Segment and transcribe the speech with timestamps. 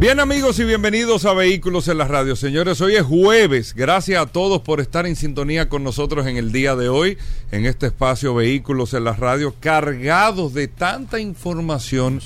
[0.00, 2.36] Bien amigos y bienvenidos a Vehículos en la Radio.
[2.36, 3.74] Señores, hoy es jueves.
[3.74, 7.18] Gracias a todos por estar en sintonía con nosotros en el día de hoy,
[7.50, 12.20] en este espacio Vehículos en la Radio, cargados de tanta información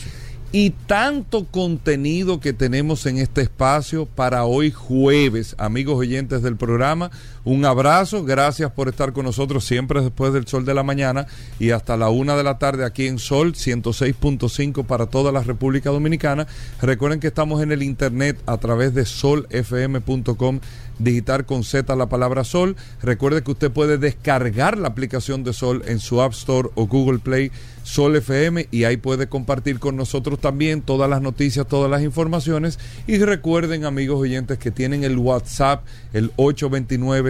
[0.53, 5.55] y tanto contenido que tenemos en este espacio para hoy jueves.
[5.57, 7.11] Amigos oyentes del programa,
[7.45, 11.27] un abrazo, gracias por estar con nosotros siempre después del sol de la mañana
[11.59, 15.91] y hasta la una de la tarde aquí en Sol 106.5 para toda la República
[15.91, 16.47] Dominicana.
[16.81, 20.61] Recuerden que estamos en el internet a través de solfm.com
[20.99, 22.77] digitar con Z la palabra Sol.
[23.03, 27.19] Recuerde que usted puede descargar la aplicación de Sol en su App Store o Google
[27.19, 27.51] Play
[27.83, 32.79] Sol FM y ahí puede compartir con nosotros también todas las noticias, todas las informaciones.
[33.07, 36.31] Y recuerden, amigos oyentes, que tienen el WhatsApp, el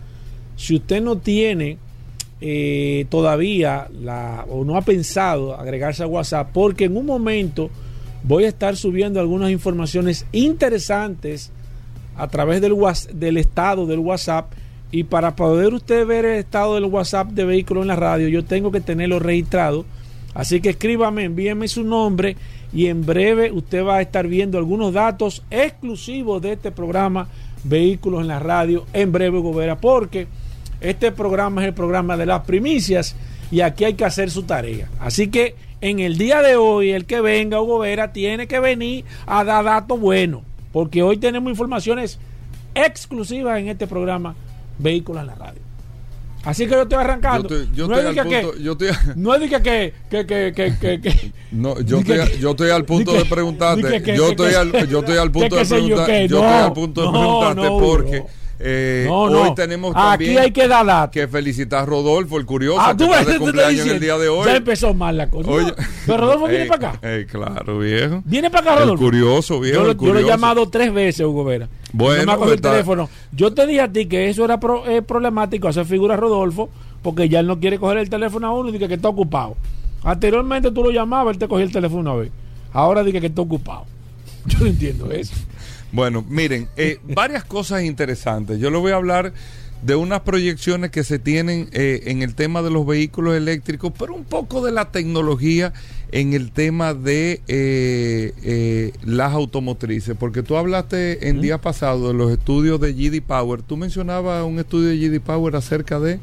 [0.56, 1.78] Si usted no tiene
[2.40, 7.70] eh, todavía la, o no ha pensado agregarse al WhatsApp, porque en un momento
[8.22, 11.50] voy a estar subiendo algunas informaciones interesantes
[12.16, 12.76] a través del,
[13.14, 14.52] del estado del WhatsApp.
[14.92, 18.44] Y para poder usted ver el estado del WhatsApp de vehículo en la radio, yo
[18.44, 19.84] tengo que tenerlo registrado.
[20.34, 22.36] Así que escríbame, envíeme su nombre
[22.72, 27.28] y en breve usted va a estar viendo algunos datos exclusivos de este programa
[27.64, 30.28] Vehículos en la Radio en breve Gobera porque
[30.80, 33.16] este programa es el programa de las primicias
[33.50, 34.88] y aquí hay que hacer su tarea.
[35.00, 39.04] Así que en el día de hoy el que venga Hugo Vera tiene que venir
[39.26, 40.42] a dar datos buenos
[40.72, 42.18] porque hoy tenemos informaciones
[42.74, 44.36] exclusivas en este programa
[44.78, 45.69] Vehículos en la Radio.
[46.44, 47.48] Así que yo estoy arrancando.
[47.48, 48.52] no es que,
[49.16, 53.24] no es que, que, que, que, que, No, yo estoy, yo estoy al punto de
[53.24, 54.16] preguntarte.
[54.16, 56.28] Yo estoy al, yo estoy al punto de preguntarte.
[56.28, 58.24] Yo estoy al punto de preguntarte porque
[58.62, 62.94] eh, Hoy tenemos también Aquí hay que, dar que felicitar a Rodolfo, el curioso, ah,
[62.96, 64.46] que está de cumpleaños en el día de hoy.
[64.46, 65.50] Ya empezó mal la cosa.
[66.06, 67.26] Pero Rodolfo viene para acá.
[67.26, 68.22] claro, viejo.
[68.24, 69.04] Viene para acá, Rodolfo.
[69.04, 69.86] El curioso, viejo.
[69.86, 71.68] Yo, yo lo he llamado tres veces, Hugo Vera.
[71.92, 73.08] Bueno, no me el teléfono.
[73.32, 76.68] Yo te dije a ti que eso era eh, problemático, hacer figura Rodolfo,
[77.02, 79.56] porque ya él no quiere coger el teléfono a uno y dice que está ocupado.
[80.02, 82.30] Anteriormente tú lo llamabas, él te cogía el teléfono una vez.
[82.72, 83.84] Ahora dice que está ocupado.
[84.46, 85.34] Yo no entiendo eso.
[85.92, 88.58] Bueno, miren, eh, varias cosas interesantes.
[88.58, 89.32] Yo les voy a hablar
[89.82, 94.14] de unas proyecciones que se tienen eh, en el tema de los vehículos eléctricos, pero
[94.14, 95.72] un poco de la tecnología
[96.12, 102.30] en el tema de eh, las automotrices, porque tú hablaste en días pasados de los
[102.30, 106.20] estudios de GD Power, tú mencionabas un estudio de GD Power acerca de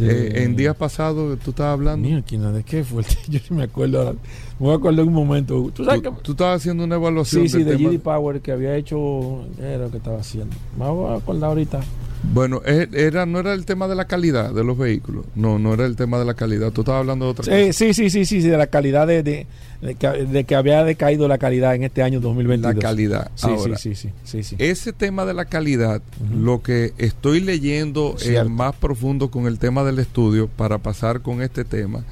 [0.00, 2.08] eh, en días pasados tú estabas hablando.
[2.52, 3.02] ¿de qué fue?
[3.28, 4.18] Yo no me acuerdo ahora.
[4.58, 5.70] Me voy a acordar en un momento.
[5.72, 6.10] ¿Tú, sabes que...
[6.22, 7.48] tú estabas haciendo una evaluación.
[7.48, 9.44] Sí, sí, de GD Power que había hecho.
[9.58, 10.56] Era lo que estaba haciendo.
[10.76, 11.80] Me voy a acordar ahorita.
[12.22, 15.24] Bueno, era, no era el tema de la calidad de los vehículos.
[15.34, 16.72] No, no era el tema de la calidad.
[16.72, 17.72] Tú estabas hablando de otra cosa.
[17.72, 21.84] Sí, sí, sí, sí, de la calidad de, de, que, había decaído la calidad en
[21.84, 22.74] este año 2022.
[22.74, 23.30] La calidad.
[23.36, 26.02] Sí, sí, sí, sí, sí, Ese tema de la calidad,
[26.34, 28.16] lo que estoy leyendo
[28.48, 32.02] más profundo con el tema del estudio, para pasar con este tema,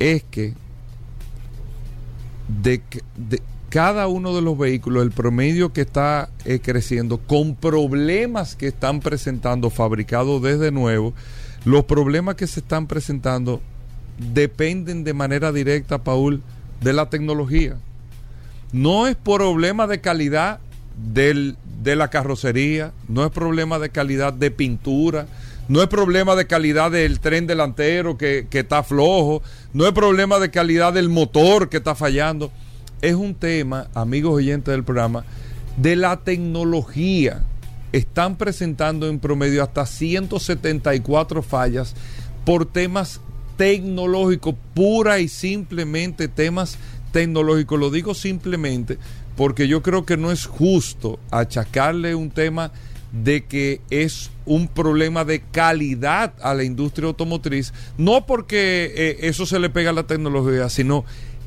[0.00, 0.54] es que
[2.48, 2.82] de,
[3.16, 8.68] de cada uno de los vehículos, el promedio que está eh, creciendo, con problemas que
[8.68, 11.14] están presentando fabricados desde nuevo,
[11.64, 13.60] los problemas que se están presentando
[14.32, 16.42] dependen de manera directa, Paul,
[16.80, 17.76] de la tecnología.
[18.72, 20.60] No es problema de calidad
[21.12, 25.26] del, de la carrocería, no es problema de calidad de pintura,
[25.68, 29.42] no es problema de calidad del tren delantero que, que está flojo,
[29.76, 32.50] no es problema de calidad del motor que está fallando
[33.02, 35.26] es un tema, amigos oyentes del programa,
[35.76, 37.44] de la tecnología.
[37.92, 41.94] Están presentando en promedio hasta 174 fallas
[42.46, 43.20] por temas
[43.58, 46.78] tecnológicos, pura y simplemente temas
[47.12, 47.76] tecnológico.
[47.76, 48.96] Lo digo simplemente
[49.36, 52.72] porque yo creo que no es justo achacarle un tema
[53.12, 59.46] de que es un problema de calidad a la industria automotriz, no porque eh, eso
[59.46, 61.04] se le pega a la tecnología, sino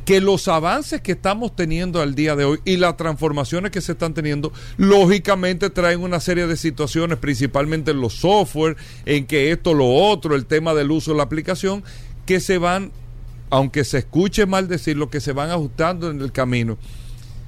[0.10, 3.92] que los avances que estamos teniendo al día de hoy y las transformaciones que se
[3.92, 8.76] están teniendo, lógicamente traen una serie de situaciones, principalmente en los software,
[9.06, 11.84] en que esto, lo otro, el tema del uso de la aplicación,
[12.26, 12.92] que se van,
[13.52, 16.80] aunque se escuche mal decirlo, que se van ajustando en el camino.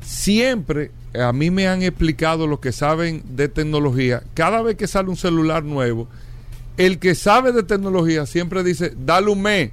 [0.01, 5.09] Siempre a mí me han explicado los que saben de tecnología, cada vez que sale
[5.09, 6.07] un celular nuevo,
[6.77, 9.71] el que sabe de tecnología siempre dice, dale un mes,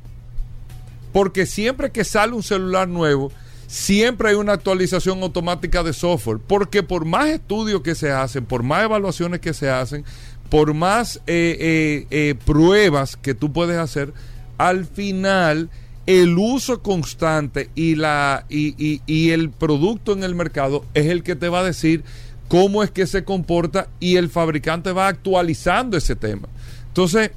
[1.13, 3.31] porque siempre que sale un celular nuevo,
[3.67, 8.63] siempre hay una actualización automática de software, porque por más estudios que se hacen, por
[8.63, 10.05] más evaluaciones que se hacen,
[10.51, 14.13] por más eh, eh, eh, pruebas que tú puedes hacer,
[14.57, 15.71] al final
[16.09, 21.37] el uso constante y, la, y, y, el producto en el mercado es el que
[21.37, 22.03] te va a decir
[22.49, 26.49] cómo es que se comporta y el fabricante va actualizando ese tema.
[26.87, 27.33] Entonces,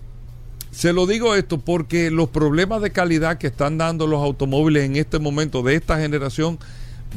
[0.72, 4.96] se lo digo esto porque los problemas de calidad que están dando los automóviles en
[4.96, 6.58] este momento de esta generación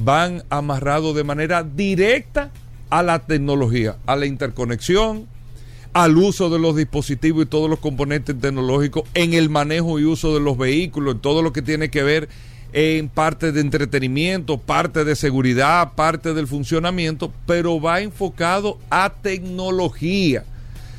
[0.01, 2.51] van amarrados de manera directa
[2.91, 5.29] a la tecnología, a la interconexión,
[5.95, 10.35] al uso de los dispositivos y todos los componentes tecnológicos, en el manejo y uso
[10.35, 12.29] de los vehículos, en todo lo que tiene que ver
[12.73, 20.45] en parte de entretenimiento, parte de seguridad, parte del funcionamiento, pero va enfocado a tecnología,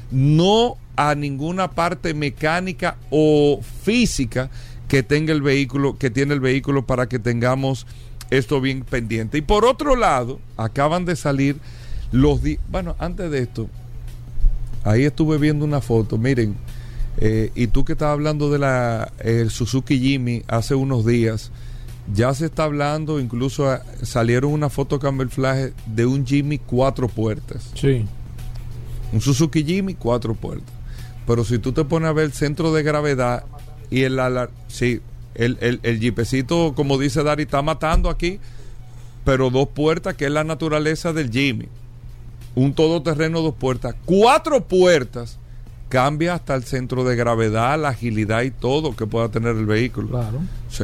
[0.10, 4.50] no a ninguna parte mecánica o física
[4.88, 7.86] que tenga el vehículo, que tiene el vehículo para que tengamos
[8.30, 9.40] esto bien pendiente.
[9.40, 11.58] Y por otro lado, acaban de salir
[12.14, 12.40] los
[12.70, 13.68] bueno, antes de esto,
[14.86, 16.56] Ahí estuve viendo una foto, miren,
[17.18, 21.52] eh, y tú que estás hablando de la el Suzuki Jimmy hace unos días,
[22.14, 27.72] ya se está hablando, incluso ah, salieron una foto camuflaje de un Jimmy cuatro puertas.
[27.74, 28.06] Sí.
[29.12, 30.74] Un Suzuki Jimmy cuatro puertas.
[31.26, 33.44] Pero si tú te pones a ver el centro de gravedad
[33.90, 34.20] y el
[34.68, 35.02] sí,
[35.34, 38.40] el, el, el jeepecito, como dice Dari, está matando aquí,
[39.24, 41.70] pero dos puertas, que es la naturaleza del Jimmy
[42.56, 45.38] un todoterreno dos puertas, cuatro puertas,
[45.90, 50.10] cambia hasta el centro de gravedad, la agilidad y todo que pueda tener el vehículo.
[50.10, 50.40] Claro.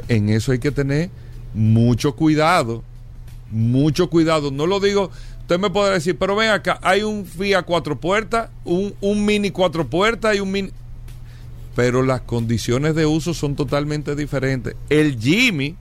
[0.07, 1.09] en eso hay que tener
[1.53, 2.83] mucho cuidado,
[3.49, 4.51] mucho cuidado.
[4.51, 5.09] No lo digo,
[5.41, 9.51] usted me podrá decir, pero ven acá, hay un Fiat cuatro puertas, un, un Mini
[9.51, 10.71] cuatro puertas y un Mini...
[11.75, 14.75] Pero las condiciones de uso son totalmente diferentes.
[14.89, 15.77] El Jimmy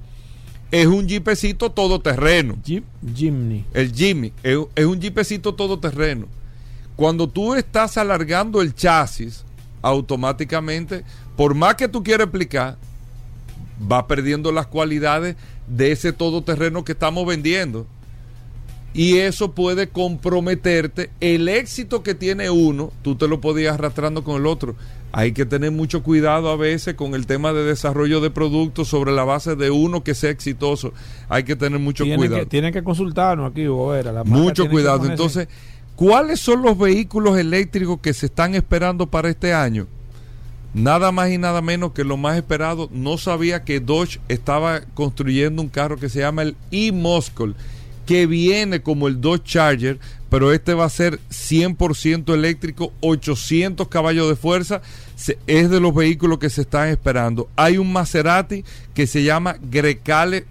[0.71, 2.57] es un jeepecito todoterreno.
[2.65, 2.85] Jeep
[3.15, 3.65] Jimny.
[3.73, 6.27] El Jimmy es, es, un jeepecito todoterreno.
[6.97, 9.45] Cuando tú estás alargando el chasis,
[9.83, 11.05] automáticamente,
[11.37, 12.77] por más que tú quieras explicar,
[13.91, 15.37] va perdiendo las cualidades
[15.67, 17.87] de ese todoterreno que estamos vendiendo.
[18.93, 24.37] Y eso puede comprometerte el éxito que tiene uno, tú te lo podías arrastrando con
[24.37, 24.75] el otro
[25.13, 29.13] hay que tener mucho cuidado a veces con el tema de desarrollo de productos sobre
[29.13, 30.93] la base de uno que sea exitoso.
[31.29, 32.47] Hay que tener mucho cuidado.
[32.47, 34.25] tienen que consultarnos aquí, Bobera.
[34.25, 35.07] mucho cuidado.
[35.07, 35.49] Entonces,
[35.97, 39.87] ¿cuáles son los vehículos eléctricos que se están esperando para este año?
[40.73, 42.89] Nada más y nada menos que lo más esperado.
[42.93, 47.55] No sabía que Dodge estaba construyendo un carro que se llama el e-Muscle,
[48.07, 49.99] que viene como el Dodge Charger,
[50.31, 54.81] pero este va a ser 100% eléctrico, 800 caballos de fuerza,
[55.47, 57.49] es de los vehículos que se están esperando.
[57.57, 60.47] Hay un Maserati que se llama Grecale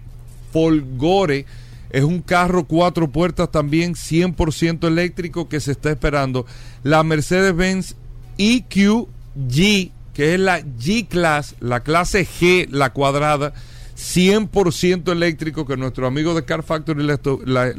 [0.52, 1.46] Folgore,
[1.90, 6.46] es un carro cuatro puertas también 100% eléctrico que se está esperando.
[6.84, 7.96] La Mercedes-Benz
[8.38, 13.54] EQG, que es la G-Class, la clase G, la cuadrada,
[14.00, 17.14] 100% eléctrico que nuestro amigo de Car Factory le,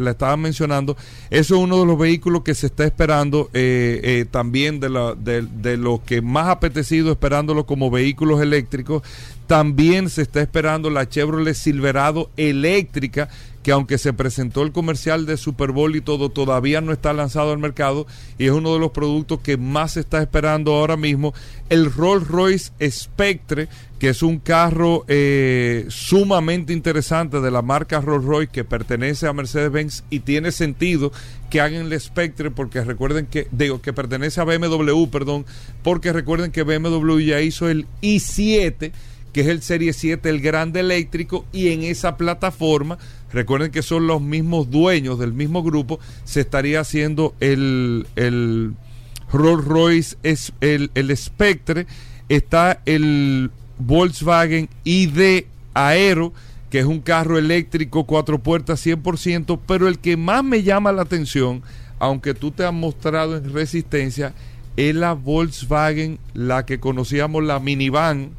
[0.10, 0.96] estaba mencionando.
[1.30, 5.16] Eso es uno de los vehículos que se está esperando eh, eh, también de, la,
[5.16, 9.02] de, de los que más apetecido esperándolo como vehículos eléctricos.
[9.48, 13.30] También se está esperando la Chevrolet Silverado eléctrica
[13.64, 17.52] que aunque se presentó el comercial de Super Bowl y todo, todavía no está lanzado
[17.52, 18.08] al mercado
[18.38, 21.34] y es uno de los productos que más se está esperando ahora mismo.
[21.70, 23.68] El Rolls Royce Spectre,
[24.00, 29.34] que es un carro eh, sumamente interesante de la marca Rolls Royce que pertenece a
[29.34, 31.12] Mercedes-Benz y tiene sentido
[31.52, 35.46] que hagan el Spectre porque recuerden que, digo, que pertenece a BMW, perdón,
[35.84, 38.92] porque recuerden que BMW ya hizo el i7
[39.34, 42.98] que es el Serie 7, el grande eléctrico, y en esa plataforma
[43.32, 48.74] recuerden que son los mismos dueños del mismo grupo, se estaría haciendo el, el
[49.32, 50.18] Rolls Royce,
[50.60, 51.88] el, el Spectre,
[52.30, 56.34] está el Volkswagen ID Aero,
[56.70, 61.02] que es un carro eléctrico cuatro puertas 100%, pero el que más me llama la
[61.04, 61.62] atención,
[62.00, 64.34] aunque tú te has mostrado en resistencia,
[64.78, 68.32] es la Volkswagen, la que conocíamos la minivan,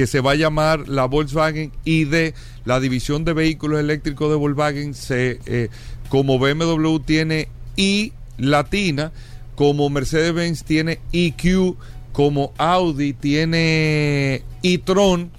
[0.00, 2.32] que se va a llamar la Volkswagen ID,
[2.64, 5.68] la división de vehículos eléctricos de Volkswagen, se, eh,
[6.08, 9.12] como BMW tiene I latina,
[9.56, 11.76] como Mercedes-Benz tiene EQ,
[12.12, 15.32] como Audi tiene e-tron,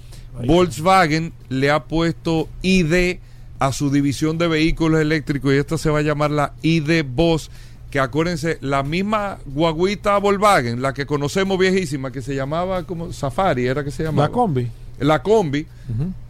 [0.46, 3.18] Volkswagen le ha puesto ID
[3.58, 7.50] a su división de vehículos eléctricos y esta se va a llamar la ID Boss,
[7.92, 13.66] que acuérdense, la misma guaguita Volkswagen, la que conocemos viejísima, que se llamaba como Safari,
[13.66, 14.28] era que se llamaba.
[14.28, 14.70] La combi.
[14.98, 15.66] La combi,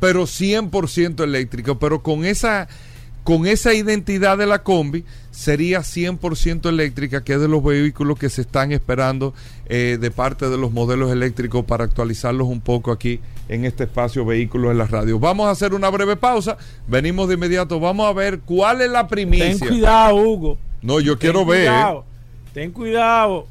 [0.00, 2.66] pero 100% eléctrico, pero con esa
[3.22, 8.28] con esa identidad de la combi sería 100% eléctrica, que es de los vehículos que
[8.28, 9.32] se están esperando
[9.66, 14.24] eh, de parte de los modelos eléctricos para actualizarlos un poco aquí en este espacio
[14.24, 15.20] Vehículos en la Radio.
[15.20, 16.56] Vamos a hacer una breve pausa,
[16.88, 19.56] venimos de inmediato, vamos a ver cuál es la primicia.
[19.56, 20.58] Ten cuidado, Hugo.
[20.82, 21.70] No, yo quiero ver.
[22.52, 23.46] Ten cuidado.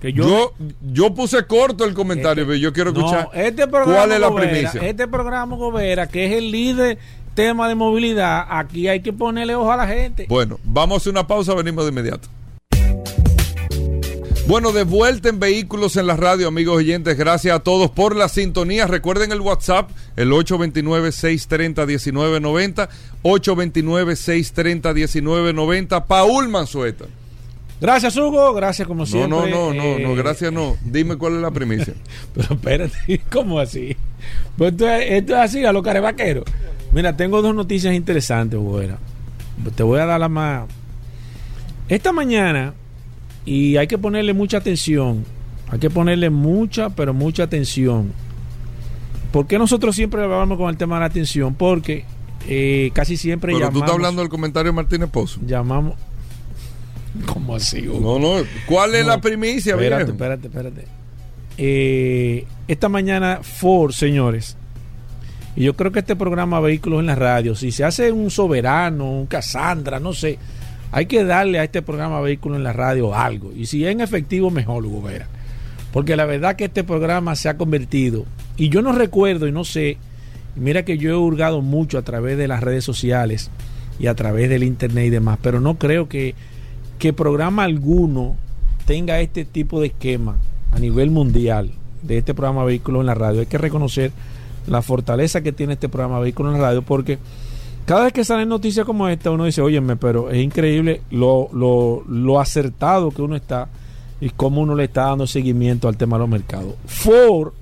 [0.00, 0.52] Que yo,
[0.82, 4.82] yo, puse corto el comentario, este, pero yo quiero escuchar este cuál es la primicia.
[4.82, 6.98] Este programa Gobera, que es el líder
[7.34, 10.26] tema de movilidad, aquí hay que ponerle ojo a la gente.
[10.28, 12.28] Bueno, vamos a hacer una pausa, venimos de inmediato.
[14.46, 17.16] Bueno, de vuelta en Vehículos en la Radio, amigos oyentes.
[17.16, 18.86] Gracias a todos por la sintonía.
[18.86, 22.90] Recuerden el WhatsApp, el 829-630-1990.
[23.22, 26.04] 829-630-1990.
[26.06, 27.06] Paul Manzueta.
[27.80, 28.52] Gracias, Hugo.
[28.52, 29.30] Gracias, como siempre.
[29.30, 30.76] No, no, no, no, no, eh, gracias, no.
[30.84, 31.94] Dime cuál es la primicia.
[32.34, 33.96] Pero espérate, ¿cómo así?
[34.58, 36.44] Pues esto, es, así, a los carevaqueros.
[36.92, 38.98] Mira, tengo dos noticias interesantes, Buena.
[39.74, 40.68] Te voy a dar la más.
[41.88, 42.74] Esta mañana,
[43.44, 45.24] y hay que ponerle mucha atención,
[45.70, 48.12] hay que ponerle mucha, pero mucha atención.
[49.32, 51.54] ¿Por qué nosotros siempre hablamos con el tema de la atención?
[51.54, 52.04] Porque
[52.46, 55.40] eh, casi siempre pero tú estás hablando del comentario de Martínez Pozo.
[55.44, 55.94] Llamamos.
[57.26, 57.82] ¿Cómo así?
[57.82, 58.34] No, no.
[58.66, 60.84] ¿Cuál es la primicia, Espérate, espérate, espérate.
[61.56, 64.56] Eh, esta mañana Ford, señores,
[65.56, 69.10] y yo creo que este programa Vehículos en la Radio, si se hace un soberano,
[69.10, 70.38] un Cassandra, no sé,
[70.94, 73.52] hay que darle a este programa Vehículos en la Radio algo.
[73.52, 75.26] Y si es en efectivo, mejor, Hugo Vera.
[75.92, 79.64] Porque la verdad que este programa se ha convertido, y yo no recuerdo y no
[79.64, 79.96] sé,
[80.54, 83.50] mira que yo he hurgado mucho a través de las redes sociales
[83.98, 86.36] y a través del internet y demás, pero no creo que,
[87.00, 88.36] que programa alguno
[88.86, 90.36] tenga este tipo de esquema
[90.70, 91.72] a nivel mundial
[92.02, 93.40] de este programa Vehículos en la Radio.
[93.40, 94.12] Hay que reconocer
[94.68, 97.18] la fortaleza que tiene este programa Vehículos en la Radio, porque
[97.86, 102.40] cada vez que salen noticias como esta, uno dice, óyeme, pero es increíble lo, lo,
[102.40, 103.68] acertado que uno está
[104.20, 106.74] y cómo uno le está dando seguimiento al tema de los mercados.
[106.86, 107.52] Ford,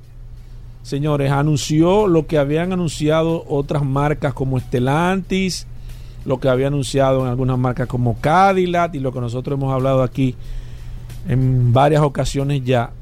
[0.83, 5.67] señores, anunció lo que habían anunciado otras marcas como Estelantis,
[6.25, 10.05] lo que había anunciado en algunas marcas como Cadillac y lo que nosotros hemos hablado
[10.05, 10.37] aquí
[11.29, 12.93] en varias ocasiones ya,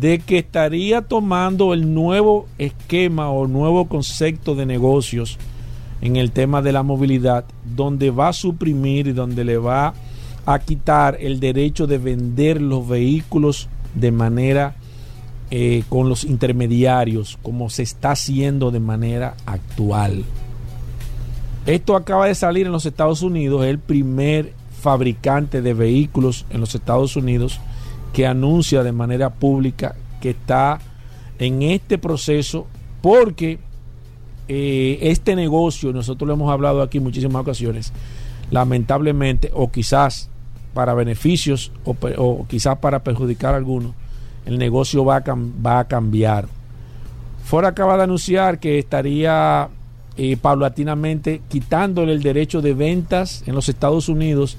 [0.00, 5.38] de que estaría tomando el nuevo esquema o nuevo concepto de negocios
[6.02, 9.94] en el tema de la movilidad, donde va a suprimir y donde le va
[10.44, 14.74] a quitar el derecho de vender los vehículos de manera
[15.50, 20.24] eh, con los intermediarios, como se está haciendo de manera actual.
[21.66, 26.74] Esto acaba de salir en los Estados Unidos, el primer fabricante de vehículos en los
[26.74, 27.60] Estados Unidos
[28.12, 30.80] que anuncia de manera pública que está
[31.38, 32.66] en este proceso
[33.00, 33.60] porque
[34.48, 37.92] eh, este negocio, nosotros lo hemos hablado aquí en muchísimas ocasiones,
[38.50, 40.28] lamentablemente, o quizás
[40.74, 43.92] para beneficios o, quizás para perjudicar a algunos,
[44.46, 45.24] el negocio va a,
[45.64, 46.48] va a cambiar.
[47.44, 49.68] Ford acaba de anunciar que estaría
[50.16, 54.56] eh, paulatinamente quitándole el derecho de ventas en los Estados Unidos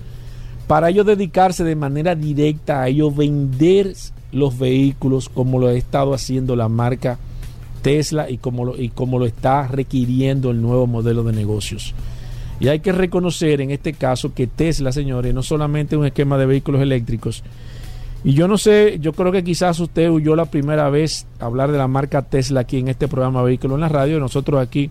[0.68, 3.94] para ellos dedicarse de manera directa a ellos vender
[4.32, 7.20] los vehículos como lo ha estado haciendo la marca
[7.84, 11.94] Tesla y como lo, y como lo está requiriendo el nuevo modelo de negocios.
[12.60, 16.48] Y hay que reconocer en este caso que Tesla, señores, no solamente un esquema de
[16.48, 17.44] vehículos eléctricos.
[18.24, 21.78] Y yo no sé, yo creo que quizás usted huyó la primera vez hablar de
[21.78, 24.20] la marca Tesla aquí en este programa Vehículos en la Radio.
[24.20, 24.90] Nosotros aquí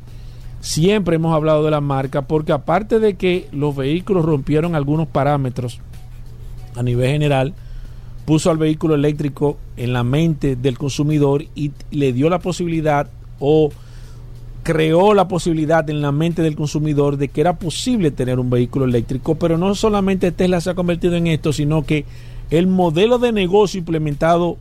[0.62, 5.80] Siempre hemos hablado de la marca porque aparte de que los vehículos rompieron algunos parámetros
[6.76, 7.52] a nivel general,
[8.25, 13.09] puso al vehículo eléctrico en la mente del consumidor y le dio la posibilidad
[13.41, 13.71] o
[14.62, 18.85] creó la posibilidad en la mente del consumidor de que era posible tener un vehículo
[18.85, 22.05] eléctrico, pero no solamente Tesla se ha convertido en esto, sino que
[22.50, 24.57] el modelo de negocio implementado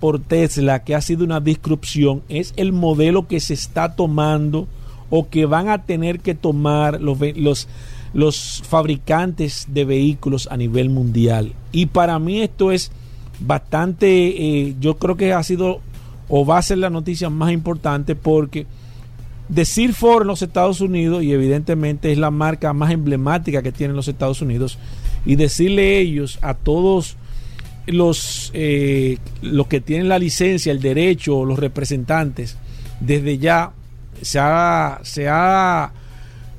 [0.00, 4.66] por Tesla, que ha sido una disrupción, es el modelo que se está tomando
[5.08, 7.68] o que van a tener que tomar los, los,
[8.12, 11.52] los fabricantes de vehículos a nivel mundial.
[11.70, 12.90] Y para mí esto es
[13.40, 15.80] bastante, eh, yo creo que ha sido
[16.28, 18.66] o va a ser la noticia más importante porque
[19.48, 23.96] decir Ford en los Estados Unidos, y evidentemente es la marca más emblemática que tienen
[23.96, 24.78] los Estados Unidos,
[25.26, 27.16] y decirle ellos a todos
[27.86, 32.56] los, eh, los que tienen la licencia, el derecho, los representantes,
[33.00, 33.72] desde ya
[34.22, 35.92] se ha, se ha,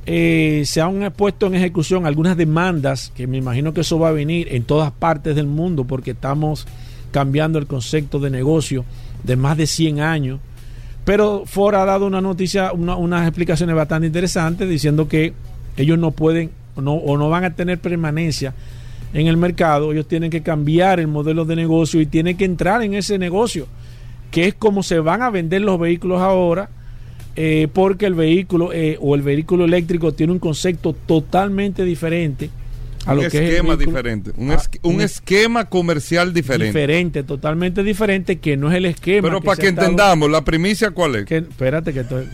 [0.05, 4.13] eh, se han puesto en ejecución algunas demandas, que me imagino que eso va a
[4.13, 6.67] venir en todas partes del mundo, porque estamos
[7.11, 8.85] cambiando el concepto de negocio
[9.23, 10.39] de más de 100 años.
[11.05, 15.33] Pero Ford ha dado una noticia, una- unas explicaciones bastante interesantes diciendo que
[15.77, 18.53] ellos no pueden no, o no van a tener permanencia
[19.13, 22.81] en el mercado, ellos tienen que cambiar el modelo de negocio y tienen que entrar
[22.81, 23.65] en ese negocio,
[24.29, 26.69] que es como se van a vender los vehículos ahora,
[27.35, 32.49] eh, porque el vehículo eh, o el vehículo eléctrico tiene un concepto totalmente diferente
[33.05, 36.33] a un lo que es el esquema vehículo- diferente, un, Ah, esque- un esquema comercial
[36.33, 36.67] diferente.
[36.67, 39.27] diferente, totalmente diferente, que no es el esquema.
[39.27, 41.25] Pero para que entendamos, la primicia cuál es.
[41.25, 42.25] que- espérate que estoy.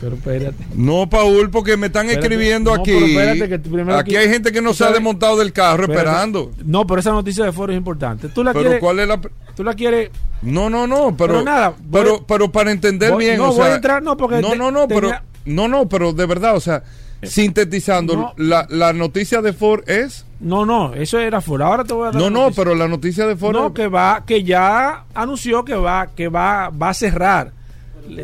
[0.00, 0.64] Pero espérate.
[0.76, 2.26] No, Paul, porque me están Espérate.
[2.34, 2.92] escribiendo No, aquí.
[2.92, 6.06] pero espérate que primero aquí hay gente que no se ha desmontado del carro Espérate.
[6.08, 6.52] esperando.
[6.64, 8.28] No, pero esa noticia de Ford es importante.
[8.28, 8.80] Tú la Pero quieres.
[8.80, 9.20] cuál es la
[9.56, 10.10] Tú la quieres.
[10.42, 13.48] No, no, no, pero Pero nada, voy- pero pero para entender voy- bien, no, o
[13.48, 15.10] voy sea, a entrar, no, porque No, te- no, no, pero
[15.46, 16.84] no, no, pero de verdad, o sea,
[17.24, 18.34] sintetizando, no.
[18.36, 21.62] la, la noticia de Ford es No, no, eso era Ford.
[21.62, 22.22] Ahora te voy a dar.
[22.22, 26.06] No, no, pero la noticia de Ford No, que va, que ya anunció que va,
[26.14, 27.50] que va, va a cerrar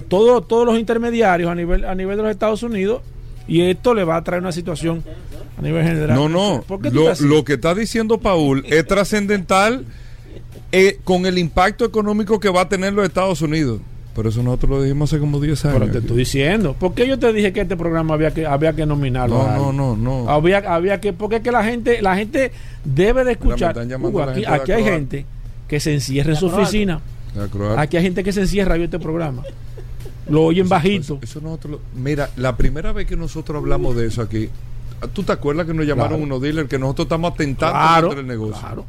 [0.08, 3.02] todo, todos los intermediarios a nivel, a nivel de los Estados Unidos
[3.46, 5.04] y esto le va a traer una situación
[5.58, 6.16] a nivel general.
[6.16, 6.64] No, no.
[6.66, 9.84] ¿Por qué tú Lo, lo que está diciendo Paul es trascendental
[10.72, 13.80] eh, con el impacto económico que va a tener los Estados Unidos.
[14.14, 15.78] Pero eso nosotros lo dijimos hace como 10 años.
[15.80, 16.74] Pero te estoy diciendo.
[16.78, 19.36] ¿Por qué yo te dije que este programa había que, había que nominarlo?
[19.36, 20.30] No, no, no, no.
[20.30, 22.52] Había, había que, porque es que la gente, la gente
[22.84, 23.75] debe de escuchar.
[23.76, 25.26] la aquí gente de aquí hay gente
[25.66, 27.00] que se encierra en su oficina.
[27.76, 29.42] Aquí hay gente que se encierra viendo este programa.
[30.28, 31.19] Lo oyen bajito.
[31.23, 34.49] Eso nosotros lo- mira, la primera vez que nosotros hablamos de eso aquí,
[35.13, 36.25] ¿tú te acuerdas que nos llamaron Claro.
[36.25, 38.60] unos dealers que nosotros estamos atentando Claro, contra el negocio?
[38.60, 38.87] claro.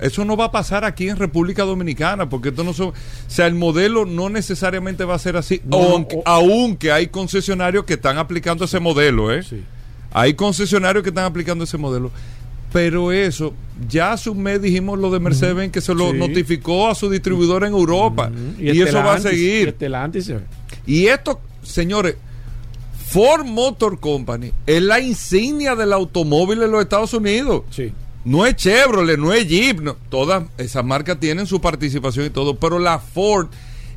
[0.00, 2.94] Eso no va a pasar aquí en República Dominicana, porque esto no son, o
[3.28, 7.84] sea, el modelo no necesariamente va a ser así, No, aunque, o- aunque hay concesionarios
[7.84, 9.42] que están aplicando ese modelo, ¿eh?
[9.44, 9.62] Sí.
[10.12, 12.10] Hay concesionarios que están aplicando ese modelo.
[12.72, 13.54] Pero eso,
[13.88, 16.18] ya hace un mes dijimos lo de Mercedes que se lo Sí.
[16.18, 18.32] notificó a su distribuidor en Europa.
[18.58, 19.76] Y, eso va a y seguir.
[20.86, 22.16] Y esto, señores,
[23.06, 27.62] Ford Motor Company es la insignia del automóvil en los Estados Unidos.
[27.70, 27.92] Sí.
[28.24, 29.96] No es Chevrolet, no es Jeep, no.
[30.08, 33.48] todas esas marcas tienen su participación y todo, pero la Ford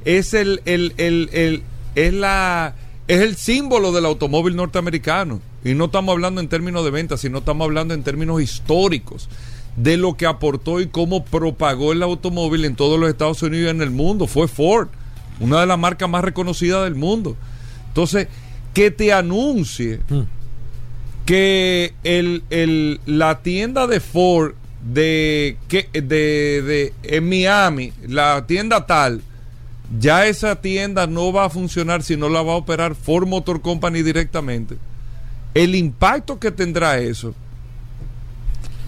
[0.03, 1.63] es el, el, el, el-
[1.95, 2.75] es la
[3.07, 5.39] es el símbolo del automóvil norteamericano.
[5.63, 9.29] Y no estamos hablando en términos de ventas, sino estamos hablando en términos históricos
[9.77, 13.69] de lo que aportó y cómo propagó el automóvil en todos los Estados Unidos y
[13.75, 14.27] en el mundo.
[14.27, 14.89] Fue Ford,
[15.39, 17.35] una de las marcas más reconocidas del mundo.
[17.89, 18.27] Entonces,
[18.73, 20.21] que te anuncie Mm.
[21.25, 24.53] que el, el- la tienda de Ford
[24.93, 26.01] de, que, de,
[26.61, 29.21] de en Miami, la tienda tal,
[29.99, 33.61] ya esa tienda no va a funcionar si no la va a operar Ford Motor
[33.61, 34.77] Company directamente.
[35.53, 37.33] El impacto que tendrá eso,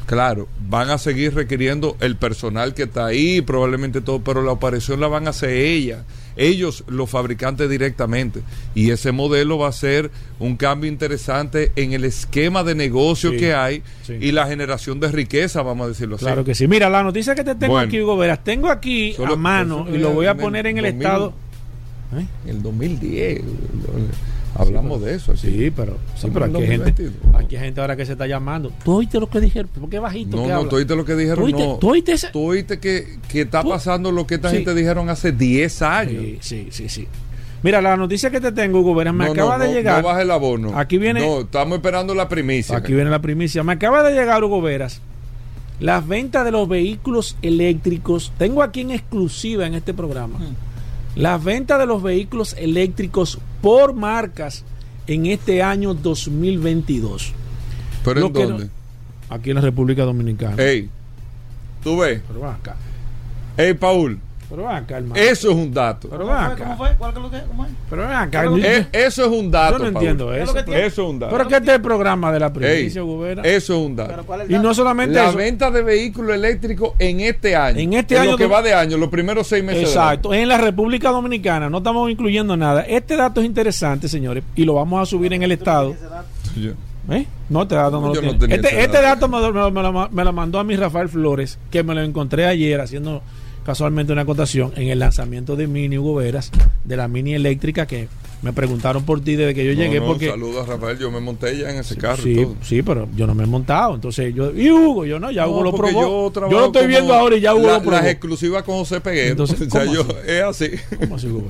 [0.05, 4.99] claro, van a seguir requiriendo el personal que está ahí, probablemente todo, pero la operación
[4.99, 6.03] la van a hacer ella,
[6.39, 8.41] ellos los fabricantes directamente.
[8.73, 13.37] Y ese modelo va a ser un cambio interesante en el esquema de negocio Sí,
[13.37, 14.13] que hay sí.
[14.19, 16.25] y la generación de riqueza, vamos a decirlo así.
[16.25, 16.67] Claro que sí.
[16.67, 17.87] Mira, la noticia que te tengo Bueno.
[17.87, 20.85] aquí, Hugo Veras, tengo aquí Solo- a mano y lo voy a poner en el
[20.85, 21.01] 2000.
[21.05, 21.33] estado.
[22.17, 22.25] ¿Eh?
[22.45, 23.41] En el 2010
[24.55, 25.31] hablamos de eso.
[25.31, 25.41] aquí.
[25.41, 27.13] Sí, pero, sí, aquí hay, gente, 2022.
[27.35, 28.71] aquí hay gente ahora que se está llamando.
[28.83, 29.69] ¿Tú oíste lo que dijeron?
[29.79, 30.69] ¿Por qué bajito No, que no, habla?
[30.69, 31.75] tú oíste lo que dijeron, ¿Tú oíste- no.
[31.77, 34.57] tú oíste ese- Tú oíste que, que está Tú- pasando lo que esta Sí.
[34.57, 36.21] gente dijeron hace 10 años.
[36.21, 37.07] Sí, sí, sí, sí.
[37.61, 40.01] Mira, la noticia que te tengo, Hugo Veras, me No, acaba no, de no, llegar.
[40.01, 40.77] No baje el abono.
[40.79, 42.77] Aquí viene- No, estamos esperando la primicia.
[42.77, 43.63] Aquí viene la primicia.
[43.63, 45.01] Me acaba de llegar, Hugo Veras,
[45.81, 48.31] las ventas de los vehículos eléctricos.
[48.37, 50.39] Tengo aquí en exclusiva en este programa.
[51.19, 54.63] Las ventas de los vehículos eléctricos por marcas
[55.05, 57.33] en este año 2022.
[58.05, 58.69] ¿Pero Lo en dónde?
[59.29, 60.55] Aquí en la República Dominicana.
[60.63, 60.89] Ey,
[61.83, 62.21] tú ves.
[62.25, 62.77] Pero acá.
[63.57, 64.17] Ey, Paul,
[64.49, 65.15] Pero ven acá, hermano.
[65.21, 66.07] Eso es un dato.
[66.09, 66.63] Pero ¿Cómo ven acá.
[66.63, 66.89] ¿Cómo fue?
[66.97, 67.41] ¿Cuál es lo que?
[67.47, 67.71] ¿Cómo es?
[67.89, 68.41] Pero ven acá.
[68.41, 69.73] Pero Eh, eso es un dato.
[69.77, 70.53] yo no entiendo ¿Qué es eso.
[70.57, 70.85] lo que?
[70.85, 71.35] Eso es un dato.
[71.37, 73.41] Pero que este es el programa de la primicia, Gubera.
[73.43, 74.09] eso es un dato.
[74.09, 75.37] Pero ¿cuál es Y no solamente La eso.
[75.37, 77.79] venta de vehículos eléctricos en este año.
[77.79, 79.83] En este lo año que do- va de año, los primeros seis meses.
[79.89, 82.81] Exacto, en la República Dominicana no estamos incluyendo nada.
[82.81, 85.91] Este dato es interesante, señores, y lo vamos a subir en el estado.
[85.91, 86.25] Ese dato.
[86.57, 86.73] año.
[87.11, 87.25] ¿Eh?
[87.49, 88.29] No, este dato no lo tiene.
[88.55, 89.27] este, este dato.
[89.27, 91.81] dato me, lo- me lo- me lo, me lo mandó a mi Rafael Flores, que
[91.83, 93.21] me lo encontré ayer haciendo
[93.65, 96.51] casualmente una acotación en el lanzamiento de Mini Hugo Veras,
[96.83, 98.07] de la Mini eléctrica, que
[98.41, 99.99] me preguntaron por ti desde que yo No, llegué.
[99.99, 102.21] no, porque Saludos a Rafael, yo me monté ya en ese carro.
[102.27, 102.55] y Sí, todo.
[102.61, 103.95] sí, pero yo no me he montado.
[103.95, 104.51] Entonces yo.
[104.55, 106.31] Y Hugo, yo no, ya Hugo No, lo probó.
[106.31, 107.97] Yo, Yo, lo estoy viendo ahora y ya Hugo la- lo probó.
[107.97, 109.31] Las exclusivas con José Peguero.
[109.31, 110.11] Entonces, o sea, ¿cómo yo, así?
[110.27, 110.95] es así.
[110.99, 111.49] ¿Cómo así, Hugo?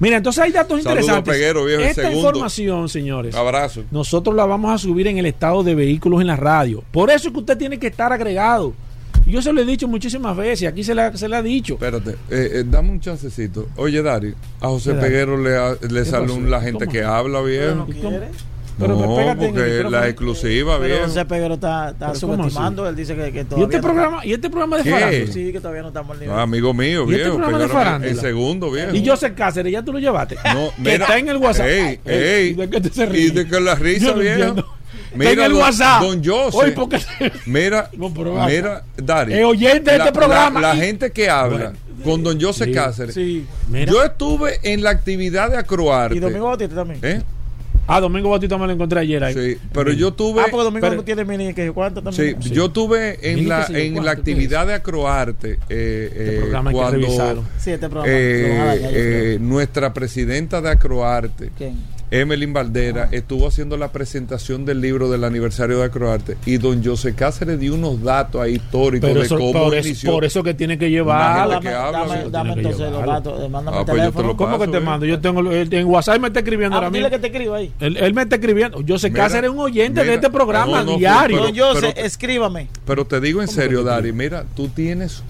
[0.00, 1.32] Mira, entonces hay datos interesantes.
[1.32, 2.28] Peguero, viejo, el Esta segundo.
[2.30, 3.84] información, señores, Abrazo.
[3.92, 6.82] nosotros la vamos a subir en el estado de vehículos en la radio.
[6.90, 8.72] Por eso es que usted tiene que estar agregado.
[9.26, 11.74] Yo se lo he dicho muchísimas veces, aquí se le, se le ha dicho.
[11.74, 13.68] Espérate, eh, eh, dame un chancecito.
[13.76, 14.94] Oye, Dari, a José.
[14.94, 16.92] Peguero le, ha- le sale un- la gente ¿Cómo?
[16.92, 17.74] que habla, viejo.
[17.74, 18.28] no quiere.
[18.76, 21.06] Pero no, pégate en el porque la exclusiva, Pero viejo.
[21.06, 22.88] José Peguero está, está ¿Pero cómo subestimando.
[22.88, 23.64] Él dice que, que ¿Y todavía.
[23.66, 24.90] este, no programa, ¿Y este programa de ¿Qué?
[24.90, 25.32] farándula?
[25.32, 26.34] Sí, que todavía no estamos al nivel.
[26.34, 27.36] No, amigo mío, ¿Y este viejo.
[27.36, 28.10] programa de farándula?
[28.12, 28.94] el segundo, viejo.
[28.96, 30.34] Y José Cáceres, ya tú lo llevaste.
[30.34, 31.66] No, que mira, está en el WhatsApp.
[31.68, 32.48] Ey, Ey, ey.
[32.48, 33.30] ¿y ¿De qué te se Y ríe?
[33.30, 34.56] de que la risa, viejo.
[35.14, 36.02] Mira, en el don- WhatsApp.
[36.02, 36.74] Don José.
[37.46, 37.90] Mira,
[38.46, 39.34] mira, Dari.
[39.34, 40.60] Es oyente de la- este programa.
[40.60, 42.04] La, la Y- gente que habla Bueno.
[42.04, 43.14] con don José Sí, Cáceres.
[43.14, 43.46] Sí.
[43.68, 43.90] Mira.
[43.90, 46.16] Yo estuve en la actividad de Acroarte.
[46.16, 47.00] Y Domingo Bautista también.
[47.02, 47.22] ¿Eh?
[47.86, 49.34] Ah, Domingo Bautista me lo encontré ayer ahí.
[49.34, 50.40] Sí, pero yo tuve.
[50.40, 52.42] Ah, porque Domingo pero- no tiene mini que cuánto Sí, también.
[52.42, 52.50] Sí.
[52.50, 56.98] yo tuve en la, en la actividad de Acroarte eh, eh, programa hay que cuando
[56.98, 57.44] revisarlo.
[57.58, 58.10] Sí, este programa.
[58.10, 58.80] eh,
[59.34, 61.76] eh, nuestra presidenta de Acroarte, ¿Quién?
[62.20, 67.14] Emelyn Valdera, estuvo haciendo la presentación del libro del aniversario de Acroarte y don José
[67.14, 70.12] Cáceres dio unos datos ahí históricos Pero de eso, cómo por, inició.
[70.12, 71.50] por eso que tiene que llevar.
[71.50, 73.42] gente que habla, dame, dame que entonces los datos.
[73.42, 74.36] eh, Mándame Ah, el pues te teléfono.
[74.36, 75.06] ¿Cómo que te paso, mando?
[75.06, 75.08] eh.
[75.08, 77.10] Yo tengo en WhatsApp me está escribiendo Ah, ahora dile mismo.
[77.10, 77.72] que te escriba ahí.
[77.80, 78.78] Él, él me está escribiendo.
[78.86, 81.40] José Mira, Cáceres es un oyente mira, de este programa no, no, diario.
[81.42, 82.68] pero- Don José, pero- escríbame.
[82.86, 85.22] Pero te digo en ¿Cómo serio, Dari, mira, tú tienes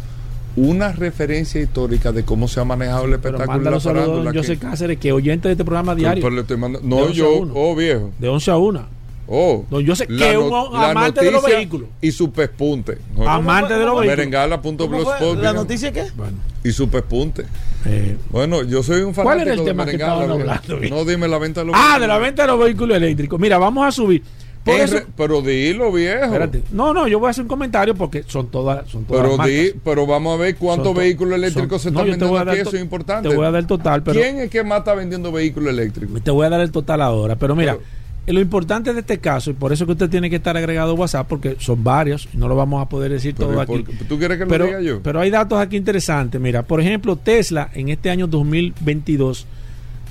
[0.57, 4.03] una referencia histórica de cómo se ha manejado el pero espectáculo de mándalo la saludos
[4.03, 4.33] a farándula.
[4.33, 6.23] don José que- Cáceres, que oyente de este programa Pero- diario.
[6.23, 7.53] pero le estoy mandando- De no, 11 a yo, 1.
[7.57, 8.11] oh viejo.
[8.19, 8.87] De 11 a 1.
[9.27, 11.89] Oh, Don José, La que es un no- la amante de los vehículos.
[12.03, 12.99] Y su pespunte.
[13.17, 14.07] No, Amante de los vehículos.
[14.19, 15.39] Merengala.blogspot.
[15.43, 16.05] ¿La noticia qué?
[16.15, 17.47] Bueno, Y su pespunte.
[17.87, 20.79] eh, Bueno, yo soy un fanático ¿Cuál era el de tema Merengala, hablando?
[20.91, 22.01] No, dime la venta de los ah, vehículos.
[22.03, 23.41] de la venta de los vehículos eléctricos.
[23.41, 24.23] Mira, vamos a subir.
[24.65, 26.25] Por En eso, re- pero dilo, viejo.
[26.25, 26.63] espérate.
[26.73, 29.73] No, no, yo voy a hacer un comentario porque son todas, son todas Pero, di,
[29.85, 32.61] pero vamos a ver cuántos vehículos eléctricos son- se están vendiendo aquí.
[32.61, 33.29] Eso es importante.
[33.29, 36.23] Te voy a dar el total, pero ¿Quién es que más está vendiendo vehículos eléctricos?
[36.23, 37.37] te voy a dar el total ahora.
[37.37, 40.37] Pero mira, Pero- lo importante de este caso, y por eso que usted tiene que
[40.37, 43.67] estar agregado a WhatsApp, porque son varios, no lo vamos a poder decir todo ¿y
[43.67, 43.85] por aquí.
[44.09, 45.01] ¿Tú quieres que lo Pero, diga yo?
[45.03, 46.41] pero hay datos aquí interesantes.
[46.41, 49.47] Mira, por ejemplo, Tesla en este año 2022.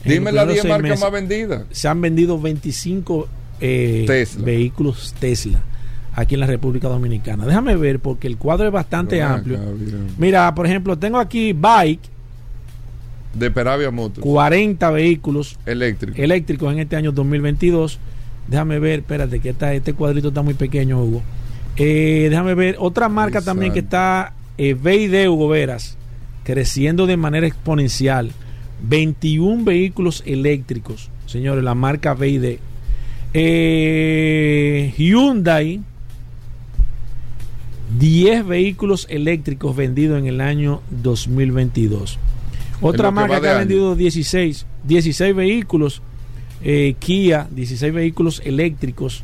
[0.05, 1.63] en Dime primeros 10 seis marcas más vendidas.
[1.71, 3.27] Se han vendido 25
[3.63, 4.45] eh, Tesla.
[4.45, 5.61] vehículos Tesla
[6.15, 7.45] aquí en la República Dominicana.
[7.45, 9.59] Déjame ver porque el cuadro es bastante amplio.
[10.17, 12.01] Mira, por ejemplo, tengo aquí Bike,
[13.33, 14.21] De Peravia Motors.
[14.23, 16.21] 40 vehículos Eléctrico.
[16.21, 17.99] eléctricos en este año 2022.
[18.47, 21.23] Déjame ver, espérate, que está, este cuadrito está muy pequeño, Hugo.
[21.77, 25.97] Eh, déjame ver, otra marca también que está, eh, BID Hugo Veras,
[26.43, 28.31] creciendo de manera exponencial.
[28.83, 32.57] 21 vehículos eléctricos, señores, la marca BID.
[33.33, 35.81] Eh, Hyundai,
[37.99, 42.19] 10 vehículos eléctricos vendidos en el año 2022.
[42.81, 43.59] Otra que marca que ha año.
[43.59, 46.01] vendido 16, 16 vehículos,
[46.63, 49.23] eh, Kia, 16 vehículos eléctricos.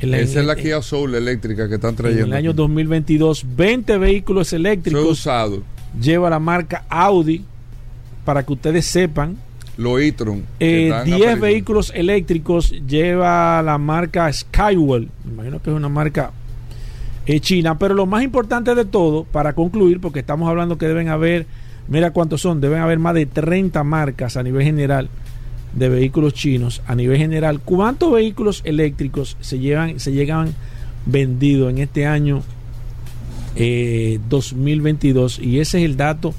[0.00, 2.26] En la- Esa es la en- Kia Soul eléctrica que están en trayendo.
[2.26, 2.56] el año aquí.
[2.56, 5.62] 2022, 20 vehículos eléctricos usado.
[6.00, 7.44] lleva la marca Audi,
[8.24, 9.36] para que ustedes sepan.
[9.80, 10.42] Los e-tron.
[10.58, 11.46] que Eh, están 10 apareciendo.
[11.46, 15.08] vehículos eléctricos lleva la marca Skywell.
[15.24, 16.32] Me imagino que es una marca
[17.26, 17.78] eh, china.
[17.78, 21.46] Pero lo más importante de todo, para concluir, porque estamos hablando que deben haber,
[21.88, 25.08] mira cuántos son, deben haber más de 30 marcas a nivel general
[25.72, 26.82] de vehículos chinos.
[26.86, 30.52] A nivel general, ¿cuántos vehículos eléctricos se llevan, se llegan
[31.06, 32.42] vendidos en este año
[33.56, 35.38] eh, 2022?
[35.38, 36.34] Y ese es el dato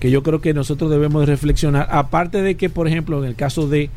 [0.00, 1.86] que yo creo que nosotros debemos de reflexionar.
[1.90, 3.90] Aparte de que, por ejemplo, en el caso de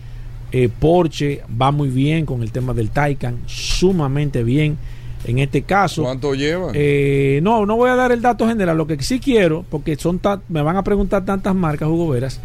[0.52, 4.78] eh, Porsche va muy bien con el tema del Taycan, sumamente bien
[5.26, 6.04] en este caso.
[6.04, 6.72] ¿Cuánto llevan?
[6.74, 8.78] Eh, no, no voy a dar el dato general.
[8.78, 12.42] Lo que sí quiero, porque son me van a preguntar tantas marcas, Hugo Veras,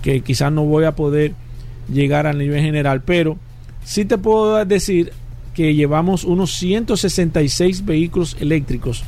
[0.00, 1.32] que quizás no voy a poder
[1.92, 3.36] llegar al nivel general, pero
[3.84, 5.12] sí te puedo decir
[5.52, 9.04] que llevamos unos 166 vehículos eléctricos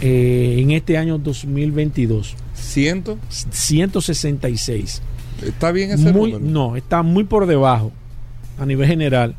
[0.00, 2.36] eh, en este año 2022.
[2.60, 3.18] ¿Ciento?
[3.28, 5.02] 166.
[5.44, 6.50] ¿Está bien ese Muy, número?
[6.52, 7.92] no, está muy por debajo
[8.58, 9.34] a nivel general.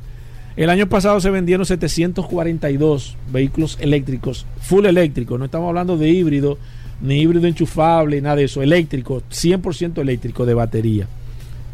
[0.58, 5.40] El año pasado se vendieron 742 vehículos eléctricos, full eléctricos.
[5.40, 6.58] No estamos hablando de híbrido,
[7.02, 8.62] ni híbrido enchufable, nada de eso.
[8.62, 11.08] Eléctrico, 100% eléctrico de batería.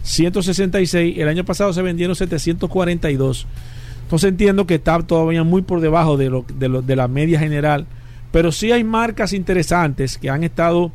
[0.04, 1.18] 166.
[1.18, 3.48] El año pasado se vendieron 742.
[4.04, 7.40] Entonces entiendo que está todavía muy por debajo de, lo, de, lo- de la media
[7.40, 7.88] general.
[8.32, 10.92] Pero sí hay marcas interesantes que han estado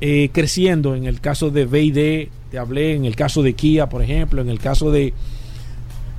[0.00, 0.94] eh, creciendo.
[0.94, 4.48] En el caso de BD, te hablé, en el caso de Kia, por ejemplo, en
[4.48, 5.12] el caso de,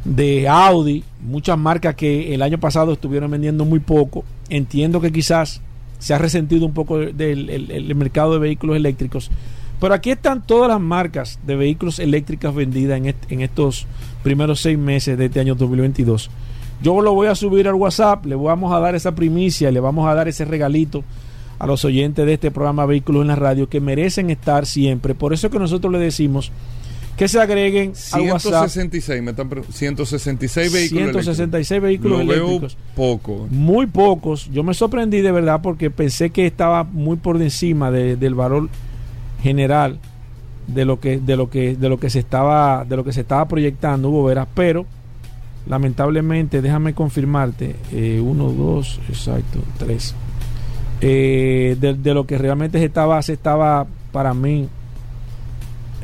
[0.05, 4.23] de Audi, muchas marcas que el año pasado estuvieron vendiendo muy poco.
[4.49, 5.61] Entiendo que quizás
[5.99, 9.29] se ha resentido un poco del el- mercado de vehículos eléctricos.
[9.81, 13.87] Pero aquí están todas las marcas de vehículos eléctricas vendidas en, en estos
[14.23, 16.29] primeros seis meses de este año 2022.
[16.81, 20.07] Yo lo voy a subir al WhatsApp, le vamos a dar esa primicia, le vamos
[20.07, 21.03] a dar ese regalito
[21.59, 25.13] a los oyentes de este programa Vehículos en la Radio que merecen estar siempre.
[25.13, 26.51] Por eso que nosotros le decimos
[27.17, 32.45] que se agreguen al WhatsApp 166, me están pre- 166 vehículos 166 vehículos Lo veo
[32.47, 32.77] eléctricos.
[32.95, 33.47] poco.
[33.51, 34.49] Muy pocos.
[34.53, 38.69] Yo me sorprendí de verdad porque pensé que estaba muy por encima de- del valor
[39.43, 39.99] general
[40.67, 43.21] de lo que de lo que de lo que se estaba de lo que se
[43.21, 44.85] estaba proyectando Hugo Veras, pero
[45.67, 50.15] lamentablemente déjame confirmarte eh, uno dos exacto tres
[51.01, 54.67] Eh, de, de lo que realmente se estaba se estaba para mí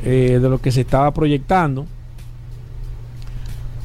[0.04, 1.84] eh, de lo que se estaba proyectando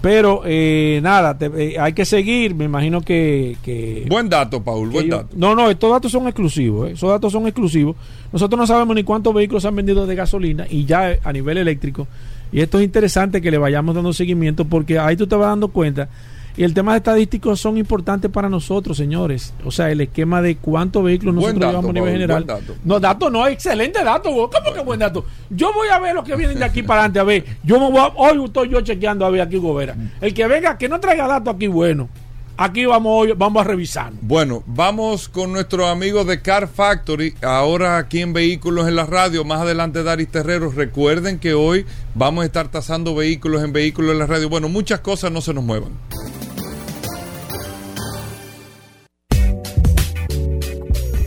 [0.01, 4.89] pero eh, nada te- eh, hay que seguir me imagino que, que Buen dato, Paul,
[4.89, 5.29] buen yo- dato.
[5.35, 6.89] No, no, estos datos son exclusivos.
[6.89, 7.95] Esos datos son exclusivos.
[8.33, 11.57] Nosotros no sabemos ni cuántos vehículos se han vendido de gasolina y ya a nivel
[11.59, 12.07] eléctrico.
[12.51, 15.67] Y esto es interesante que le vayamos dando seguimiento porque ahí tú te vas dando
[15.67, 16.09] cuenta.
[16.57, 19.53] Y el tema de estadísticos son importantes para nosotros, señores.
[19.65, 22.45] O sea, el esquema de cuántos vehículos Buen nosotros dato, llevamos a nivel general.
[22.45, 22.75] dato.
[22.83, 24.31] No, dato no, excelente dato.
[24.31, 24.47] güey.
[24.51, 25.25] ¿Cómo que buen dato?
[25.49, 27.19] Yo voy a ver lo que vienen de aquí para adelante.
[27.19, 29.95] A ver, yo me voy a- hoy estoy yo chequeando a ver aquí, Gobera.
[30.19, 32.09] El que venga, que no traiga datos aquí, bueno.
[32.57, 34.11] Aquí vamos hoy, vamos a revisar.
[34.21, 39.43] Bueno, vamos con nuestros amigos de Car Factory, ahora aquí en Vehículos en la Radio,
[39.43, 40.75] más adelante Daris Terreros.
[40.75, 44.47] Recuerden que hoy vamos a estar tasando vehículos en Vehículos en la Radio.
[44.47, 45.91] Bueno, muchas cosas no se nos muevan.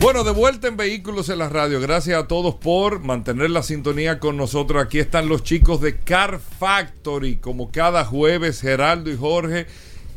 [0.05, 1.81] Bueno, de vuelta en Vehículos en la Radio.
[1.81, 4.83] Gracias a todos por mantener la sintonía con nosotros.
[4.83, 9.65] Aquí están los chicos de Car Factory, como cada jueves, Geraldo y Jorge,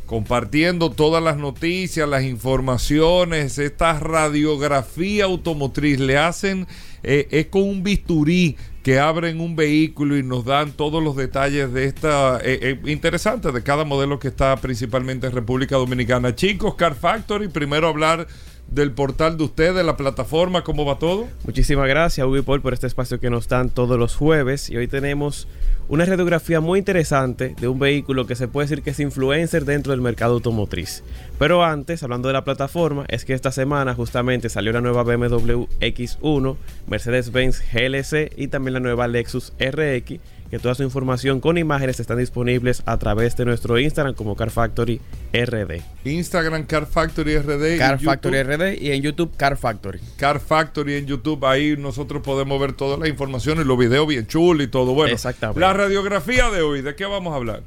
[0.05, 5.99] compartiendo todas las noticias, las informaciones, esta radiografía automotriz.
[5.99, 6.67] Le hacen,
[7.01, 11.73] eh, es con un bisturí que abren un vehículo y nos dan todos los detalles
[11.73, 16.35] de esta, eh, eh, interesante, de cada modelo que está principalmente en República Dominicana.
[16.35, 18.27] Chicos, Car Factory, primero hablar
[18.71, 21.27] del portal de ustedes, de la plataforma, ¿cómo va todo?
[21.45, 24.69] Muchísimas gracias, Hugo y Paul, por este espacio que nos dan todos los jueves.
[24.69, 25.47] Y hoy tenemos
[25.87, 29.91] una radiografía muy interesante de un vehículo que se puede decir que es influencer dentro
[29.91, 31.03] del mercado automotriz.
[31.39, 35.65] Pero antes, hablando de la plataforma, es que esta semana justamente salió la nueva BMW
[35.79, 36.55] X1,
[36.87, 42.17] Mercedes-Benz GLC y también la nueva Lexus RX, que toda su información con imágenes están
[42.17, 44.99] disponibles a través de nuestro Instagram como Car Factory
[45.33, 45.81] RD.
[46.05, 47.75] Instagram Car Factory RD.
[47.75, 49.99] y Car YouTube, Factory RD y en YouTube Car Factory.
[50.17, 51.45] Car Factory en YouTube.
[51.45, 54.93] Ahí nosotros podemos ver todas las informaciones, los videos bien chulos y todo.
[54.93, 55.59] Bueno, Exactamente.
[55.59, 57.61] la radiografía de hoy, ¿de qué vamos a hablar?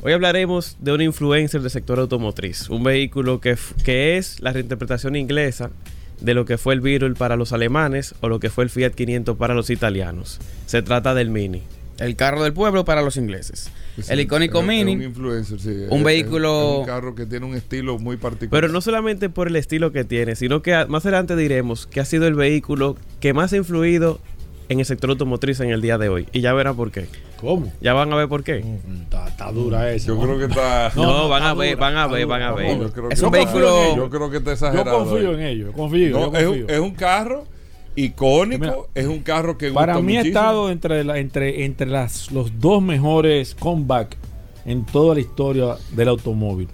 [0.00, 5.16] Hoy hablaremos de un influencer del sector automotriz, un vehículo que, que es la reinterpretación
[5.16, 5.70] inglesa
[6.20, 8.92] de lo que fue el Beetle para los alemanes o lo que fue el Fiat
[8.92, 10.38] 500 para los italianos.
[10.66, 11.62] Se trata del Mini.
[11.98, 13.70] El carro del pueblo para los ingleses.
[14.08, 14.92] el icónico Es- es Mini.
[14.94, 15.70] un influencer, sí.
[15.90, 18.50] un Es- vehículo- es un carro que tiene un estilo muy particular.
[18.62, 22.04] Pero no solamente por el estilo que tiene, sino que más adelante diremos que ha
[22.04, 24.20] sido el vehículo que más ha influido
[24.68, 26.28] en el sector automotriz en el día de hoy.
[26.32, 27.06] Y ya verán por qué.
[27.40, 27.72] ¿Cómo?
[27.80, 28.58] Ya van a ver por qué.
[29.02, 30.06] Está, está dura esa.
[30.08, 30.92] Yo creo que está.
[30.94, 32.78] No, No, van a ver, dura, van a ver, van a ver.
[32.78, 35.04] Yo Es un vehículo- Yo creo que está Yo exagerado.
[35.04, 35.34] confío ahí.
[35.34, 36.68] en ellos, confío, No, yo es, un, confío.
[36.68, 37.44] es un carro
[38.04, 41.86] icónico, Mira, es un carro que gusta Para mí ha estado entre, la- entre, entre
[41.88, 44.16] las, los dos mejores comeback
[44.66, 46.68] en toda la historia del automóvil.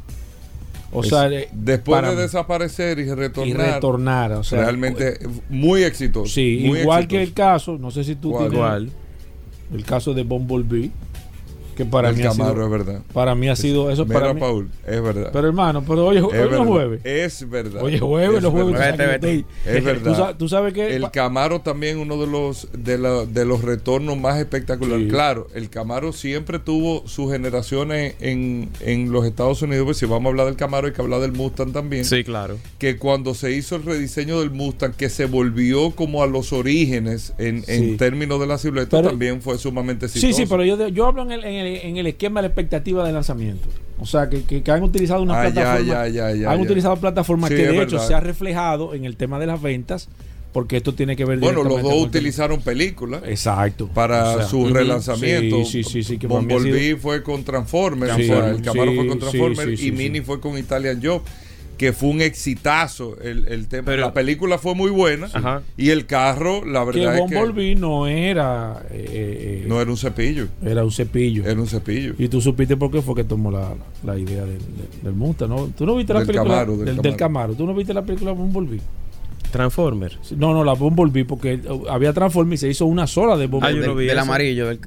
[0.92, 2.22] O Es- sea, eh, después para de mí.
[2.22, 4.32] desaparecer y retornar, y retornar.
[4.32, 6.32] O sea, realmente muy exitoso.
[6.32, 8.38] Sí, muy igual que el caso, no sé si tú ¿Cuál?
[8.42, 8.90] tienes Igual.
[9.74, 10.90] el caso de Bumblebee.
[11.76, 13.02] Que para el mí ha Camaro, sido- es verdad.
[13.12, 14.04] Para mí ha sido eso.
[14.06, 15.30] Mira, Para mí, Paul, es verdad.
[15.32, 16.64] pero hermano, pero hoy, es- no es verdad.
[16.64, 17.00] jueves.
[17.04, 17.82] Es verdad.
[17.82, 18.80] Hoy es jueves, Es los jueves.
[19.66, 20.02] Es verdad.
[20.10, 20.94] Tú, sa- tú sabes que.
[20.94, 25.04] El Camaro también uno de los de, la- de los retornos más espectaculares.
[25.06, 25.08] Sí.
[25.10, 29.84] Claro, el Camaro siempre tuvo sus generaciones en, en los Estados Unidos.
[29.84, 32.04] Pues si vamos a hablar del Camaro, hay que hablar del Mustang también.
[32.04, 32.56] Sí, claro.
[32.78, 37.34] Que cuando se hizo el rediseño del Mustang, que se volvió como a los orígenes
[37.38, 37.96] en, en Sí.
[37.96, 40.37] términos de la silueta, Pero- también fue sumamente Sí, exitoso.
[40.42, 43.07] sí, pero yo, yo hablo en el, en, el, en el esquema de la expectativa
[43.07, 43.68] de lanzamiento.
[43.98, 45.87] O sea, que, que, que han utilizado una Ah, plataforma.
[45.87, 49.16] ya, ya, ya, han utilizado plataformas Sí, que de hecho se ha reflejado en el
[49.16, 50.09] tema de las ventas,
[50.53, 53.22] porque esto tiene que ver Bueno, los dos el utilizaron películas.
[53.27, 53.88] Exacto.
[53.88, 55.64] para O sea, su relanzamiento.
[55.64, 59.07] Sí, sí, sí, sí, Bumblebee sido- fue con Transformers, Sí, o sea, el Camaro fue
[59.07, 61.22] con Transformers y Mini fue con Italian Job,
[61.76, 63.87] que fue un exitazo el, el tema.
[63.87, 65.28] Pero- la película fue muy buena
[65.76, 69.90] y el carro, la que verdad es que Bumblebee no era eh, eh, no era
[69.90, 71.44] un cepillo, era un cepillo.
[71.44, 72.14] era un cepillo.
[72.18, 75.48] Y tú supiste por qué fue que tomó la, la idea del, del, del Mustang,
[75.48, 75.66] ¿no?
[75.76, 77.16] ¿Tú no viste la Del película Camaro, del del, del Camaro.
[77.16, 77.54] Camaro?
[77.54, 78.80] ¿Tú no viste la película Bumblebee?
[79.50, 80.18] Transformer.
[80.37, 83.48] No, no, la Bumblebee, porque uh, había Transformers y se hizo una sola de Ah,
[83.48, 83.76] Bumblebee.
[83.76, 84.22] yo Del, no vi del eso.
[84.26, 84.66] amarillo.
[84.68, 84.80] del-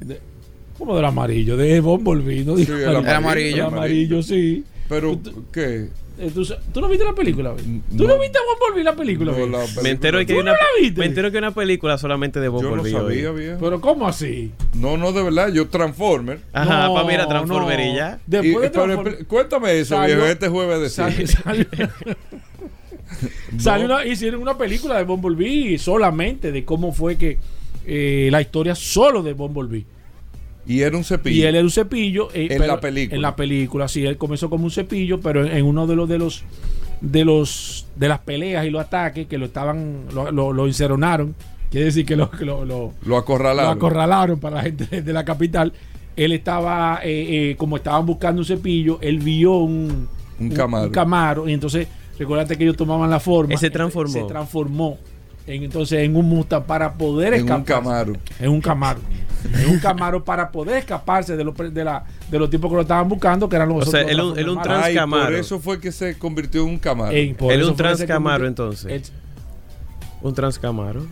[0.77, 1.57] ¿Cómo del amarillo?
[1.57, 2.89] De Bumblebee, no Sí, amarillo.
[2.99, 3.55] El amarillo.
[3.55, 4.63] El amarillo, sí.
[4.89, 5.19] Pero
[5.51, 5.89] ¿qué?
[6.19, 7.53] Eh, ¿Tú, no viste la película?
[7.55, 7.63] ¿Tú
[8.03, 8.07] No.
[8.07, 9.31] no, viste a Bumblebee la película?
[9.33, 10.99] No, la Me película- entero, que ¿Tú hay no una, la viste?
[10.99, 12.91] me entero que hay una película solamente de Yo no Bumblebee.
[12.91, 13.57] sabía, viejo.
[13.59, 14.51] Pero ¿cómo así?
[14.73, 16.39] No, no, de verdad, yo Transformer.
[16.53, 17.85] Ajá, No, para mira Transformer no.
[17.85, 18.19] y ya.
[18.25, 20.89] Después Y- de pero, cuéntame eso, Salió- viejo, este jueves de
[23.59, 27.37] salió una- hicieron una película de Bumblebee solamente de cómo fue que
[27.85, 29.85] eh, la historia solo de Bumblebee.
[30.67, 31.35] Y era un cepillo.
[31.35, 32.29] Y él era un cepillo.
[32.33, 33.15] eh, En pero- la película.
[33.15, 36.09] En la película, sí, él comenzó como un cepillo, pero en, en uno de los
[36.09, 36.43] de los
[37.01, 41.35] de los de las peleas y los ataques que lo estaban, lo, lo, lo encerronaron,
[41.69, 43.71] quiere decir que lo, lo, lo- lo lo acorralaron.
[43.77, 45.73] acorralaron para la gente de la capital.
[46.15, 50.07] Él estaba, eh, eh, como estaban buscando un cepillo, él vio un,
[50.39, 50.91] Un Camaro.
[50.91, 53.53] Camaro, y entonces, recuérdate que ellos tomaban la forma.
[53.53, 54.11] Él se transformó.
[54.13, 54.97] Se transformó.
[55.45, 57.65] En, entonces, en un Mustang para poder en un escapar.
[57.65, 58.13] Camaro.
[58.39, 58.99] En un Camaro.
[59.53, 62.81] En un Camaro para poder escaparse de los, de la, de los tipos que lo
[62.81, 64.95] estaban buscando, que eran los O sea, otros él un- él un Transformers trans- Ay,
[64.95, 65.25] Camaro.
[65.25, 67.11] por eso fue que se convirtió en un Camaro.
[67.11, 68.91] Él un Transcamaro, entonces.
[68.91, 69.11] Ex-
[70.21, 71.05] Un Transcamaro.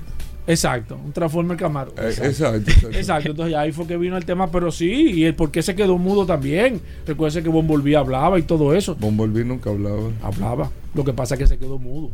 [0.47, 1.91] Exacto, un Transformer Camaro.
[1.97, 2.25] Eh, Exacto.
[2.29, 2.97] exacto, exacto.
[2.97, 5.75] Exacto, entonces ahí fue que vino el tema, pero sí, y el por qué se
[5.75, 6.79] quedó mudo también.
[7.07, 8.95] Recuerden que Bumblebee hablaba y todo eso.
[8.95, 10.11] Bumblebee nunca hablaba.
[10.21, 10.69] Hablaba.
[10.93, 12.11] Lo que pasa es que se quedó mudo.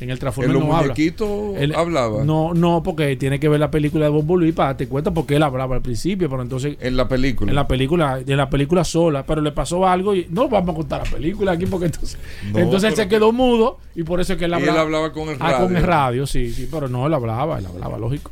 [0.00, 0.94] En el En Transformer los no habla.
[1.58, 2.22] Él- hablaba.
[2.24, 5.42] No, no, porque tiene que ver la película de Bumblebee para darte cuenta porque él
[5.42, 7.50] hablaba al principio, pero entonces En la película.
[7.50, 10.76] en la película, en la película sola, pero le pasó algo y no vamos a
[10.76, 12.18] contar la película aquí porque entonces,
[12.52, 14.80] No, entonces él se quedó mudo y por eso es que él Y él hablaba.
[14.82, 15.66] hablaba con el Ah, radio.
[15.66, 18.30] con el radio, sí, sí, pero no, él hablaba, él hablaba, lógico.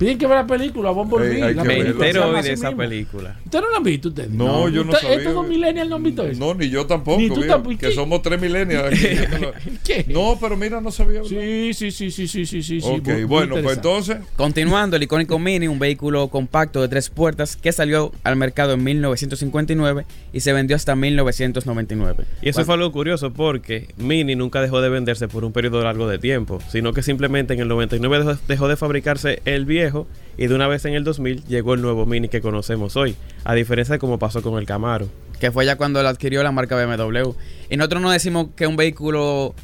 [0.00, 1.36] Tienen que ver la película, Bumblebee.
[1.36, 2.78] Ey, hay la Me entero hoy de esa mismo.
[2.82, 3.36] película.
[3.44, 4.30] ¿Ustedes no la han visto ustedes?
[4.30, 5.16] No, yo no Usted- sabía.
[5.18, 6.40] Estos dos millennials no han visto eso.
[6.40, 7.20] No, ni yo tampoco.
[7.20, 7.76] Ni tú tampoco.
[7.76, 8.98] Que somos tres millennials.
[9.84, 10.06] ¿Qué?
[10.08, 11.22] no, pero mira, no sabía.
[11.24, 12.80] Sí, sí, sí, sí, sí, sí, sí.
[12.82, 14.16] ok, muy- muy bueno, pues entonces.
[14.36, 18.82] Continuando, el icónico Mini, un vehículo compacto de tres puertas que salió al mercado en
[18.82, 22.24] 1959 y se vendió hasta 1999.
[22.40, 26.08] Y eso fue algo curioso porque Mini nunca dejó de venderse por un periodo largo
[26.08, 29.89] de tiempo, sino que simplemente en el 99 dejó, dejó de fabricarse el viejo
[30.36, 33.54] y de una vez en el 2000 llegó el nuevo Mini que conocemos hoy, a
[33.54, 35.08] diferencia de como pasó con el Camaro.
[35.38, 37.30] que fue ya cuando la adquirió la marca BMW.
[37.70, 39.54] Y nosotros no decimos que un vehículo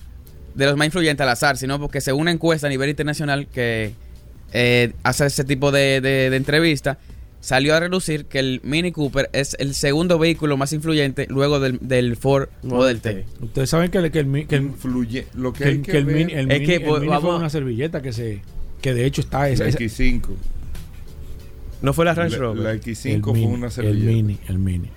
[0.54, 3.92] de los más influyentes al azar, sino porque según una encuesta a nivel internacional que
[4.52, 6.98] eh, hace ese tipo de, de, de entrevista,
[7.40, 11.78] salió a relucir que el Mini Cooper es el segundo vehículo más influyente luego del,
[11.82, 13.26] del Ford Model T.
[13.42, 15.26] Ustedes saben que, el- que el, que el, Influye.
[15.34, 17.00] Lo que, que hay que, que el ver, mini, el Es mini- que, el pues,
[17.00, 18.40] mini vamos fue una servilleta que se
[18.80, 20.22] que de hecho está esa, la esa- X5.
[21.82, 22.62] No fue la Range Rover.
[22.62, 24.12] la el X5 fue mini, una el servilleta.
[24.12, 24.88] mini, el mini,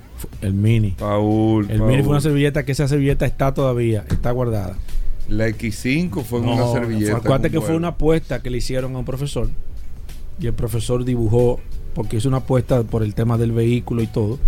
[0.41, 0.95] el mini.
[0.97, 1.89] Paul, El Paul.
[1.89, 4.77] mini fue una servilleta que esa servilleta está todavía, está guardada.
[5.27, 7.17] La X5 fue No, una servilleta.
[7.17, 9.49] Acuérdate que fue una apuesta que le hicieron a un profesor
[10.39, 11.59] y el profesor dibujó,
[11.93, 14.39] porque hizo una apuesta por el tema del vehículo y todo,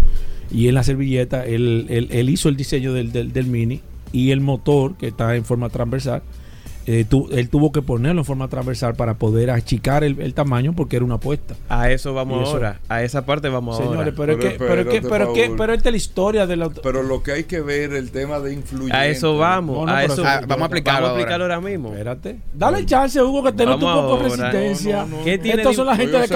[0.49, 3.81] y en la servilleta él, él- él hizo el diseño del, del- del mini
[4.13, 6.23] y el motor que está en forma transversal.
[6.87, 10.73] Eh, tu- él tuvo que ponerlo en forma transversal para poder achicar el, el tamaño
[10.73, 11.55] porque era una apuesta.
[11.69, 12.79] A eso vamos eso- ahora.
[12.89, 14.13] A esa parte vamos Señores, ahora.
[14.17, 16.47] pero, es Pero que, pero, es que, pero, es que- pero esta es la historia
[16.47, 16.69] de la...
[16.69, 18.95] Pero lo que hay que ver el tema de influyente.
[18.97, 19.77] A eso vamos.
[19.79, 21.21] No, no, a eso Ah, vamos a aplicarlo Vamos a ahora.
[21.23, 21.89] aplicarlo ahora mismo.
[21.91, 22.39] Espérate.
[22.53, 24.51] Dale chance, Hugo, que te noto un Vamos poco de ahora.
[24.51, 24.97] resistencia.
[25.01, 25.43] No, no, no, ¿Qué no.
[25.43, 26.27] tiene Estos son la gente de.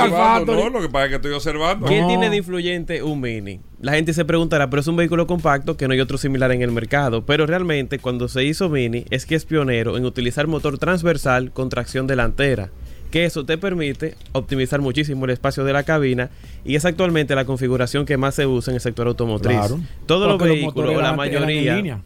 [0.46, 1.88] No, lo que pasa es que estoy observando.
[1.88, 2.08] ¿Qué No.
[2.08, 3.60] tiene de influyente un Mini?
[3.86, 6.64] La gente se preguntará, pero es un vehículo compacto que no hay otro similar en
[6.64, 7.24] el mercado.
[7.24, 11.70] Pero realmente, cuando se hizo Mini, es que es pionero en utilizar motor transversal con
[11.70, 12.72] tracción delantera,
[13.12, 16.32] que eso te permite optimizar muchísimo el espacio de la cabina
[16.66, 19.56] y es actualmente la configuración que más se usa en el sector automotriz.
[19.56, 19.80] Claro.
[20.08, 22.02] Todos los vehículos, la mayoría,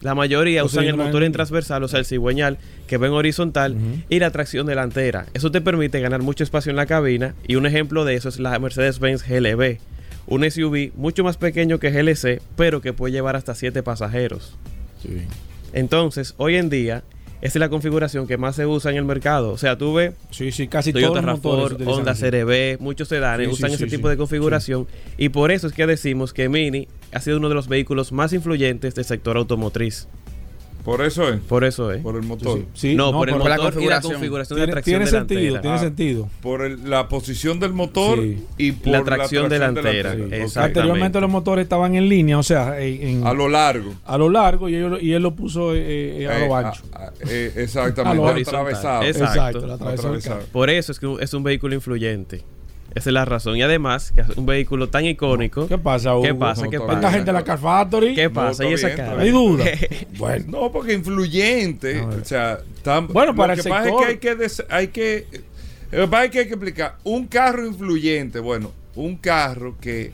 [0.00, 3.74] la mayoría usan el motor en- transversal, o sea, el cigüeñal, que va en horizontal,
[4.08, 5.26] y la tracción delantera.
[5.34, 8.38] Eso te permite ganar mucho espacio en la cabina y un ejemplo de eso es
[8.38, 9.78] la Mercedes-Benz GLB,
[10.26, 14.56] un SUV mucho más pequeño que GLC, pero que puede llevar hasta 7 pasajeros.
[15.02, 15.22] Sí.
[15.72, 17.04] Entonces, hoy en día,
[17.42, 19.52] esa es la configuración que más se usa en el mercado.
[19.52, 22.14] O sea, tú ves Sí, sí, casi Toyota todos los motores se RAV4, utilizan Honda.
[22.14, 24.86] CRV, muchos sedanes Sí, usan ese tipo de configuración
[25.18, 28.32] y por eso es que decimos que Mini ha sido uno de los vehículos más
[28.32, 30.08] influyentes del sector automotriz.
[30.86, 31.40] Por eso es.
[31.40, 31.98] Por eso, ¿eh?
[31.98, 32.58] Por el motor.
[32.58, 34.12] Sí, sí, no, por el por motor la y la configuración.
[34.14, 35.60] configuración de tiene, tracción tiene sentido, delantera.
[35.62, 35.80] tiene Ah.
[35.80, 36.28] sentido.
[36.40, 38.46] Por el- la posición del motor Sí.
[38.56, 40.12] y por La tracción delantera.
[40.14, 40.60] Exactamente.
[40.60, 43.94] Anteriormente los motores estaban en línea, o sea, en, en- A lo largo.
[44.06, 46.54] a lo largo y, ellos lo- y él lo puso eh, eh, a Eh, lo
[46.56, 46.82] ancho.
[46.92, 48.16] a- a- eh, A exactamente.
[48.16, 48.60] lo horizontal.
[48.60, 49.02] atravesado.
[49.02, 49.72] Exacto.
[49.72, 50.40] Atravesado.
[50.52, 52.42] Por eso es que es un vehículo influyente.
[52.96, 53.56] Esa es la razón.
[53.58, 55.68] Y además, que es un vehículo tan icónico.
[55.68, 56.22] ¿Qué pasa, Hugo?
[56.22, 56.66] ¿Qué pasa?
[56.70, 56.94] ¿Qué pasa?
[56.94, 58.64] Esta gente de la Car Factory, ¿Qué pasa?
[58.64, 59.20] ¿Y esa cara?
[59.20, 59.64] hay duda.
[60.18, 62.04] bueno, No, porque influyente, ver.
[62.04, 64.88] o sea, tan- Bueno, para lo el que pasa es que hay que, des- hay
[64.88, 65.26] que,
[65.92, 70.12] lo que pasa es que hay que explicar, un carro influyente, bueno, un carro que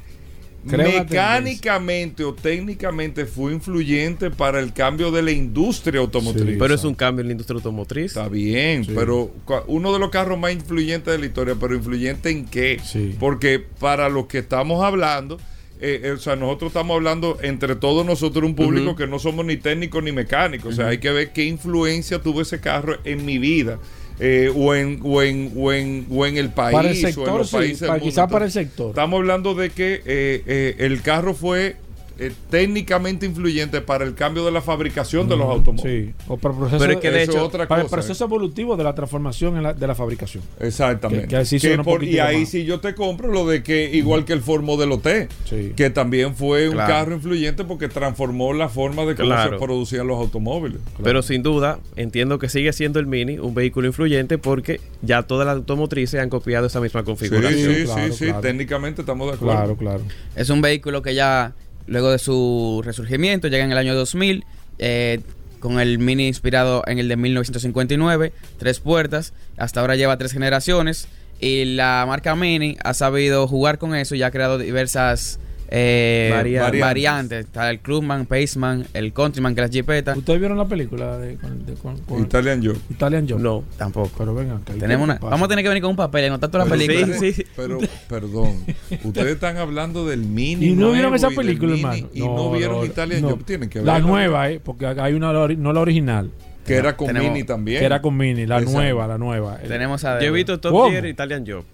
[0.64, 6.46] mecánicamente o técnicamente fue influyente para el cambio de la industria automotriz.
[6.46, 6.56] Sí.
[6.58, 8.06] Pero es un cambio en la industria automotriz.
[8.06, 8.92] Está bien, Sí.
[8.94, 9.30] pero
[9.66, 12.80] uno de los carros más influyentes de la historia, pero influyente en qué?
[12.84, 13.16] Sí.
[13.18, 15.38] Porque para los que estamos hablando,
[15.80, 19.44] eh, eh, o sea, nosotros estamos hablando entre todos nosotros, un público que no somos
[19.44, 20.74] ni técnicos ni mecánicos.
[20.74, 23.78] O sea, hay que ver qué influencia tuvo ese carro en mi vida.
[24.18, 26.74] Eh, o, en, o, en, o, en, o en el país.
[26.74, 28.90] para el o en sector, los sí, países para, quizás para el sector.
[28.90, 31.76] Estamos hablando de que eh, eh, el carro fue
[32.18, 36.06] eh, técnicamente influyente para el cambio de la fabricación de los automóviles.
[36.08, 38.24] Sí, o para el proceso, Pero es que de hecho, es otra para el proceso
[38.24, 40.42] evolutivo de la transformación en la- de la fabricación.
[40.60, 41.22] Exactamente.
[41.24, 42.48] Que- que así suena un por- poquitico y ahí más.
[42.48, 45.72] sí yo te compro lo de que, igual que el Ford Modelo T, Sí.
[45.76, 49.58] que también fue un carro influyente porque transformó la forma de cómo Claro.
[49.58, 50.80] se producían los automóviles.
[51.02, 55.46] Pero sin duda, entiendo que sigue siendo el Mini un vehículo influyente porque ya todas
[55.46, 57.74] las automotrices han copiado esa misma Sí, configuración.
[57.74, 58.40] sí, claro, sí, sí, claro.
[58.40, 59.54] técnicamente estamos de acuerdo.
[59.56, 60.00] Claro, claro.
[60.36, 61.54] Es un vehículo que ya,
[61.86, 64.44] luego de su resurgimiento, llega en el año 2000,
[64.78, 65.20] eh,
[65.60, 71.08] con el Mini inspirado en el de 1959, tres puertas, hasta ahora lleva tres generaciones,
[71.40, 75.38] y la marca Mini ha sabido jugar con eso y ha creado diversas
[75.74, 76.80] eh, Variantes.
[76.80, 77.44] variantes.
[77.46, 80.14] Está el Clubman, Paceman, el Countryman, que es la Jeepeta.
[80.16, 82.76] ¿Ustedes vieron la película de, con, de- con- con Italian Job.
[82.90, 83.40] Italian Job?
[83.40, 83.64] No.
[83.78, 84.10] Tampoco.
[84.18, 84.74] Pero vengan acá.
[84.76, 86.70] ¿y Tenemos una, vamos a tener que venir con un papel y anotar toda la
[86.70, 87.16] película.
[87.18, 87.46] Sí, sí.
[87.56, 88.64] Pero, perdón,
[89.02, 90.66] ustedes están hablando del Mini.
[90.66, 92.08] ¿Y no nuevo vieron esa película, Mini, hermano?
[92.12, 93.30] Y no, vieron Italian no.
[93.30, 93.44] Job.
[93.44, 94.08] Tienen que La verla.
[94.08, 96.30] nueva, eh, porque hay una, la no la original,
[96.66, 97.78] Que era con Tenemos- Mini también.
[97.80, 98.78] que era con Mini, la Exacto.
[98.78, 99.56] nueva, la nueva.
[99.66, 100.90] Tenemos a Yo he visto Top.
[100.90, 101.64] Gear Italian Job.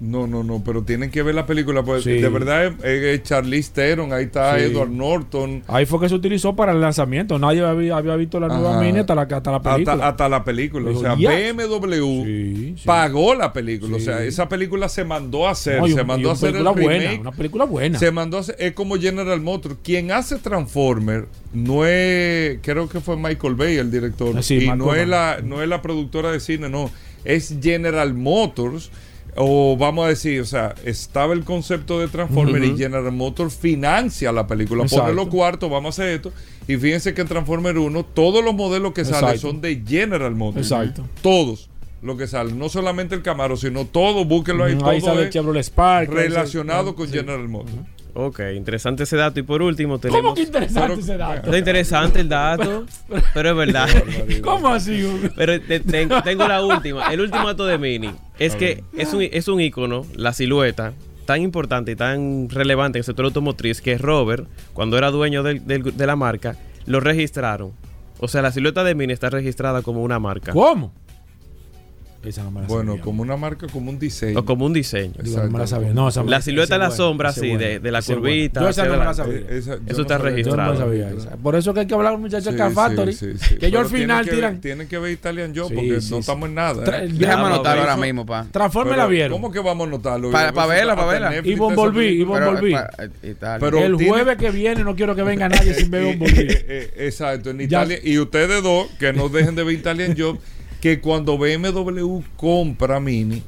[0.00, 1.82] No, no, no, pero tienen que ver la película.
[1.82, 2.20] Pues, Sí.
[2.20, 4.64] De verdad, es, es Charlize Theron, ahí está Sí.
[4.64, 5.62] Edward Norton.
[5.68, 7.38] Ahí fue que se utilizó para el lanzamiento.
[7.38, 8.80] Nadie había, había visto la nueva Ajá.
[8.80, 9.92] Mini hasta la, hasta la película.
[9.92, 10.90] Hasta, hasta la película.
[10.90, 11.14] O sea.
[11.14, 13.96] BMW Sí, pagó la película.
[13.96, 15.80] O sea, esa película se mandó a hacer.
[15.80, 17.20] No, se mandó a hacer el buena, remake.
[17.20, 17.98] una película buena.
[17.98, 18.56] Se mandó a hacer.
[18.58, 19.76] Es como General Motors.
[19.82, 22.58] Quien hace Transformer no es.
[22.62, 24.34] Creo que fue Michael Bay el director.
[24.36, 26.90] Ah, sí, y no es, la, no es la productora de cine, no.
[27.24, 28.90] Es General Motors.
[29.36, 34.30] O vamos a decir, o sea, estaba el concepto de Transformer y General Motors financia
[34.32, 34.84] la película.
[34.84, 35.12] Pone Exacto.
[35.14, 36.32] los cuartos, vamos a hacer esto.
[36.68, 40.70] Y fíjense que en Transformer 1, todos los modelos que salen son de General Motors.
[40.70, 41.04] Exacto.
[41.22, 41.68] Todos
[42.02, 42.58] los que salen.
[42.58, 44.24] No solamente el Camaro, sino todo.
[44.24, 44.72] Búsquenlo ahí.
[44.84, 46.10] Ahí todo sale el Chevrolet Spark.
[46.10, 47.14] relacionado ese- con sí.
[47.14, 47.76] General Motors.
[48.14, 49.40] Ok, interesante ese dato.
[49.40, 50.22] Y por último tenemos...
[50.22, 51.46] ¿Cómo que interesante Pero- ese dato?
[51.46, 52.86] Está interesante el dato,
[53.34, 53.88] pero es verdad.
[54.42, 55.04] ¿Cómo así?
[55.04, 55.28] Hugo?
[55.36, 57.12] Pero te- tengo, tengo la última.
[57.12, 60.92] El último dato de Mini es que es un, es un icono, la silueta,
[61.26, 65.66] tan importante y tan relevante en el sector automotriz que Robert, cuando era dueño del-
[65.66, 66.56] del- de la marca,
[66.86, 67.72] lo registraron.
[68.20, 70.92] O sea, la silueta de Mini está registrada como una marca ¿Cómo?
[72.24, 73.04] Esa no me la Bueno, sabía.
[73.04, 74.38] como una marca, como un diseño.
[74.40, 75.14] o como un diseño.
[75.22, 75.92] Digo, no me la sabía.
[75.92, 78.60] No, esa me- La silueta de la sombra buena, de, de la curvita.
[78.60, 79.38] Yo esa no me la sabía.
[79.38, 80.18] Eh, esa- Eso no está sabía.
[80.18, 80.76] Yo no me registrado.
[80.76, 81.36] sabía esa.
[81.36, 83.12] Por eso que hay que hablar con muchachos de Sí, Car sí, Factory.
[83.12, 83.56] sí, sí.
[83.56, 84.52] Que ellos al final tienen tiran.
[84.54, 86.20] ver- Tienen que ver Italian Job Sí, porque sí, no sí.
[86.20, 87.02] estamos en nada.
[87.04, 87.08] ¿eh?
[87.12, 88.46] Déjame anotarlo ahora mismo, pa.
[88.50, 89.32] Transforme la vieron.
[89.32, 90.30] ¿Cómo que vamos a notarlo?
[90.30, 91.36] Pa- Yo- pa verla, pa hasta verla.
[91.48, 92.74] Y Volví, y Volví.
[93.22, 93.60] y tal.
[93.60, 96.64] Pero el jueves que viene no quiero que venga nadie sin ver un Eh, eh,
[96.96, 97.98] eh, Exacto, en Italia.
[98.02, 100.38] Y ustedes dos, que no dejen de ver Italian Job,
[100.84, 103.42] que cuando BMW compra Mini,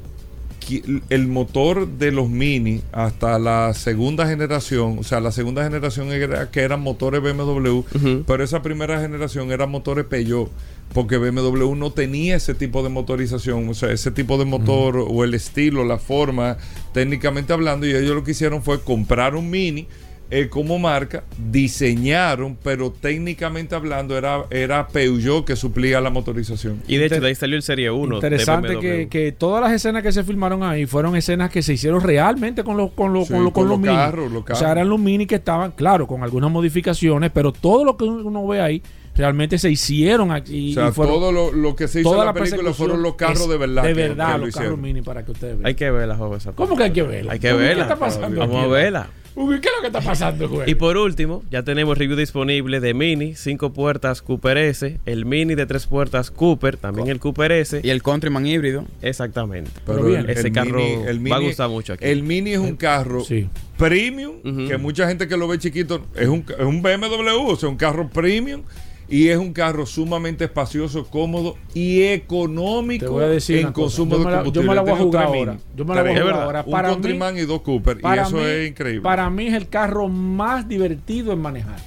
[1.11, 6.49] el motor de los Mini hasta la segunda generación, o sea, la segunda generación era
[6.49, 7.81] que eran motores BMW,
[8.25, 10.49] pero esa primera generación eran motores Peugeot,
[10.95, 15.23] porque BMW no tenía ese tipo de motorización, o sea, ese tipo de motor o
[15.23, 16.57] el estilo, la forma,
[16.91, 19.85] técnicamente hablando, y ellos lo que hicieron fue comprar un Mini.
[20.29, 26.81] Eh, como marca, diseñaron, pero técnicamente hablando era, era Peugeot que suplía la motorización.
[26.87, 28.15] Y de hecho, de ahí salió el Serie 1.
[28.15, 32.01] Interesante que, que todas las escenas que se filmaron ahí fueron escenas que se hicieron
[32.01, 33.95] realmente con los con los Sí, con los, con con los los mini.
[33.95, 37.85] carros, los O sea, eran los mini que estaban, claro, con algunas modificaciones, pero todo
[37.85, 38.81] lo que uno ve ahí
[39.15, 40.71] realmente se hicieron aquí.
[40.71, 42.87] O sea, y fueron todo lo, lo que se hizo toda en la película persecución
[42.87, 43.83] fueron los carros de verdad.
[43.83, 45.65] De verdad, que los carros mini para que ustedes vean.
[45.67, 46.39] Hay que verla, joven.
[46.55, 47.33] ¿Cómo que hay que verla?
[47.33, 47.83] Hay que Uy, ¿Qué verla.
[47.83, 48.39] está pasando?
[48.39, 48.71] Vamos a aquí?
[48.71, 49.09] verla.
[49.39, 50.69] Uy, ¿Qué es lo que está pasando, güey?
[50.71, 55.53] Y por último, ya tenemos review disponible de Mini, 5 puertas Cooper S, el Mini
[55.53, 57.79] de 3 puertas Cooper, también el Cooper S.
[57.83, 58.85] Y el Countryman híbrido.
[59.03, 59.69] Exactamente.
[59.85, 60.27] Pero bien.
[60.27, 62.05] Ese el carro Mini- el va a gustar mucho aquí.
[62.05, 63.47] El Mini es un carro Sí.
[63.77, 67.69] premium, que mucha gente que lo ve chiquito es un, es un BMW, o sea,
[67.69, 68.63] un carro premium.
[69.09, 74.11] Y es un carro sumamente espacioso, cómodo y económico Te voy a decir en consumo
[74.11, 74.67] Yo de la- yo combustible.
[74.69, 75.51] me la voy a Tengo jugar tres ahora.
[75.53, 75.63] Mini.
[75.77, 76.63] Yo me la voy a jugar ahora.
[76.65, 77.97] Un Para Countryman mí- y dos Cooper.
[78.03, 79.01] Y eso mí- es increíble.
[79.01, 81.77] Para mí es el carro más divertido en manejar.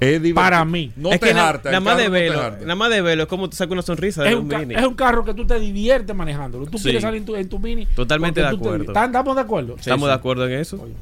[0.00, 0.34] Es divertido.
[0.36, 0.92] para mí.
[0.94, 1.70] No es te harta.
[1.70, 2.60] nada más de te harta.
[2.60, 4.74] nada más de verlo, es como tú sacas una sonrisa de Es un, un, Mini.
[4.76, 6.66] es un carro que tú te diviertes manejándolo.
[6.66, 6.84] Tú Sí.
[6.84, 7.86] quieres salir en tu, en tu mini.
[7.96, 8.84] Totalmente de te- acuerdo.
[8.84, 9.72] ¿Están- ¿Estamos de acuerdo?
[9.74, 10.08] Sí, Estamos sí.
[10.08, 10.80] de acuerdo en eso.
[10.82, 10.92] Oye,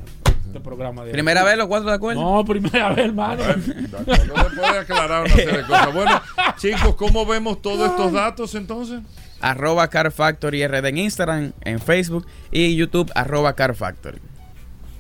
[0.46, 2.22] este programa de Primera vez los cuatro de acuerdo.
[2.22, 3.42] No, primera vez, hermano.
[3.44, 5.94] No se puede aclarar una serie de cosas.
[5.94, 6.22] Bueno,
[6.58, 9.00] chicos, ¿cómo vemos todos estos datos entonces?
[9.40, 14.18] Arroba Car Factory RD en Instagram, en Facebook y YouTube arroba Car Factory.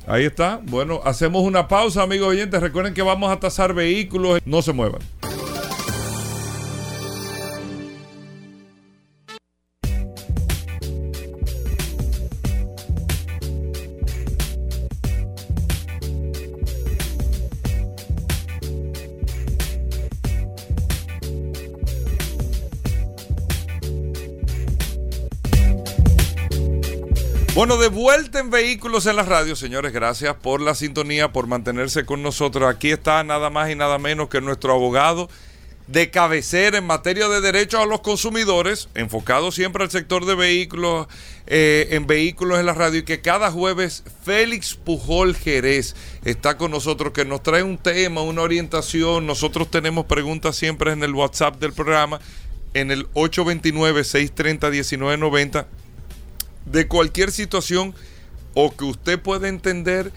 [0.06, 0.60] Ahí está.
[0.62, 2.60] Bueno, hacemos una pausa, amigos oyentes.
[2.60, 4.40] Recuerden que vamos a tasar vehículos.
[4.44, 5.00] No se muevan.
[27.66, 32.06] Bueno, de vuelta en Vehículos en la Radio, señores, gracias por la sintonía, por mantenerse
[32.06, 32.72] con nosotros.
[32.72, 35.28] Aquí está nada más y nada menos que nuestro abogado
[35.88, 41.08] de cabecera en materia de derechos a los consumidores, enfocado siempre al sector de vehículos,
[41.48, 46.70] eh, en Vehículos en la Radio, y que cada jueves Félix Pujol Jerez está con
[46.70, 49.26] nosotros, que nos trae un tema, una orientación.
[49.26, 52.20] Nosotros tenemos preguntas siempre en el WhatsApp del programa,
[52.74, 55.66] en el 829-630-1990
[56.66, 57.94] de cualquier situación
[58.54, 60.12] o que usted pueda entender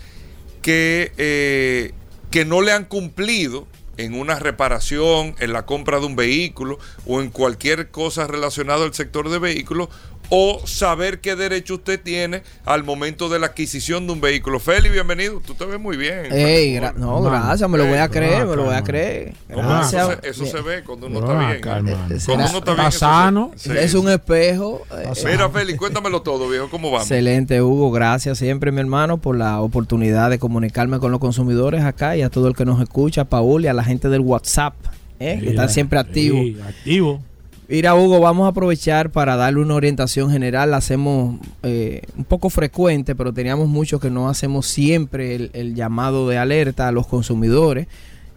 [0.61, 1.93] que, eh,
[2.31, 7.21] que no le han cumplido en una reparación, en la compra de un vehículo o
[7.21, 9.89] en cualquier cosa relacionada al sector de vehículos
[10.29, 14.59] o saber qué derecho usted tiene al momento de la adquisición de un vehículo.
[14.59, 15.41] Feli, bienvenido.
[15.45, 16.27] Tú te ves muy bien.
[16.31, 19.33] Ey, gra- no, gracias, me lo voy a eh, creer, me lo voy a creer.
[19.49, 19.89] No, eso,
[20.21, 21.51] se, eso se ve cuando uno está bien.
[21.57, 21.97] acá, hermano.
[22.25, 22.85] Cuando uno está bien.
[22.85, 23.51] Está eso se- sano.
[23.55, 23.71] sí.
[23.75, 24.83] Es un espejo.
[24.91, 26.69] eh, Mira, Feli, cuéntamelo todo, viejo.
[26.69, 27.09] ¿Cómo vamos?
[27.09, 27.91] Excelente, Hugo.
[27.91, 32.29] Gracias siempre, mi hermano, por la oportunidad de comunicarme con los consumidores acá y a
[32.29, 34.75] todo el que nos escucha, Paul, y a la gente del WhatsApp,
[35.19, 36.41] eh, que están siempre activos.
[36.41, 37.23] Sí, activo.
[37.71, 40.71] Mira, Hugo, vamos a aprovechar para darle una orientación general.
[40.71, 46.27] La hacemos eh, un poco frecuente, pero teníamos mucho que no hacemos siempre el, llamado
[46.27, 47.85] de alerta a los consumidores.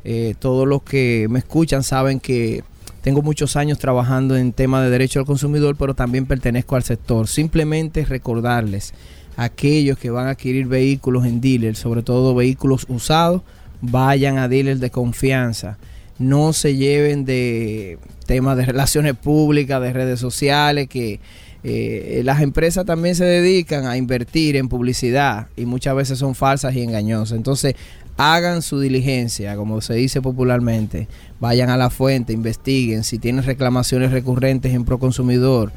[0.05, 2.63] Eh, todos los que me escuchan saben que
[3.01, 7.27] tengo muchos años trabajando en tema de derecho al consumidor, pero también pertenezco al sector.
[7.27, 8.93] Simplemente recordarles
[9.39, 13.41] a aquellos que van a adquirir vehículos en dealers, sobre todo vehículos usados,
[13.81, 15.79] vayan a dealers de confianza
[16.19, 21.21] no se lleven de temas de relaciones públicas, de redes sociales, que
[21.65, 26.75] eh, las empresas también se dedican a invertir en publicidad y muchas veces son falsas
[26.75, 27.37] y engañosas.
[27.37, 27.75] Entonces,
[28.17, 31.09] hagan su diligencia, como se dice popularmente,
[31.41, 35.73] vayan a la fuente, investiguen, si tienen reclamaciones recurrentes en Proconsumidor.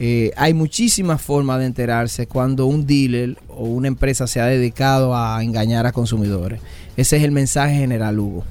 [0.00, 5.16] Eh, hay muchísimas formas de enterarse cuando un dealer o una empresa se ha dedicado
[5.16, 6.60] a engañar a consumidores.
[6.96, 8.44] Ese es el mensaje general, Hugo.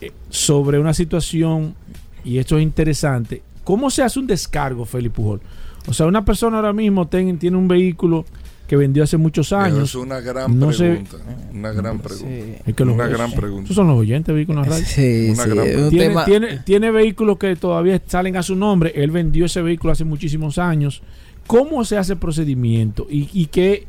[0.00, 1.74] eh, sobre una situación,
[2.22, 3.42] y esto es interesante.
[3.64, 5.40] ¿Cómo se hace un descargo, Félix Pujol?
[5.88, 8.24] O sea, una persona ahora mismo tiene un vehículo
[8.68, 9.88] que vendió hace muchos Eso años.
[9.88, 11.16] es una gran No sé- pregunta.
[11.52, 12.28] Una gran pregunta.
[12.30, 12.54] Sí.
[12.66, 13.62] Es que los- Una gran pregunta.
[13.62, 14.86] Estos son los oyentes de vehículos en la radio.
[14.88, 18.42] Sí, Una sí, gran es un tiene, tema- tiene, tiene vehículos que todavía salen a
[18.44, 18.92] su nombre.
[18.94, 21.02] Él vendió ese vehículo hace muchísimos años.
[21.46, 23.06] ¿Cómo se hace el procedimiento?
[23.10, 23.86] ¿Y, y qué,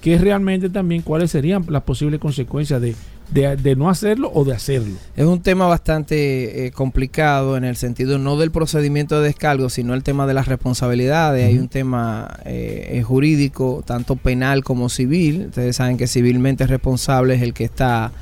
[0.00, 2.94] que realmente también cuáles serían las posibles consecuencias de,
[3.30, 4.94] de, de no hacerlo o de hacerlo.
[5.16, 9.94] Es un tema bastante eh, complicado en el sentido no del procedimiento de descargo, sino
[9.94, 11.46] el tema de las responsabilidades.
[11.46, 15.46] Hay un tema eh, eh, jurídico, tanto penal como civil.
[15.48, 18.12] Ustedes saben que civilmente responsable es el que está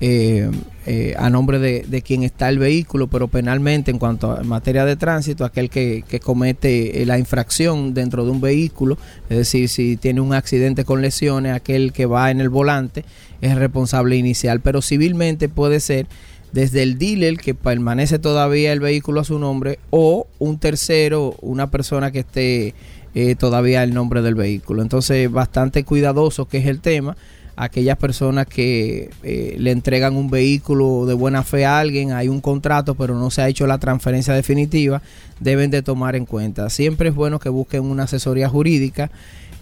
[0.00, 0.50] eh,
[0.86, 4.48] eh, a nombre de, de quien está el vehículo, pero penalmente en cuanto a en
[4.48, 8.98] materia de tránsito, aquel que, que comete eh, la infracción dentro de un vehículo,
[9.30, 13.04] es decir, si tiene un accidente con lesiones, aquel que va en el volante
[13.44, 16.06] es responsable inicial, pero civilmente puede ser
[16.52, 21.70] desde el dealer que permanece todavía el vehículo a su nombre o un tercero, una
[21.70, 22.74] persona que esté
[23.14, 24.80] eh, todavía el nombre del vehículo.
[24.80, 27.16] Entonces, bastante cuidadoso que es el tema.
[27.56, 32.40] Aquellas personas que eh, le entregan un vehículo de buena fe a alguien, hay un
[32.40, 35.02] contrato, pero no se ha hecho la transferencia definitiva,
[35.38, 36.70] deben de tomar en cuenta.
[36.70, 39.10] Siempre es bueno que busquen una asesoría jurídica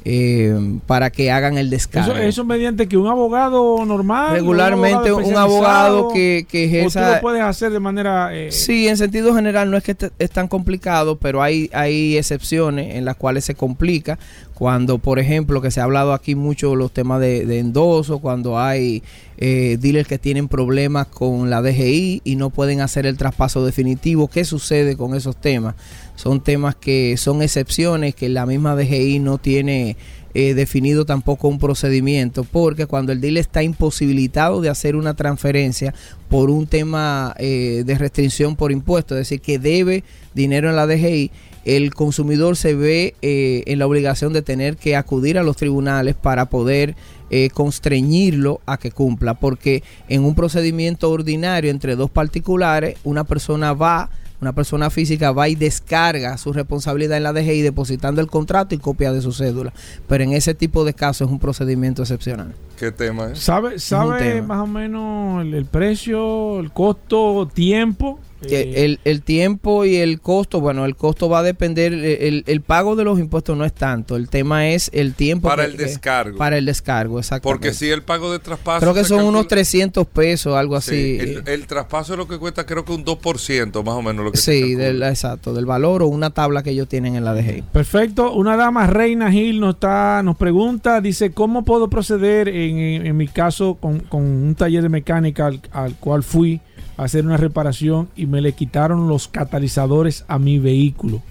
[0.05, 0.55] eh,
[0.87, 2.13] para que hagan el descargo.
[2.13, 4.33] Eso, eso mediante que un abogado normal.
[4.33, 7.15] Regularmente un abogado que, que O tú ejerza...
[7.17, 8.31] lo puedes hacer de manera.
[8.37, 12.17] eh, Sí, en sentido general no es que te- es tan complicado, pero hay, hay
[12.17, 14.19] excepciones en las cuales se complica.
[14.55, 18.59] Cuando, por ejemplo, que se ha hablado aquí mucho los temas de, de endoso, cuando
[18.61, 19.03] hay
[19.45, 24.29] eh, dealers que tienen problemas con la DGI y no pueden hacer el traspaso definitivo.
[24.29, 25.75] ¿Qué sucede con esos temas?
[26.15, 29.97] Son temas que son excepciones, que la misma DGI no tiene
[30.35, 35.93] eh, definido tampoco un procedimiento, porque cuando el dealer está imposibilitado de hacer una transferencia
[36.29, 40.87] por un tema eh, de restricción por impuesto, es decir, que debe dinero en la
[40.87, 41.33] DGI,
[41.65, 46.15] el consumidor se ve eh, en la obligación de tener que acudir a los tribunales
[46.15, 46.95] para poder
[47.35, 53.73] eh, constreñirlo a que cumpla, porque en un procedimiento ordinario entre dos particulares, una persona
[53.73, 54.11] va
[54.43, 58.79] una persona física va y descarga su responsabilidad en la DGI depositando el contrato y
[58.79, 59.73] copia de su cédula.
[60.09, 62.53] Pero en ese tipo de casos es un procedimiento excepcional.
[62.77, 63.39] ¿Qué tema es?
[63.39, 64.57] ¿Sabe, sabe tema.
[64.57, 68.19] más o menos el, el precio, el costo, tiempo?
[68.49, 72.45] Que Eh, el, el tiempo y el costo, bueno, el costo va a depender, el,
[72.47, 75.49] el pago de los impuestos no es tanto, el tema es el tiempo.
[75.49, 76.39] Para que- el descargo.
[76.39, 77.49] Para el descargo, exacto.
[77.49, 78.81] Porque si el pago de traspaso.
[78.81, 81.31] Creo que son unos calcula- 300 pesos, algo Sí, así.
[81.31, 84.33] el, el traspaso es lo que cuesta, creo que un 2%, más o menos lo
[84.33, 87.63] que Sí, del, exacto, del valor o una tabla que ellos tienen en la DGI.
[87.73, 88.33] Perfecto.
[88.33, 93.17] Una dama, Reina Gil, nos, está, nos pregunta, dice, ¿cómo puedo proceder en, en- en
[93.17, 96.61] mi caso con, con un taller de mecánica al, al cual fui
[97.05, 101.23] hacer una reparación y me le quitaron los catalizadores a mi vehículo?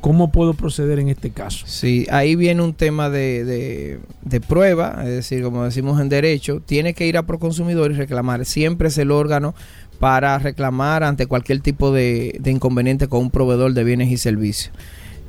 [0.00, 1.66] ¿Cómo puedo proceder en este caso?
[1.66, 6.94] Sí, ahí viene un tema de, de, prueba, es decir, como decimos en derecho, tiene
[6.94, 8.44] que ir a Proconsumidor y reclamar.
[8.44, 9.54] Siempre es el órgano
[9.98, 14.72] para reclamar ante cualquier tipo de, de inconveniente con un proveedor de bienes y servicios.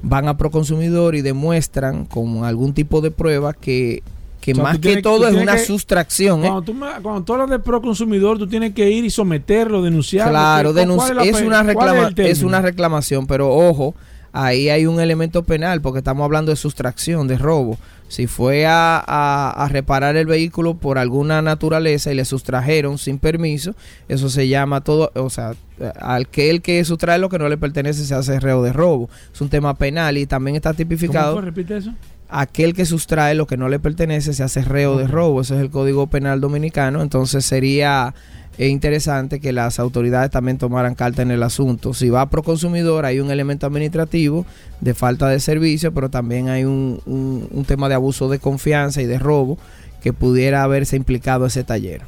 [0.04, 4.04] Van a Proconsumidor y demuestran con algún tipo de prueba que,
[4.48, 6.40] que O sea, más tú que todo tú es una que- sustracción.
[6.40, 6.48] ¿eh?
[6.48, 10.32] Cuando tú, me- cuando tú hablas de proconsumidor, tú tienes que ir y someterlo, denunciarlo.
[10.32, 13.94] Claro, ¿Qué- denunci- es, una reclama es una reclamación, pero ojo,
[14.32, 17.78] ahí hay un elemento penal porque estamos hablando de sustracción, de robo.
[18.10, 23.20] Si fue a, a- a reparar el vehículo por alguna naturaleza y le sustrajeron sin
[23.20, 23.76] permiso,
[24.08, 25.56] eso se llama todo, o sea,
[26.00, 29.10] al que el que sustrae lo que no le pertenece se hace reo de robo.
[29.34, 31.42] Es un tema penal y también está ¿Cómo tipificado fue?
[31.42, 31.92] Repite eso.
[32.30, 35.42] Aquel que sustrae lo que no le pertenece se hace reo de robo.
[35.42, 37.02] Ese es el Código Penal Dominicano.
[37.02, 38.14] Entonces sería
[38.58, 41.94] eh, interesante que las autoridades también tomaran carta en el asunto.
[41.94, 44.46] Si va a Proconsumidor hay un elemento administrativo
[44.82, 49.02] de falta de servicio, pero también hay un, un- un tema de abuso de confianza
[49.02, 49.58] y de robo
[50.02, 52.02] que pudiera haberse implicado ese taller.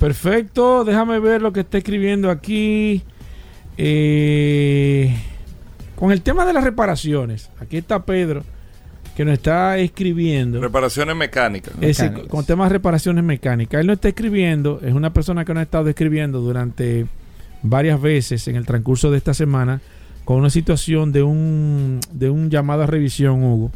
[0.00, 3.02] Perfecto, déjame ver lo que está escribiendo aquí.
[3.76, 5.14] Eh,
[5.96, 8.42] con el tema de las reparaciones, aquí está Pedro,
[9.18, 10.60] que nos está escribiendo.
[10.60, 11.74] Reparaciones mecánicas.
[12.28, 13.80] Con temas de reparaciones mecánicas.
[13.80, 17.04] Él nos está escribiendo, es una persona que nos ha estado escribiendo durante
[17.64, 19.80] varias veces en el transcurso de esta semana
[20.24, 23.72] con una situación de un, de un llamado a revisión, Hugo,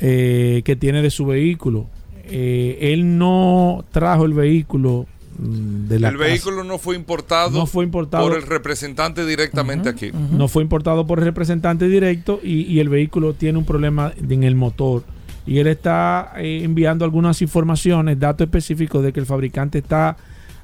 [0.00, 1.84] eh, que tiene de su vehículo.
[2.24, 5.04] Eh, él no trajo el vehículo
[5.38, 6.28] de la El casa.
[6.28, 8.26] vehículo no fue importado, No fue importado.
[8.28, 10.10] por el representante directamente aquí.
[10.12, 14.42] No fue importado por el representante directo y, y el vehículo tiene un problema en
[14.42, 15.04] el motor.
[15.46, 20.16] Y él está eh, enviando algunas informaciones, datos específicos de que el fabricante está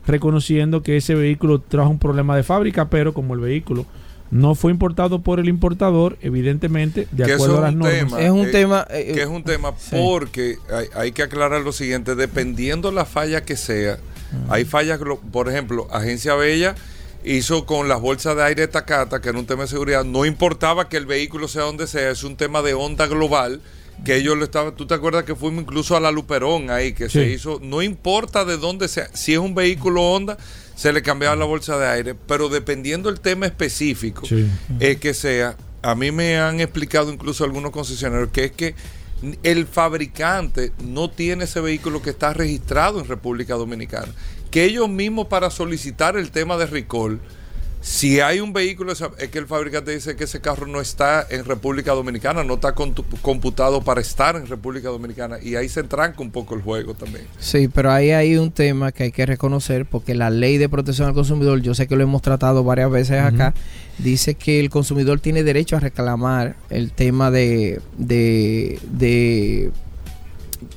[0.07, 3.87] reconociendo que ese vehículo trajo un problema de fábrica, pero como el vehículo
[4.31, 7.99] no fue importado por el importador, evidentemente, de Que acuerdo a las normas.
[8.05, 8.21] tema.
[8.21, 8.87] Es un eh, tema...
[8.91, 9.97] eh, que es un tema Sí.
[9.97, 13.99] porque hay, hay que aclarar lo siguiente, dependiendo la falla que sea,
[14.49, 15.01] hay fallas,
[15.33, 16.75] por ejemplo, Agencia Bella
[17.25, 20.89] hizo con las bolsas de aire Takata, que era un tema de seguridad, no importaba
[20.89, 23.61] que el vehículo sea donde sea, es un tema de onda global
[24.05, 27.09] que ellos lo estaban, tú te acuerdas que fuimos incluso a la Luperón ahí, que
[27.09, 27.21] Sí.
[27.21, 30.37] se hizo, no importa de dónde sea, si es un vehículo Honda,
[30.75, 34.47] se le cambiaba la bolsa de aire, pero dependiendo del tema específico Sí.
[34.81, 38.75] eh, que sea, a mí me han explicado incluso algunos concesionarios que es que
[39.43, 44.13] el fabricante no tiene ese vehículo que está registrado en República Dominicana,
[44.51, 47.21] que ellos mismos para solicitar el tema de recall
[47.85, 51.45] si hay un vehículo, es que el fabricante dice que ese carro no está en
[51.45, 55.37] República Dominicana, no está computado para estar en República Dominicana.
[55.43, 57.27] Y ahí se tranca un poco el juego también.
[57.39, 61.09] Sí, pero ahí hay un tema que hay que reconocer porque la ley de protección
[61.09, 63.53] al consumidor, yo sé que lo hemos tratado varias veces acá,
[63.99, 69.73] dice que el consumidor tiene derecho a reclamar el tema de, de, de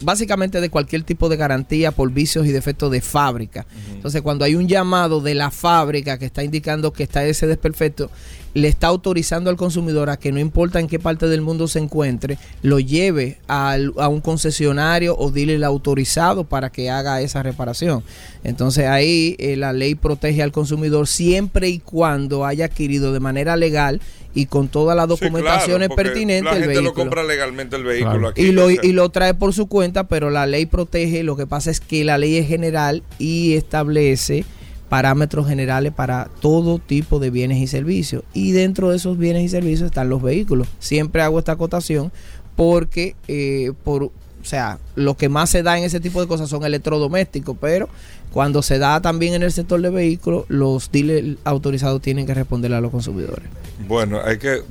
[0.02, 3.66] básicamente de cualquier tipo de garantía por vicios y defectos de fábrica.
[3.94, 8.10] Entonces, cuando hay un llamado de la fábrica que está indicando que está ese desperfecto,
[8.54, 11.78] le está autorizando al consumidor a que no importa en qué parte del mundo se
[11.80, 17.44] encuentre, lo lleve al- a un concesionario o dile el autorizado para que haga esa
[17.44, 18.04] reparación.
[18.44, 23.56] Entonces ahí eh, la ley protege al consumidor siempre y cuando haya adquirido de manera
[23.58, 24.02] legal
[24.38, 27.84] y con todas las Sí, claro, documentaciones pertinentes La el vehículo lo compra legalmente el
[27.84, 28.28] vehículo Claro.
[28.30, 28.42] aquí.
[28.44, 31.72] y lo, y lo trae por su cuenta, pero la ley protege, lo que pasa
[31.72, 34.46] es que la ley es general y establece
[34.90, 38.24] parámetros generales para todo tipo de bienes y servicios.
[38.34, 40.68] Y dentro de esos bienes y servicios están los vehículos.
[40.80, 42.12] Siempre hago esta acotación
[42.56, 44.04] porque eh, por
[44.40, 47.90] o sea, lo que más se da en ese tipo de cosas son electrodomésticos, pero
[48.32, 52.78] cuando se da también en el sector de vehículos, los dealers autorizados tienen que responderle
[52.78, 53.46] a los consumidores.
[53.88, 54.64] Bueno, hay que.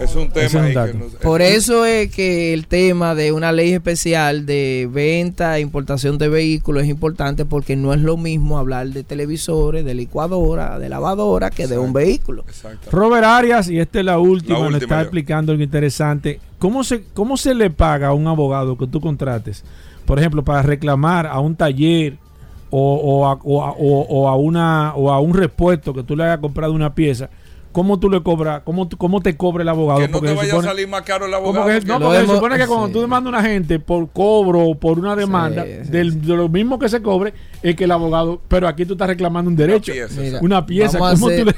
[0.00, 3.72] Es un tema es un que Por eso es que el tema de una ley
[3.72, 8.88] especial de venta e importación de vehículos es importante porque no es lo mismo hablar
[8.88, 12.44] de televisores, de licuadora, de lavadora que de un vehículo.
[12.48, 12.90] Exacto.
[12.90, 16.40] Robert Arias, y esta es la última, La nos última está explicando algo interesante.
[16.58, 19.62] ¿Cómo se, ¿Cómo se le paga a un abogado que tú contrates?
[20.06, 22.18] Por ejemplo, para reclamar a un taller
[22.76, 26.24] o, o a, o a- o- a una, o a un repuesto que tú le
[26.24, 27.30] hayas comprado una pieza.
[27.74, 28.62] ¿Cómo tú le cobras?
[28.64, 29.98] ¿Cómo, cómo te cobra el abogado?
[30.00, 31.66] Que no Porque te se vaya supone- a salir más caro el abogado.
[31.66, 32.92] que- que- no, porque se supone que cuando sí.
[32.92, 36.18] tú demandas a una gente por cobro o por una demanda, Sí, sí, del- sí.
[36.20, 39.50] de lo mismo que se cobre, es que el abogado, pero aquí tú estás reclamando
[39.50, 40.98] un derecho, pieza, Mira, una pieza.
[40.98, 41.54] ¿Cómo, hacer- tú le-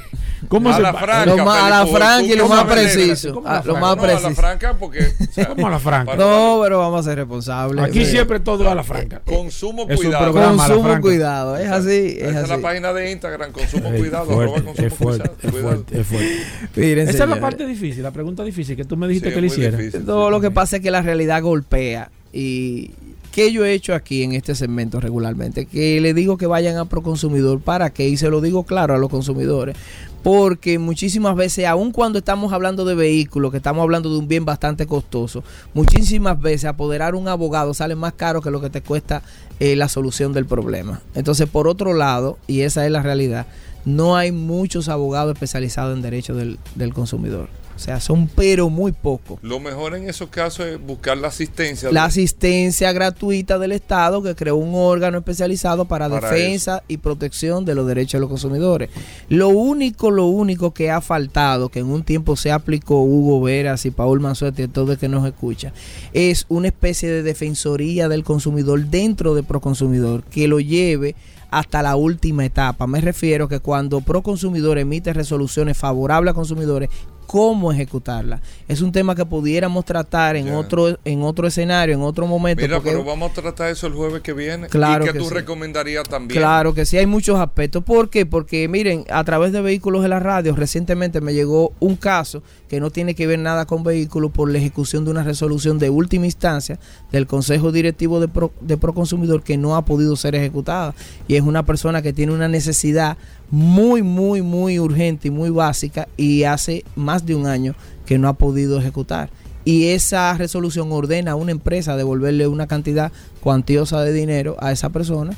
[0.49, 1.27] cómo A se la franca.
[1.37, 3.35] Lo más, a la franca y lo más preciso.
[3.35, 4.35] ¿cómo Ah, la Lo más no, a la preciso.
[4.41, 5.01] franca porque.
[5.21, 6.13] o sea, ¿Cómo a la franca?
[6.17, 7.85] para- No, pero vamos a ser responsables.
[7.85, 9.21] Aquí siempre todo a la franca.
[9.25, 10.33] Consumo Es un cuidado.
[10.33, 14.73] Consumo cuidado, es así, es Esa es la página de Instagram, consumo Es cuidado, consumo
[14.77, 15.85] es fuerte, cuidado.
[16.07, 16.29] Fuerte.
[16.77, 19.41] Miren, Esa es la parte difícil, la pregunta difícil que tú me dijiste Sí, que
[19.41, 19.77] le hiciera.
[19.77, 20.05] difícil.
[20.05, 22.11] Todo lo que pasa es que la realidad golpea.
[22.33, 22.91] Y
[23.33, 25.67] ¿qué yo he hecho aquí en este segmento regularmente?
[25.67, 27.61] Que le digo que vayan a Proconsumidor.
[27.61, 28.09] ¿Para qué?
[28.09, 29.77] Y se lo digo claro a los consumidores.
[30.23, 34.45] Porque muchísimas veces, aun cuando estamos hablando de vehículos, que estamos hablando de un bien
[34.45, 39.23] bastante costoso, muchísimas veces apoderar un abogado sale más caro que lo que te cuesta
[39.61, 41.01] eh, la solución del problema.
[41.15, 43.47] Entonces, por otro lado, y esa es la realidad,
[43.87, 47.49] no hay muchos abogados especializados en derechos del, del consumidor.
[47.75, 51.93] O sea, son pero muy pocos Lo mejor en esos casos es buscar la asistencia.
[51.93, 56.97] la de- asistencia gratuita del Estado que creó un órgano especializado para, Para defensa y
[56.97, 58.89] protección de los derechos de los consumidores.
[59.29, 63.85] Lo único, lo único que ha faltado, que en un tiempo se aplicó Hugo Veras
[63.85, 65.75] y Paul Manzueto y todo el que nos escucha,
[66.15, 71.15] es una especie de defensoría del consumidor dentro de Proconsumidor que lo lleve
[71.51, 72.87] hasta la última etapa.
[72.87, 76.91] Me refiero que cuando Proconsumidor emite resoluciones favorables a consumidores,
[77.27, 78.41] cómo ejecutarla.
[78.69, 82.63] Es un tema que pudiéramos tratar en otro en otro escenario, en otro momento.
[82.63, 84.69] Mira, porque- pero vamos a tratar eso el jueves que viene.
[84.69, 85.35] Claro y que, que tú sí.
[85.35, 86.41] recomendarías también.
[86.41, 87.83] Claro que sí, hay muchos aspectos.
[87.85, 88.25] ¿Por qué?
[88.27, 92.81] Porque miren, a través de vehículos de la radio, recientemente me llegó un caso que
[92.81, 96.27] no tiene que ver nada con vehículos por la ejecución de una resolución de última
[96.27, 96.79] instancia
[97.13, 100.95] del Consejo Directivo de, Pro, de Proconsumidor que no ha podido ser ejecutada.
[101.29, 103.17] Y es una persona que tiene una necesidad
[103.51, 107.75] muy, muy, muy urgente y muy básica y hace más de un año
[108.05, 109.31] que no ha podido ejecutar.
[109.65, 114.91] Y esa resolución ordena a una empresa devolverle una cantidad cuantiosa de dinero a esa
[114.91, 115.37] persona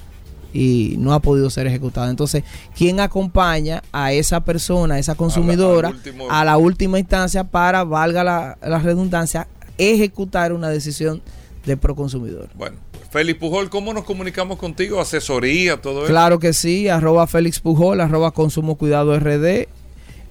[0.53, 2.11] y no ha podido ser ejecutada.
[2.11, 2.45] Entonces,
[2.77, 8.25] ¿quién acompaña a esa persona, a esa consumidora, último- a la última instancia para, valga
[8.25, 9.47] la, la redundancia,
[9.79, 11.23] ejecutar una decisión
[11.67, 12.49] de proconsumidor?
[12.55, 12.77] Bueno,
[13.11, 15.01] Félix Pujol, ¿cómo nos comunicamos contigo?
[15.01, 16.09] Asesoría, todo eso.
[16.09, 19.69] Claro que sí, arroba Félix Pujol, arroba Consumo Cuidado RD,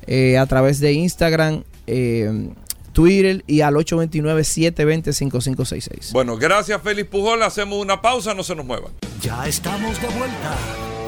[0.05, 2.49] eh, a través de Instagram, eh,
[2.93, 6.11] Twitter y al 829-720-5566.
[6.13, 7.41] Bueno, gracias Félix Pujol.
[7.43, 8.91] Hacemos una pausa, no se nos muevan.
[9.21, 10.55] Ya estamos de vuelta.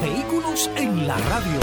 [0.01, 1.59] Vehículos en la radio.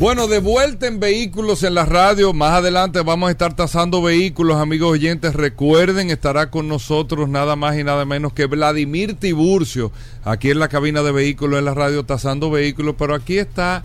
[0.00, 2.32] Bueno, de vuelta en vehículos en la radio.
[2.32, 5.34] Más adelante vamos a estar tasando vehículos, amigos oyentes.
[5.34, 9.92] Recuerden, estará con nosotros nada más y nada menos que Vladimir Tiburcio,
[10.24, 12.94] aquí en la cabina de vehículos en la radio, tasando vehículos.
[12.98, 13.84] Pero aquí está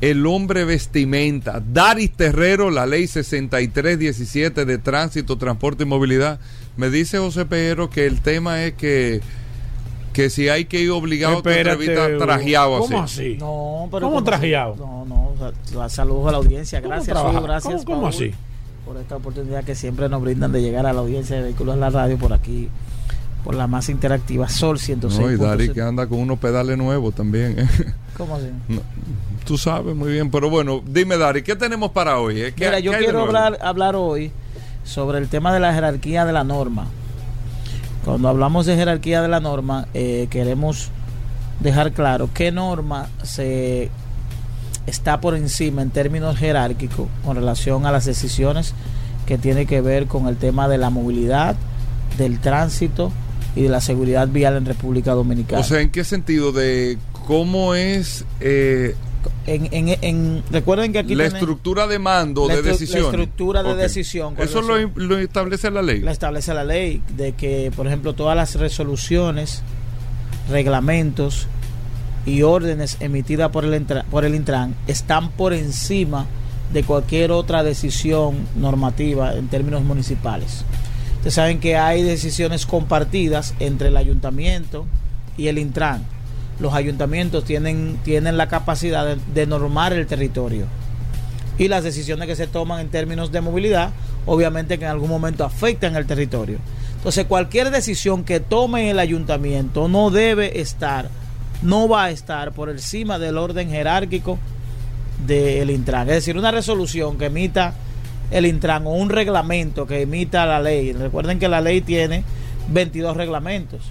[0.00, 6.40] el hombre vestimenta, Daris Terrero, la ley 6317 de tránsito, transporte y movilidad.
[6.76, 9.20] Me dice José Pejero que el tema es que
[10.12, 13.20] que si hay que ir obligado a entrevista trajeado ¿Cómo así.
[13.22, 13.36] así?
[13.38, 14.76] No, pero ¿Cómo como trajeado?
[14.76, 16.80] No, no, saludos a la audiencia.
[16.82, 17.16] ¿Cómo Gracias?
[17.18, 17.84] Hugo, gracias.
[17.84, 18.32] ¿Cómo- cómo así?
[18.84, 21.80] Por esta oportunidad que siempre nos brindan de llegar a la audiencia de vehículos en
[21.80, 22.68] la radio por aquí,
[23.44, 25.20] por la más interactiva Sol 106.
[25.20, 27.58] No, y Dari que anda con unos pedales nuevos también.
[27.60, 27.68] ¿eh?
[28.18, 28.46] ¿Cómo así?
[28.68, 28.80] No,
[29.46, 32.40] tú sabes muy bien, pero bueno, dime Dari, ¿qué tenemos para hoy?
[32.42, 32.52] eh?
[32.54, 34.32] ¿Qué- Mira, yo quiero hablar, hablar hoy
[34.84, 36.86] sobre el tema de la jerarquía de la norma.
[38.04, 40.90] Cuando hablamos de jerarquía de la norma, eh, queremos
[41.60, 43.90] dejar claro qué norma se
[44.86, 48.74] está por encima en términos jerárquicos con relación a las decisiones
[49.26, 51.54] que tiene que ver con el tema de la movilidad,
[52.18, 53.12] del tránsito
[53.54, 55.60] y de la seguridad vial en República Dominicana.
[55.60, 58.96] O sea, ¿en qué sentido de cómo es eh,
[59.46, 63.04] en, en- en- recuerden que aquí la tiene- estructura de mando de estru- la decisión?
[63.06, 66.00] estructura de decisión, Eso lo, lo establece la ley.
[66.00, 69.62] la establece la ley de que, por ejemplo, todas las resoluciones,
[70.50, 71.46] reglamentos
[72.26, 76.26] y órdenes emitidas por el, por el Intran están por encima
[76.72, 80.64] de cualquier otra decisión normativa en términos municipales.
[81.16, 84.86] Ustedes saben que hay decisiones compartidas entre el ayuntamiento
[85.36, 86.04] y el Intran.
[86.58, 90.66] Los ayuntamientos tienen, tienen la capacidad de, de normar el territorio
[91.58, 93.90] y las decisiones que se toman en términos de movilidad,
[94.26, 96.58] obviamente que en algún momento afectan el territorio.
[96.96, 101.08] Entonces, cualquier decisión que tome el ayuntamiento no debe estar,
[101.62, 104.38] no va a estar por encima del orden jerárquico
[105.26, 106.08] del Intran.
[106.08, 107.74] Es decir, una resolución que emita
[108.30, 110.92] el Intran o un reglamento que emita la ley.
[110.92, 112.24] Recuerden que la ley tiene
[112.68, 113.82] 22 reglamentos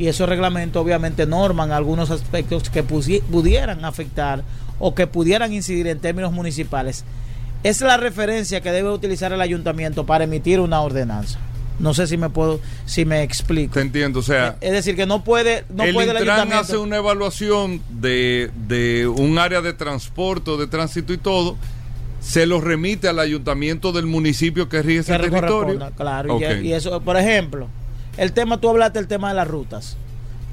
[0.00, 4.42] y esos reglamentos obviamente norman algunos aspectos que pudieran afectar
[4.78, 7.04] o que pudieran incidir en términos municipales.
[7.62, 11.38] Es la referencia que debe utilizar el ayuntamiento para emitir una ordenanza.
[11.78, 13.74] No sé si me puedo, si me explico.
[13.74, 16.60] Te entiendo, o sea, Es decir, que no puede, no el puede el Intran ayuntamiento.
[16.72, 21.56] hace una evaluación de, de un área de transporte, de tránsito y todo,
[22.20, 25.90] se lo remite al ayuntamiento del municipio que rige ese que territorio.
[25.96, 26.62] Claro, y- Ok.
[26.62, 27.68] y, eso, por ejemplo,
[28.16, 29.96] el tema, tú hablaste del tema de las rutas.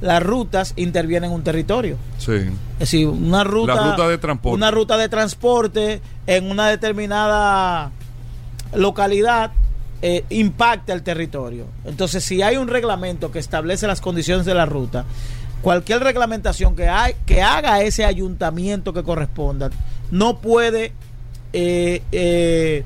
[0.02, 1.98] Las rutas intervienen en un territorio.
[2.20, 2.34] Sí.
[2.74, 4.56] Es decir, una ruta, La ruta de transporte.
[4.56, 7.92] Una ruta de transporte en una determinada
[8.76, 9.52] localidad
[10.02, 11.66] eh, impacta el territorio.
[11.86, 15.06] Entonces, si hay un reglamento que establece las condiciones de la ruta,
[15.62, 19.72] cualquier reglamentación que, hay, que haga ese ayuntamiento que corresponda
[20.12, 20.94] no puede
[21.54, 22.84] eh, eh,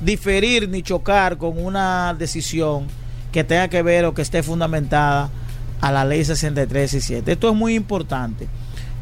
[0.00, 2.86] diferir ni chocar con una decisión
[3.34, 5.28] que tenga que ver o que esté fundamentada
[5.80, 7.32] a la ley 63 y 7.
[7.32, 8.46] Esto es muy importante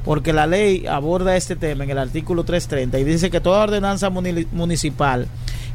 [0.06, 4.08] porque la ley aborda este tema en el artículo 330 y dice que toda ordenanza
[4.08, 5.28] muni- municipal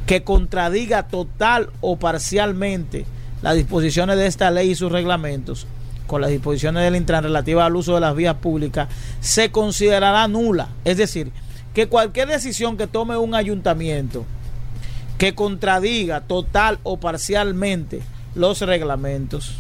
[0.08, 3.06] que contradiga total o parcialmente
[3.44, 5.68] las disposiciones de esta ley y sus reglamentos
[6.08, 8.88] con las disposiciones del Intran relativas al uso de las vías públicas
[9.20, 10.70] se considerará nula.
[10.84, 11.32] Es decir,
[11.76, 14.26] que cualquier decisión que tome un ayuntamiento
[15.20, 18.02] que contradiga total o parcialmente
[18.38, 19.56] los reglamentos,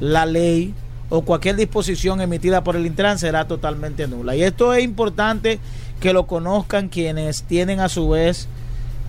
[0.00, 0.74] la ley
[1.08, 4.36] o cualquier disposición emitida por el Intran será totalmente nula.
[4.36, 5.58] Y esto es importante
[6.00, 8.48] que lo conozcan quienes tienen a su vez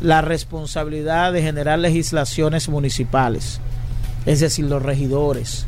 [0.02, 3.60] la responsabilidad de generar legislaciones municipales,
[4.26, 5.66] es decir, los regidores.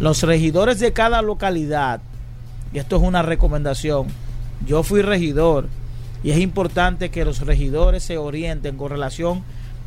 [0.00, 2.00] Los regidores de cada localidad,
[2.72, 4.08] y esto es una recomendación,
[4.66, 5.68] yo fui regidor
[6.24, 9.44] y es importante que los regidores se orienten con relación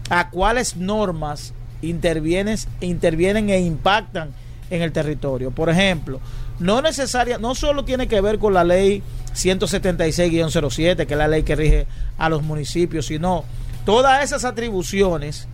[0.09, 4.31] a cuáles normas intervienen, intervienen e impactan
[4.69, 5.51] en el territorio.
[5.51, 6.19] Por ejemplo,
[6.59, 9.03] no necesaria, no solo tiene que ver con la ley
[9.35, 13.43] 176-07, que es la ley que rige a los municipios, sino
[13.85, 15.47] todas esas atribuciones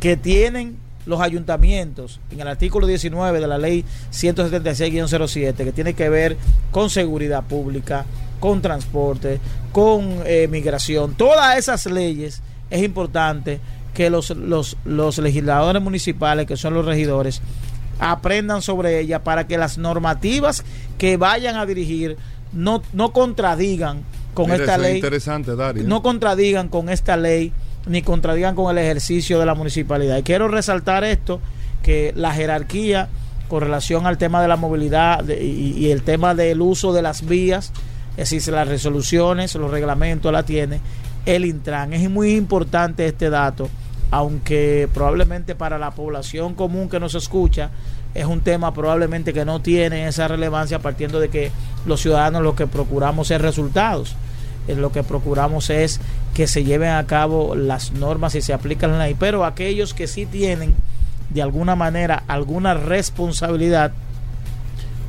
[0.00, 6.08] que tienen los ayuntamientos en el artículo 19 de la ley 176-07, que tiene que
[6.08, 6.36] ver
[6.70, 8.04] con seguridad pública,
[8.40, 9.40] con transporte,
[9.72, 13.60] con eh, migración, todas esas leyes es importante
[13.94, 17.40] que los, los, los legisladores municipales, que son los regidores,
[18.00, 20.64] aprendan sobre ella para que las normativas
[20.98, 22.16] que vayan a dirigir
[22.52, 24.02] no, no contradigan
[24.34, 25.80] con Mira, esta ley interesante, Dari.
[25.80, 25.84] ¿eh?
[25.84, 27.52] no contradigan con esta ley
[27.86, 30.16] ni contradigan con el ejercicio de la municipalidad.
[30.18, 31.40] Y quiero resaltar esto,
[31.82, 33.08] que la jerarquía
[33.48, 37.02] con relación al tema de la movilidad de- y, y el tema del uso de
[37.02, 37.72] las vías
[38.16, 40.80] Es decir, las resoluciones, los reglamentos la tiene
[41.26, 41.92] el Intran.
[41.92, 43.68] Es muy importante este dato,
[44.14, 47.70] aunque probablemente para la población común que nos escucha
[48.14, 51.50] es un tema probablemente que no tiene esa relevancia partiendo de que
[51.84, 54.14] los ciudadanos lo que procuramos es resultados.
[54.68, 56.00] Eh, Lo que procuramos es
[56.32, 60.06] que se lleven a cabo las normas y se aplican la ley, pero aquellos que
[60.06, 60.76] sí tienen
[61.30, 63.90] de alguna manera alguna responsabilidad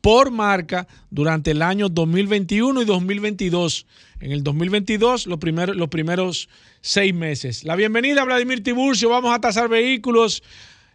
[0.00, 3.86] por marca durante el año 2021 y 2022.
[4.18, 6.48] En el 2022, los primeros, los primeros
[6.80, 7.62] seis meses.
[7.62, 9.08] La bienvenida Vladimir Tiburcio.
[9.08, 10.42] Vamos a tasar vehículos.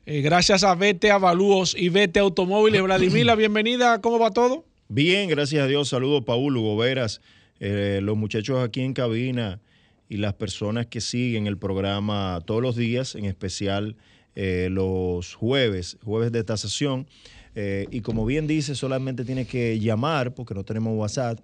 [0.05, 2.82] eh, gracias a Vete Avalúos y Vete Automóviles.
[2.82, 4.01] Vladimir, la bienvenida.
[4.01, 4.66] ¿Cómo va todo?
[4.89, 5.88] Bien, gracias a Dios.
[5.88, 7.22] Saludos, Paul, Hugo Veras,
[7.61, 9.61] eh, los muchachos aquí en cabina
[10.09, 13.95] y las personas que siguen el programa todos los días, en especial
[14.36, 17.08] eh, los jueves, jueves de tasación.
[17.56, 21.40] Eh, y como bien dice, solamente tiene que llamar, porque no tenemos WhatsApp,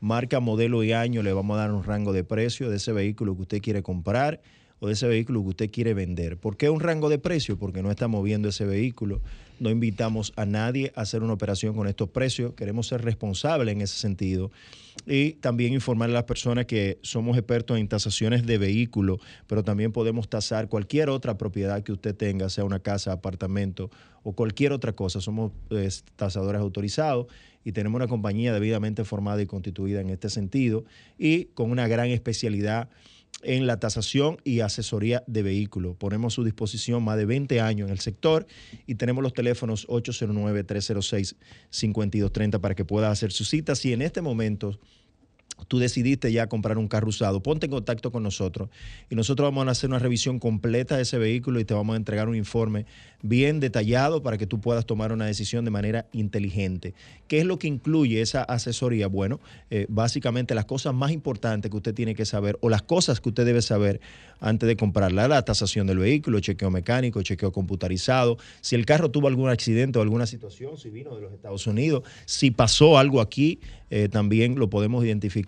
[0.00, 3.34] marca, modelo y año, le vamos a dar un rango de precio de ese vehículo
[3.34, 4.40] que usted quiere comprar
[4.78, 6.36] o de ese vehículo que usted quiere vender.
[6.36, 7.58] ¿Por qué un rango de precio?
[7.58, 9.20] Porque no estamos viendo ese vehículo,
[9.58, 13.80] no invitamos a nadie a hacer una operación con estos precios, queremos ser responsables en
[13.80, 14.50] ese sentido
[15.06, 19.92] y también informar a las personas que somos expertos en tasaciones de vehículos, pero también
[19.92, 23.90] podemos tasar cualquier otra propiedad que usted tenga, sea una casa, apartamento
[24.24, 25.20] o cualquier otra cosa.
[25.20, 27.26] Somos eh, tasadores autorizados
[27.64, 30.84] y tenemos una compañía debidamente formada y constituida en este sentido
[31.18, 32.88] y con una gran especialidad
[33.42, 35.96] en la tasación y asesoría de vehículos.
[35.96, 38.46] Ponemos a su disposición más de 20 años en el sector
[38.86, 43.74] y tenemos los teléfonos 809-306-5230 para que pueda hacer su cita.
[43.74, 44.78] Si en este momento
[45.68, 48.68] tú decidiste ya comprar un carro usado, ponte en contacto con nosotros
[49.10, 51.96] y nosotros vamos a hacer una revisión completa de ese vehículo y te vamos a
[51.96, 52.86] entregar un informe
[53.22, 56.94] bien detallado para que tú puedas tomar una decisión de manera inteligente.
[57.26, 59.08] ¿Qué es lo que incluye esa asesoría?
[59.08, 59.40] Bueno,
[59.70, 63.30] eh, básicamente las cosas más importantes que usted tiene que saber o las cosas que
[63.30, 64.00] usted debe saber
[64.38, 69.28] antes de comprarla, la tasación del vehículo, chequeo mecánico, chequeo computarizado, si el carro tuvo
[69.28, 73.60] algún accidente o alguna situación, si vino de los Estados Unidos, si pasó algo aquí,
[73.88, 75.45] eh, también lo podemos identificar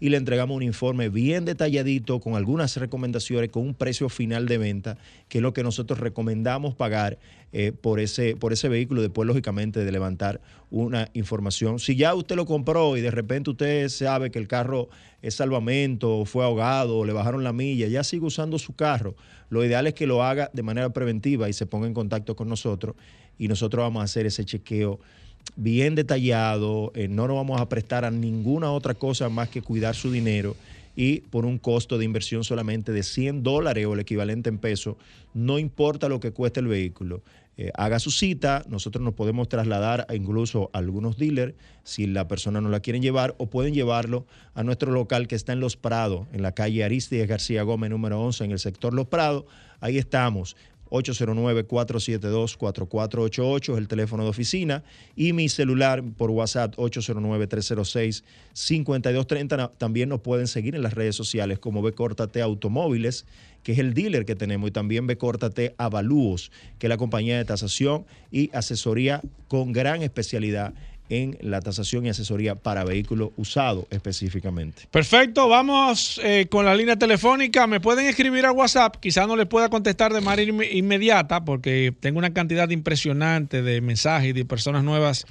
[0.00, 4.58] y le entregamos un informe bien detalladito con algunas recomendaciones, con un precio final de
[4.58, 7.18] venta, que es lo que nosotros recomendamos pagar
[7.52, 10.40] eh, por, ese, por ese vehículo, después lógicamente de levantar
[10.70, 11.78] una información.
[11.78, 14.90] Si ya usted lo compró y de repente usted sabe que el carro
[15.22, 19.16] es salvamento, fue ahogado, le bajaron la milla, ya sigue usando su carro,
[19.48, 22.48] lo ideal es que lo haga de manera preventiva y se ponga en contacto con
[22.48, 22.96] nosotros
[23.38, 25.00] y nosotros vamos a hacer ese chequeo
[25.56, 29.94] bien detallado, eh, no nos vamos a prestar a ninguna otra cosa más que cuidar
[29.94, 30.56] su dinero
[30.94, 34.96] y por un costo de inversión solamente de 100 dólares o el equivalente en pesos,
[35.34, 37.22] no importa lo que cueste el vehículo.
[37.56, 42.60] Eh, haga su cita, nosotros nos podemos trasladar incluso a algunos dealers si la persona
[42.60, 46.28] no la quieren llevar o pueden llevarlo a nuestro local que está en Los Prados,
[46.32, 49.44] en la calle Aristides García Gómez número 11 en el sector Los Prados.
[49.80, 50.56] Ahí estamos.
[50.90, 54.82] 809-472-4488 es el teléfono de oficina
[55.16, 59.72] y mi celular por WhatsApp 809-306-5230.
[59.78, 63.26] También nos pueden seguir en las redes sociales como Becórtate Automóviles,
[63.62, 67.44] que es el dealer que tenemos, y también Becórtate Avalúos, que es la compañía de
[67.44, 70.74] tasación y asesoría con gran especialidad
[71.10, 74.82] en la tasación y asesoría para vehículos usados específicamente.
[74.90, 77.66] Perfecto, vamos eh, con la línea telefónica.
[77.66, 81.92] Me pueden escribir al WhatsApp, quizás no les pueda contestar de manera inme- inmediata porque
[82.00, 85.26] tengo una cantidad impresionante de mensajes de personas nuevas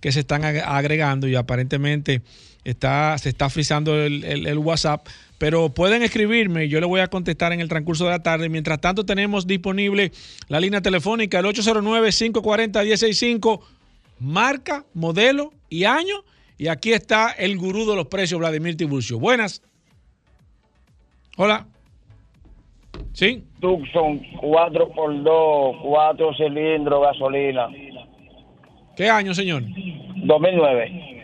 [0.00, 2.20] que se están ag- agregando y aparentemente
[2.64, 5.06] está, se está frizando el, WhatsApp.
[5.38, 8.48] Pero pueden escribirme yo le voy a contestar en el transcurso de la tarde.
[8.48, 10.12] Mientras tanto, tenemos disponible
[10.48, 13.60] la línea telefónica, el 809-540-165
[14.18, 16.24] marca, modelo y año.
[16.56, 19.18] Y aquí está el gurú de los precios, Vladimir Tiburcio.
[19.18, 19.62] Buenas.
[21.36, 21.66] Hola.
[23.12, 23.44] Sí.
[23.60, 27.68] Tucson 4x2, 4 cilindros, gasolina.
[28.96, 29.64] ¿Qué año, señor?
[30.16, 31.14] 2009.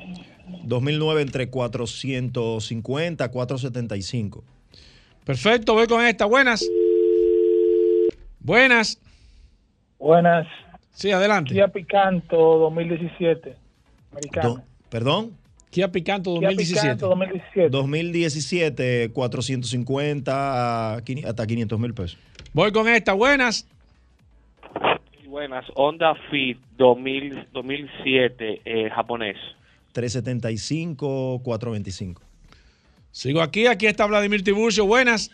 [0.64, 4.44] 2009 entre 450 475.
[5.24, 6.24] Perfecto, voy con esta.
[6.26, 6.68] Buenas.
[8.40, 9.00] Buenas.
[9.98, 10.46] Buenas.
[10.92, 11.52] Sí, adelante.
[11.54, 13.54] Kia Picanto 2017.
[14.12, 14.62] Americano.
[14.88, 15.32] ¿Perdón?
[15.70, 17.68] Kia Picanto Kia Picanto 2017.
[17.70, 22.18] 2017, 450 a quini- hasta 500 mil pesos.
[22.52, 23.12] Voy con esta.
[23.12, 23.66] Buenas.
[25.26, 29.36] Buenas, Honda Fit 2000, 2007 eh, japonés.
[29.92, 32.20] 375, 425.
[33.12, 33.66] Sigo aquí.
[33.66, 34.86] Aquí está Vladimir Tiburcio.
[34.86, 35.30] Buenas.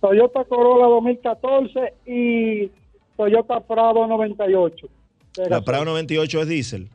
[0.00, 2.70] Toyota Corolla 2014 y
[3.16, 4.88] Toyota Prado 98.
[5.36, 5.60] De La.
[5.62, 6.88] Prado 98 es diésel.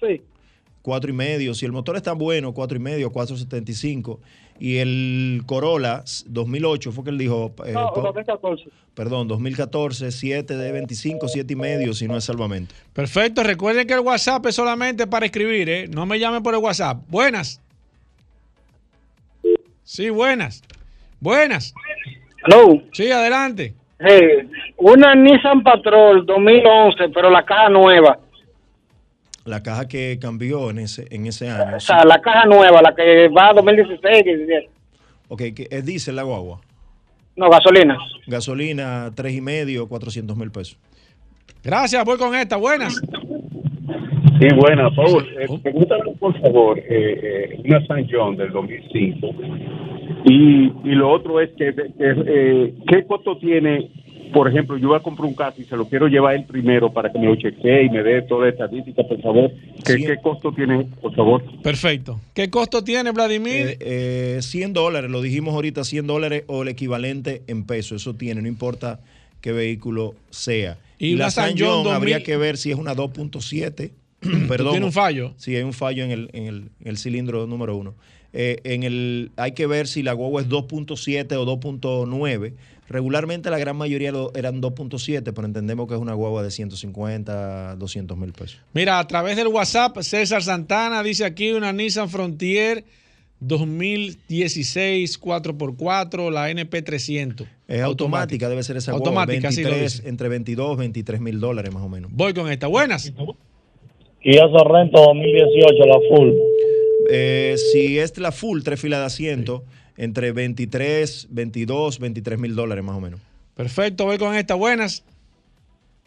[0.00, 0.22] Sí.
[0.82, 1.54] Cuatro y medio.
[1.54, 4.18] Si el motor está bueno, cuatro y medio, 475.
[4.58, 7.52] Y el Corolla 2008 fue que él dijo.
[7.66, 8.64] eh, No, po- 2014.
[8.94, 12.74] perdón, 2014, 7 de 25, 7 y medio, si no es salvamento.
[12.92, 13.42] Perfecto.
[13.42, 15.88] Recuerden que el WhatsApp es solamente para escribir, ¿eh?
[15.88, 16.98] No me llamen por el WhatsApp.
[17.08, 17.60] Buenas.
[19.82, 20.62] Sí, buenas.
[21.20, 21.74] Buenas.
[22.46, 22.82] Hello.
[22.92, 23.74] Sí, adelante.
[24.02, 24.48] Hey,
[24.78, 28.18] una Nissan Patrol 2011, pero la caja nueva.
[29.44, 31.76] La caja que cambió en ese, en ese año.
[31.76, 34.70] O sea, la caja nueva, la que va a 2016, 17.
[35.28, 36.60] Ok, que es diésel la guagua.
[37.36, 37.98] No, gasolina.
[38.26, 40.78] Gasolina, tres y medio, 400 mil pesos.
[41.62, 42.56] Gracias, voy con esta.
[42.56, 43.00] Buenas.
[44.40, 45.26] Sí, buena, Paul.
[45.38, 49.28] Eh, pregúntale, por favor, eh, eh, una San John del 2005.
[50.26, 53.90] Y, y lo otro es que, que, eh, ¿qué costo tiene?
[54.32, 56.92] Por ejemplo, yo voy a comprar un carro y se lo quiero llevar él primero
[56.92, 59.50] para que me lo chequee y me dé toda la estadística, por favor.
[59.84, 60.04] ¿Qué, Sí.
[60.06, 61.42] ¿qué costo tiene, por favor?
[61.62, 62.20] Perfecto.
[62.32, 63.76] ¿Qué costo tiene, Vladimir?
[63.80, 68.02] Eh, eh, 100 dólares, lo dijimos ahorita, 100 dólares o el equivalente en pesos.
[68.02, 69.00] Eso tiene, no importa
[69.40, 70.78] qué vehículo sea.
[70.98, 71.92] Y la San San John John 2000.
[71.96, 73.90] habría que ver si es una 2.7.
[74.48, 74.72] Perdón.
[74.72, 75.34] tiene un fallo?
[75.36, 77.94] Sí, hay un fallo en el, en el, en el cilindro número uno.
[78.32, 82.52] Eh, en el, hay que ver si la guagua es 2.7 o 2.9.
[82.88, 87.76] Regularmente la gran mayoría lo- eran 2.7, pero entendemos que es una guagua de 150,
[87.76, 88.60] 200 mil pesos.
[88.72, 92.84] Mira, a través del WhatsApp, César Santana dice aquí una Nissan Frontier
[93.40, 97.46] 2016 4x4, la NP300.
[97.68, 99.08] Es automática, debe ser esa guagua.
[99.08, 100.08] Automática, sí lo 23, dice.
[100.08, 102.10] entre 22 23 mil dólares más o menos.
[102.12, 102.66] Voy con esta.
[102.66, 103.12] Buenas.
[104.20, 106.32] Kia Sorrento 2018, la full.
[107.10, 109.64] Eh, si es la full, tres filas de asiento,
[109.96, 113.20] entre 23, 22, 23 mil dólares más o menos.
[113.54, 114.54] Perfecto, voy con esta.
[114.54, 115.04] Buenas.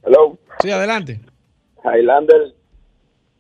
[0.06, 0.38] Hello.
[0.62, 1.20] Sí, adelante.
[1.84, 2.54] Highlander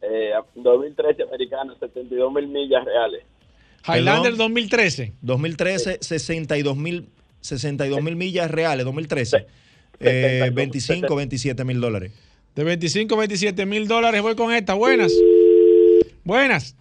[0.02, 3.24] eh, 2013 americano, 72 mil millas reales.
[3.88, 4.54] Highlander Perdón.
[4.54, 5.14] 2013.
[5.22, 7.08] 2013, 62 mil
[7.44, 9.46] 62 mil millas reales, 2013.
[10.00, 12.12] Eh, 25, 27 mil dólares.
[12.56, 14.22] De 25 27 mil dólares.
[14.22, 14.74] Voy con esta.
[14.76, 15.12] Buenas.
[16.24, 16.76] Buenas.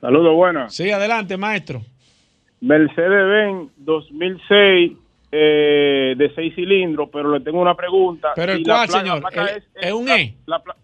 [0.00, 0.74] Saludos, buenas.
[0.74, 1.82] Sí, adelante, maestro.
[2.62, 4.92] Mercedes-Benz 2006
[5.32, 8.28] eh, de 6 cilindros, pero le tengo una pregunta.
[8.34, 10.34] Pero el la cuál, placa- señor, la placa El- ¿es un E?
[10.46, 10.76] la pla-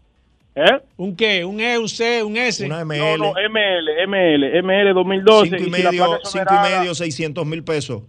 [0.55, 0.81] ¿Eh?
[0.97, 1.45] ¿Un qué?
[1.45, 2.65] ¿Un E, un C, un S?
[2.65, 3.19] Una No, ML.
[3.19, 5.51] no, ML, ML, ML 2012.
[5.59, 8.03] 5 y si la medio, es cinco y medio, 600 mil pesos.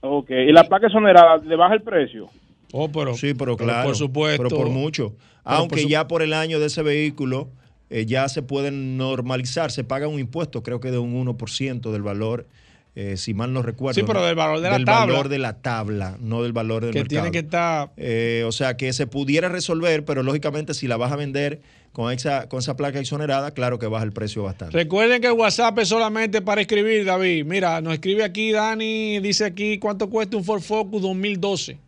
[0.00, 2.28] Ok, y la placa exonerada, ¿le baja el precio?
[2.72, 3.88] Oh, pero, Sí, pero pero claro.
[3.88, 4.42] por supuesto.
[4.42, 5.10] Pero por mucho.
[5.44, 7.48] Pero Aunque por ya por el año de ese vehículo
[7.90, 12.02] eh, ya se pueden normalizar, se paga un impuesto, creo que de un 1% del
[12.02, 12.46] valor,
[12.94, 14.00] eh, si mal no recuerdo.
[14.00, 15.12] Sí, pero del valor de la Del tabla.
[15.14, 17.20] valor de la tabla, no del valor del que mercado.
[17.22, 17.90] tiene que estar.
[17.98, 21.60] Eh, o sea, que se pudiera resolver, pero lógicamente si la vas a vender
[21.92, 24.74] con esa, con esa placa exonerada, claro que baja el precio bastante.
[24.76, 27.44] Recuerden que el WhatsApp es solamente para escribir, David.
[27.44, 31.78] Mira, nos escribe aquí Dani, dice aquí cuánto cuesta un Ford Focus 2012.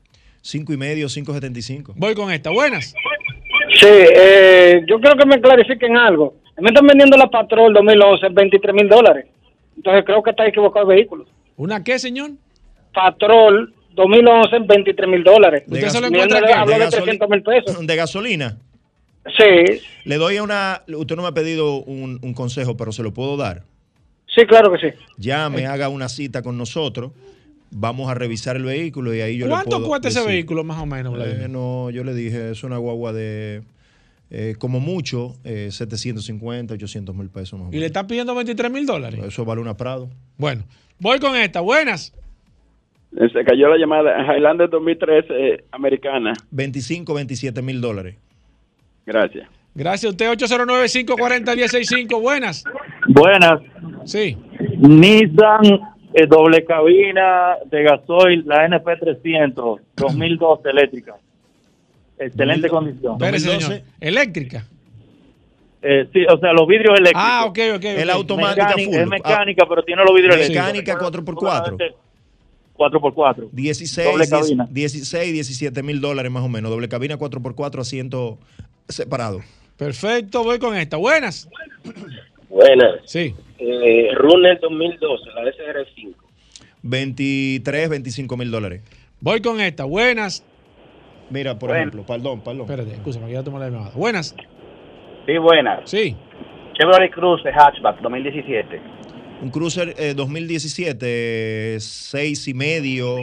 [0.45, 1.95] 5 y medio, 5.75.
[1.97, 2.51] Voy con esta.
[2.51, 2.95] Buenas.
[3.81, 6.35] Sí, eh, yo creo que me clarifiquen algo.
[6.61, 9.25] Me están vendiendo la Patrol 2011 en 23 mil dólares.
[9.75, 11.25] Entonces creo que está equivocado el vehículo.
[11.57, 12.33] ¿Una qué, señor?
[12.93, 15.65] Patrol 2011 en 23 mil dólares.
[15.67, 17.87] ¿Usted se lo encuentra de, Habló de gasoli- 300 mil pesos.
[17.87, 18.59] ¿De gasolina?
[19.39, 19.81] Sí.
[20.05, 20.83] Le doy una...
[20.87, 23.63] Usted no me ha pedido un, un consejo, pero se lo puedo dar.
[24.27, 24.97] Sí, claro que sí.
[25.17, 27.13] Llame, haga una cita con nosotros.
[27.71, 30.33] Vamos a revisar el vehículo y ahí yo le ¿Cuánto puedo cuesta ese decir.
[30.33, 31.19] vehículo más o menos?
[31.27, 33.63] Eh, no, yo le dije, es una guagua de...
[34.31, 37.87] eh, como mucho, eh, 750, 800 mil pesos más o Y le menos.
[37.87, 39.21] están pidiendo 23 mil dólares.
[39.25, 40.09] Eso vale una Prado.
[40.39, 40.63] Bueno,
[41.01, 41.61] voy con esta.
[41.61, 42.13] Buenas.
[43.17, 44.17] Eh, Se cayó la llamada.
[44.37, 46.33] Highlander 2013, eh, americana.
[46.53, 48.17] 25, 27 mil dólares.
[49.07, 49.49] Gracias.
[49.75, 50.31] Gracias a usted.
[50.31, 52.21] 809-540-165.
[52.21, 52.65] Buenas.
[53.09, 53.61] Buenas.
[54.05, 54.37] Sí.
[54.79, 55.81] Nissan
[56.15, 61.17] eh, doble cabina de gasoil, la NP300, 2012 eléctrica.
[62.19, 63.15] Excelente condición.
[63.15, 63.83] Espérese, señor.
[64.01, 64.65] Eléctrica.
[65.83, 67.23] Eh, sí, o sea, los vidrios eléctricos.
[67.23, 67.85] Ah, ok, ok.
[67.85, 69.01] Es la automática Mecánica- full.
[69.01, 71.37] Es mecánica, pero tiene los vidrios Mecánica eléctricos.
[71.37, 71.95] 4x4.
[72.77, 73.49] 4x4.
[73.53, 74.69] 16, Doble 10 cabina.
[74.71, 76.71] 16, 17 mil dólares más o menos.
[76.71, 78.39] Doble cabina 4x4, asiento
[78.89, 79.43] separado.
[79.77, 80.97] Perfecto, voy con esta.
[80.97, 81.49] Buenas.
[82.49, 83.01] Buenas.
[83.05, 83.35] Sí.
[83.67, 86.15] Eh, Runner 2012, la SR5.
[86.83, 88.83] 23, 25 mil dólares.
[89.21, 89.85] Voy con esta.
[89.85, 90.45] Buenas.
[91.31, 91.81] Mira, por Bueno.
[91.81, 92.63] ejemplo, perdón, perdón.
[92.63, 93.93] Espérate, escúchame, que ya tomé la llamada.
[93.95, 94.35] Buenas.
[95.27, 95.89] Sí, buenas.
[95.91, 96.15] Sí.
[96.75, 98.81] Chevrolet Cruze hatchback 2017.
[99.43, 103.21] Un Cruiser eh, 2017, 6 y medio,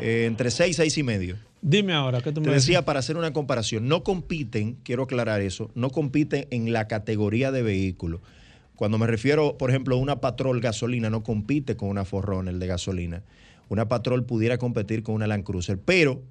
[0.00, 1.36] eh, entre 6 y 6 y medio.
[1.60, 2.66] Dime ahora, ¿qué tú me Te decías?
[2.66, 7.50] decía, para hacer una comparación, no compiten, quiero aclarar eso, no compiten en la categoría
[7.52, 8.20] de vehículo.
[8.76, 12.66] Cuando me refiero, por ejemplo, a una Patrol gasolina, no compite con una Forerunner de
[12.66, 13.22] gasolina.
[13.68, 16.22] Una Patrol pudiera competir con una Land Cruiser, pero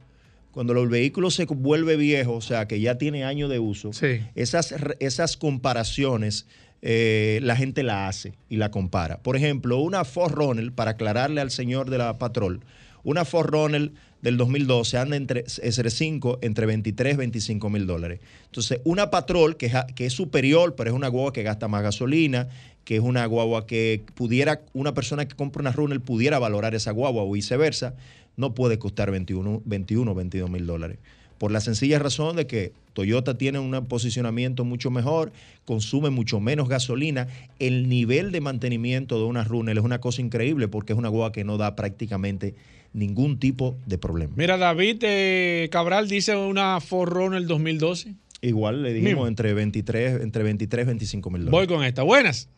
[0.52, 3.92] cuando el vehículo se vuelve viejo, o sea, que ya tiene años de uso,
[4.36, 6.46] esas, esas comparaciones
[6.84, 9.18] eh, la gente la hace y la compara.
[9.18, 12.60] Por ejemplo, una Forerunner, para aclararle al señor de la Patrol,
[13.04, 13.94] una Forerunner
[14.24, 18.22] del 2012 anda entre SR5 entre 23 y 25 mil dólares.
[18.46, 21.84] Entonces, una Patrol que es, que es superior, pero es una guagua que gasta más
[21.84, 22.48] gasolina,
[22.86, 26.92] que es una guagua que pudiera, una persona que compra una Runner pudiera valorar esa
[26.92, 27.96] guagua o viceversa,
[28.38, 31.00] no puede costar 21, 21 o 22 mil dólares.
[31.38, 35.34] Por la sencilla razón de que Toyota tiene un posicionamiento mucho mejor,
[35.66, 37.28] consume mucho menos gasolina.
[37.60, 41.34] El nivel de mantenimiento de una Runner es una cosa increíble porque es una guagua
[41.34, 42.56] que no da prácticamente
[42.94, 44.34] ningún tipo de problema.
[44.36, 48.14] Mira, David eh, Cabral dice una Forerunner 2012.
[48.42, 49.28] Igual le dijimos Mismo.
[49.28, 51.68] entre 23, entre 23 y 25 mil Voy dólares.
[51.70, 52.04] con esta.
[52.04, 52.50] Buenas.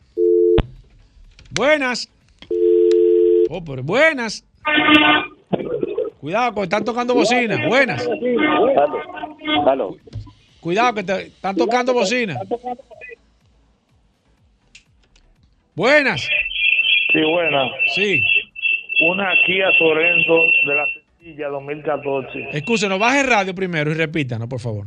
[1.52, 2.08] Buenas.
[3.48, 4.44] Oh, pero buenas.
[6.20, 7.68] Cuidado, que están tocando bocina.
[7.68, 8.06] Buenas.
[10.60, 12.36] Cuidado, que te están tocando bocina.
[15.76, 16.22] Buenas.
[17.12, 17.70] Sí, buena.
[17.94, 18.20] Sí.
[19.00, 20.34] Una Kia Sorento
[20.66, 20.86] de la
[21.18, 22.48] sencilla 2014.
[22.52, 24.86] Escúchenos, baje el radio primero y repítanos, por favor.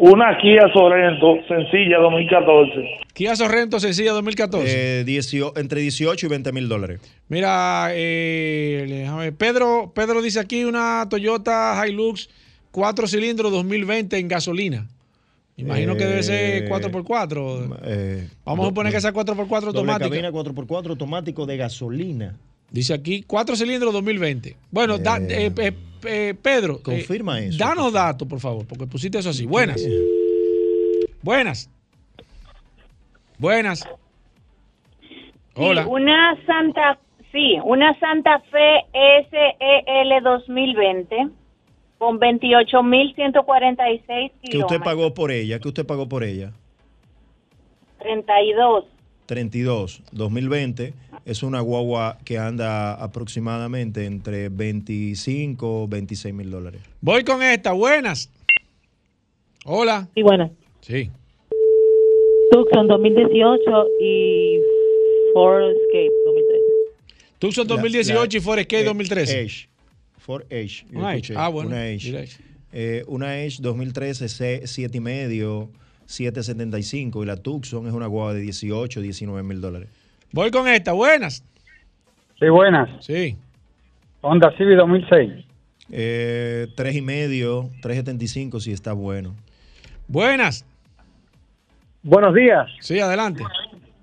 [0.00, 2.98] Una Kia Sorento sencilla 2014.
[3.14, 5.00] Kia Sorrento sencilla 2014.
[5.00, 7.00] Eh, 18 entre 18 y 20 mil dólares.
[7.28, 9.32] Mira, eh, déjame.
[9.32, 12.28] Pedro, Pedro dice aquí una Toyota Hilux
[12.70, 14.86] 4 cilindros 2020 en gasolina.
[15.56, 17.78] Imagino que debe ser Eh, 4x4.
[17.84, 20.08] Eh, Vamos a do- poner que sea 4x4 doble automática.
[20.10, 22.36] cabina 4x4 automático de gasolina.
[22.70, 24.56] Dice aquí 4 cilindros 2020.
[24.70, 25.72] Bueno, da- eh, eh,
[26.04, 26.76] eh, Pedro.
[26.76, 29.46] eh, Confirma eso, Danos datos, por favor, porque pusiste eso así.
[29.46, 29.82] Buenas.
[31.22, 31.70] Buenas.
[33.38, 33.88] Buenas.
[35.54, 35.82] Hola.
[35.84, 36.98] Sí, una Santa,
[37.32, 38.84] sí, una Santa Fe
[39.30, 41.28] SEL 2020
[41.98, 44.82] con 28.146 ¿Qué usted kilómetros.
[44.84, 45.58] pagó por ella?
[45.58, 46.52] ¿Qué usted pagó por ella?
[47.98, 48.84] 32.
[49.26, 50.94] 32, 2020.
[51.28, 56.80] Es una guagua que anda aproximadamente entre 25 o 26 mil dólares.
[57.02, 57.72] Voy con esta.
[57.72, 58.30] Buenas.
[59.66, 60.08] Hola.
[60.14, 60.52] Sí, buenas.
[60.80, 61.10] Sí.
[62.50, 63.60] Tucson 2018
[64.00, 64.56] y
[65.34, 66.64] Ford Escape 2013.
[67.38, 69.40] Tucson La- 2018 la- y Ford Escape eh, 2013.
[69.42, 69.68] Edge.
[70.16, 70.86] Ford Edge.
[70.94, 71.34] Una Edge.
[71.36, 71.68] Ah, bueno.
[71.68, 72.30] Una Edge.
[72.72, 75.68] Eh, una Edge 2013, 7 y medio,
[76.06, 77.22] 775.
[77.22, 79.90] Y la Tucson es una guagua de 18, 19 mil dólares.
[80.32, 80.92] Voy con esta.
[80.92, 81.44] Buenas.
[82.38, 82.88] Sí, buenas.
[83.04, 83.36] Sí.
[84.20, 85.44] Honda Civic 2006.
[85.90, 89.34] Eh, 3 y medio, 375 si está bueno.
[90.06, 90.66] Buenas.
[92.02, 92.68] Buenos días.
[92.80, 93.42] Sí, adelante.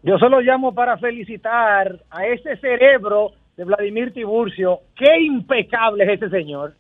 [0.04, 4.82] Yo solo llamo para felicitar a ese cerebro de Vladimir Tiburcio.
[4.96, 6.76] Qué impecable es ese señor.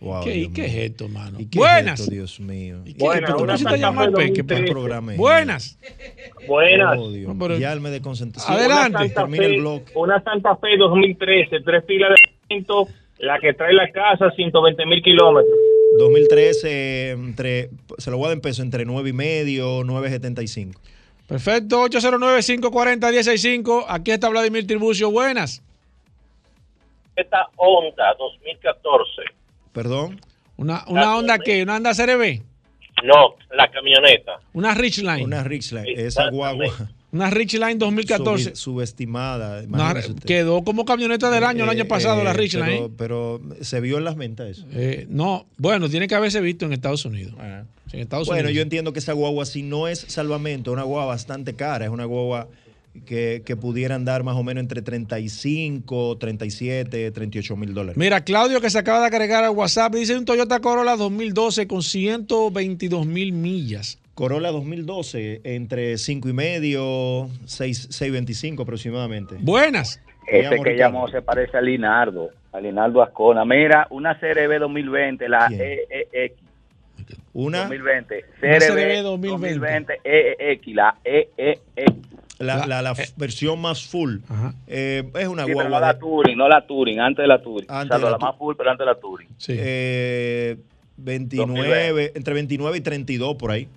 [0.00, 1.38] Wow, ¿Qué, Dios ¿qué es esto, mano?
[1.40, 1.94] ¿Y qué Buenas.
[1.94, 2.80] es esto, Dios mío?
[2.86, 4.72] ¿Y qué- Buenas, pero tú una necesitas Santa llamar Fe Peque para 2013.
[4.72, 5.18] programa es.
[5.18, 5.78] Buenas.
[6.46, 6.98] Buenas.
[6.98, 7.60] Oh, Dios No, pero- mío.
[7.60, 8.40] Ya me desconcentré.
[8.40, 8.88] Sí, Adelante.
[8.96, 9.82] Una Santa, Termina el Fe, blog.
[9.96, 15.02] una Santa Fe 2013, tres pilas de asiento, la que trae la casa, 120 mil
[15.02, 15.54] kilómetros.
[15.98, 17.68] 2013, entre,
[17.98, 20.80] se lo voy a dar en peso, entre 9 y medio, 9.75.
[21.26, 23.84] Perfecto, 809-540-165.
[23.88, 25.10] Aquí está Vladimir Tribucio.
[25.10, 25.62] Buenas.
[27.16, 29.22] Esta Honda 2014.
[29.72, 30.20] Perdón.
[30.56, 32.42] Una, una onda que, una onda CRB.
[33.04, 34.40] No, la camioneta.
[34.52, 35.24] Una Richline.
[35.24, 36.66] Una Richline, esa guagua
[37.12, 38.52] Una Richline 2014.
[38.52, 39.62] subi- subestimada.
[39.66, 39.94] Una-
[40.26, 42.66] quedó como camioneta del año el Eh, año pasado la eh, Richline.
[42.66, 44.66] Pero, pero se vio en las ventas eso.
[44.72, 47.34] Eh, no, bueno, tiene que haberse visto en Estados Unidos.
[47.90, 48.56] Sí, en Estados Bueno, Unidos.
[48.56, 51.86] yo entiendo que esa guagua, si no es salvamento, es una guagua bastante cara.
[51.86, 52.48] Es una guagua
[53.06, 57.96] que, que pudieran dar más o menos entre 35, 37, 38 mil dólares.
[57.96, 61.82] Mira, Claudio que se acaba de agregar al WhatsApp dice un Toyota Corolla 2012 con
[61.82, 63.98] 122 mil millas.
[64.14, 69.36] Corolla 2012, entre 5 y medio, 6, 6.25 aproximadamente.
[69.40, 70.02] Buenas.
[70.26, 73.44] Ese que llamó se parece a Linardo, a Linardo Ascona.
[73.44, 75.48] Mira, una CRB 2020, la.
[75.50, 76.34] EEX.
[77.32, 78.24] Una, 2020.
[78.42, 82.09] Una CRB CRB 2020 EEX, la EEX.
[82.40, 84.18] La, la, la versión más full.
[84.66, 87.40] Eh, es una Sí, pero guagua no la Touring, no la Touring, antes de la
[87.42, 87.66] Touring.
[87.70, 89.28] Antes o sea, de la la más full, pero antes de la Touring.
[89.48, 90.56] eh,
[90.96, 93.68] 29, entre 29 y 32 por ahí.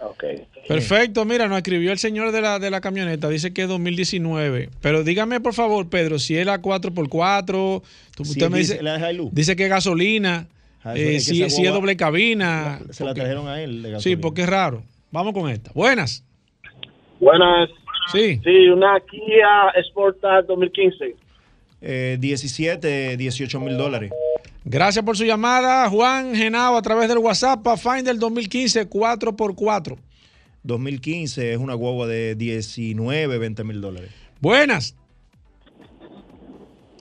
[0.00, 0.24] Ok.
[0.68, 4.70] Perfecto, mira, nos escribió el señor de la, de la camioneta, dice que es 2019.
[4.80, 7.82] Pero dígame, por favor, Pedro, si es la 4x4,
[8.14, 9.34] tú- Si usted es me dice, la Hilux.
[9.34, 10.48] dice que es gasolina,
[10.84, 12.78] Ah, eh, es que si, esa si es doble cabina.
[12.90, 14.82] Se la porque- trajeron a él de Sí, porque es raro.
[15.10, 15.72] Vamos con esta.
[15.74, 16.22] Buenas.
[17.18, 17.68] Buenas.
[18.12, 18.40] Sí.
[18.42, 21.16] Sí, una Kia Sportage 2015.
[21.82, 24.10] Eh, 17, 18 mil dólares.
[24.64, 29.96] Gracias por su llamada, Juan Genao, a través del WhatsApp, Pathfinder 2015 4x4.
[30.64, 34.10] 2015 es una guagua de 19, 20 mil dólares.
[34.40, 34.96] Buenas.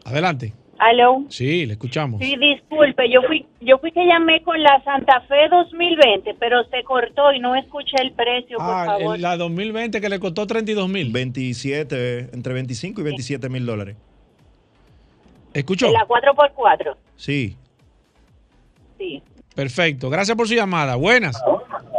[0.04, 0.54] Adelante.
[0.78, 1.24] Aló.
[1.30, 2.20] Sí, le escuchamos.
[2.20, 6.84] Sí, disculpe, yo fui, yo fui que llamé con la Santa Fe 2020, pero se
[6.84, 9.16] cortó y no escuché el precio, por Ah, favor.
[9.16, 11.12] el- la 2020 que le costó 32 mil.
[11.14, 13.96] 27, entre 25 y 27 mil dólares.
[15.54, 15.90] ¿Escuchó?
[15.92, 17.56] La 4x4, Sí.
[18.98, 19.24] sí.
[19.56, 20.10] Perfecto.
[20.10, 20.96] Gracias por su llamada.
[20.98, 21.42] Buenas.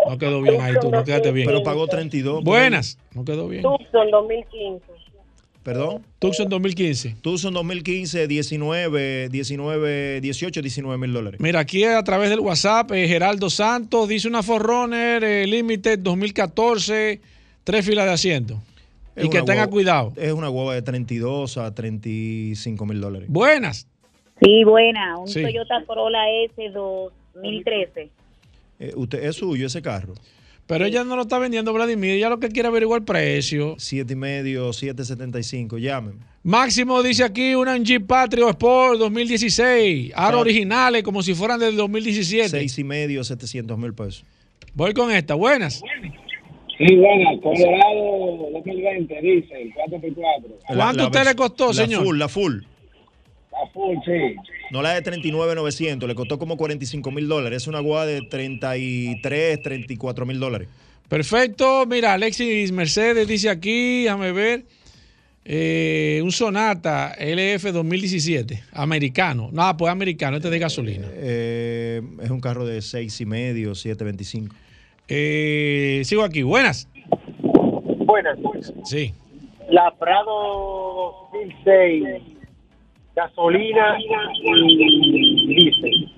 [0.07, 1.47] No quedó bien ahí tú, no quedaste bien.
[1.47, 2.37] Pero pagó 32.
[2.37, 2.99] por Buenas.
[3.15, 3.63] No quedó bien.
[3.63, 4.85] Tucson 2015.
[5.67, 6.07] ¿Perdón?
[6.21, 7.17] Tucson 2015.
[7.23, 11.41] Tucson 2015, 19, 19, 18, 19 mil dólares.
[11.41, 17.21] Mira, aquí a través del WhatsApp, eh, Geraldo Santos dice una Forerunner eh, Limited 2014,
[17.65, 18.63] tres filas de asiento.
[19.17, 20.13] Es y que tenga cuidado.
[20.15, 23.29] Es una guagua de 32 a 35 mil dólares.
[23.29, 23.89] Buenas.
[24.41, 25.43] Sí, buena, un Sí.
[25.43, 28.11] Toyota Corolla S 2013.
[28.79, 30.15] Eh, usted, es suyo ese carro.
[30.67, 32.11] Pero ella no lo está vendiendo, Vladimir.
[32.11, 33.77] Ella lo que quiere averiguar el precio.
[33.79, 35.79] Siete y medio, 7.75.
[35.79, 36.19] Llamen.
[36.43, 40.13] Máximo dice aquí una Jeep Patrio Sport 2016.
[40.15, 42.49] Aro originales como si fueran del 2017.
[42.49, 44.25] Seis y medio, 700 mil pesos.
[44.75, 45.35] Voy con esta.
[45.35, 45.83] Buenas.
[46.79, 50.77] Sí, bueno, Colorado 2020, dice, 4x4.
[50.77, 52.05] ¿Cuánto a usted le costó, la señor?
[52.05, 52.59] Full, la full.
[53.59, 54.37] La full, sí.
[54.71, 57.63] No la de 39,900, le costó como 45 mil dólares.
[57.63, 60.69] Es una guagua de 33, 34 mil dólares.
[61.09, 61.87] Perfecto.
[61.87, 64.65] Mira, Alexis Mercedes dice aquí, déjame ver.
[65.45, 69.49] eh, un Sonata LF 2017, americano.
[69.53, 71.07] Nada, pues americano, este es de gasolina.
[71.13, 74.51] Eh, es un carro de 6 y medio, 7.25.
[75.09, 76.89] Eh, sigo aquí, buenas.
[78.05, 78.37] Buenas.
[78.85, 79.15] Sí.
[79.71, 82.05] La Prado 2006,
[83.17, 86.11] gasolina y diésel.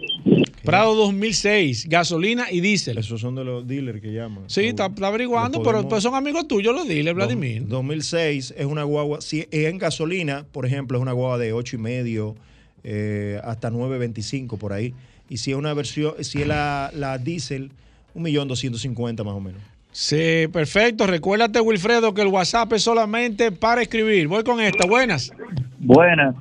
[0.65, 2.99] Prado 2006, gasolina y diésel.
[2.99, 4.45] Esos son de los dealers que llaman.
[4.49, 7.67] Sí, está, está averiguando, pero pues son amigos tuyos los dealers, Vladimir.
[7.67, 11.77] 2006 es una guagua, si es en gasolina, por ejemplo, es una guagua de 8
[11.77, 12.35] y medio
[12.83, 14.93] eh, hasta 9.25 por ahí.
[15.31, 17.71] Y si es una versión, si es la, la diésel,
[18.17, 19.63] 1.250.000 más o menos.
[19.93, 21.07] Sí, perfecto.
[21.07, 24.27] Recuérdate, Wilfredo, que el WhatsApp es solamente para escribir.
[24.29, 24.87] Voy con esta.
[24.87, 25.33] Buenas.
[25.79, 26.35] Buenas.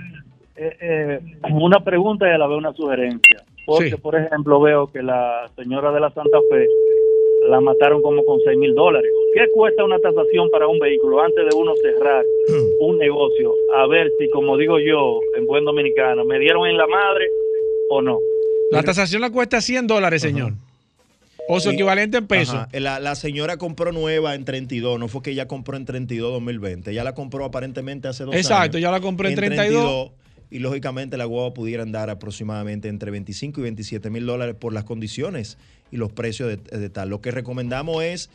[0.57, 1.19] Eh, eh,
[1.51, 3.43] una pregunta y a la vez una sugerencia.
[3.65, 3.95] Porque, Sí.
[3.97, 6.65] por ejemplo, veo que la señora de la Santa Fe
[7.49, 9.09] la mataron como con 6 mil dólares.
[9.33, 12.23] ¿Qué cuesta una tasación para un vehículo antes de uno cerrar
[12.79, 13.53] un negocio?
[13.75, 17.27] A ver si, como digo yo, en buen dominicano, ¿me dieron en la madre
[17.89, 18.17] o no?
[18.71, 20.53] La tasación le cuesta 100 dólares, señor.
[21.49, 22.55] O su equivalente en pesos.
[22.55, 22.67] Ajá.
[22.73, 26.91] La, la señora compró nueva en 32, no fue que ella compró en 32 2020,
[26.91, 28.45] ella la compró aparentemente hace dos años.
[28.45, 30.11] Exacto, ya la compró en 32.
[30.49, 34.83] Y lógicamente la guagua pudiera andar aproximadamente entre 25 y 27 mil dólares por las
[34.83, 35.57] condiciones
[35.91, 37.09] y los precios de, de tal.
[37.09, 38.29] Lo que recomendamos es,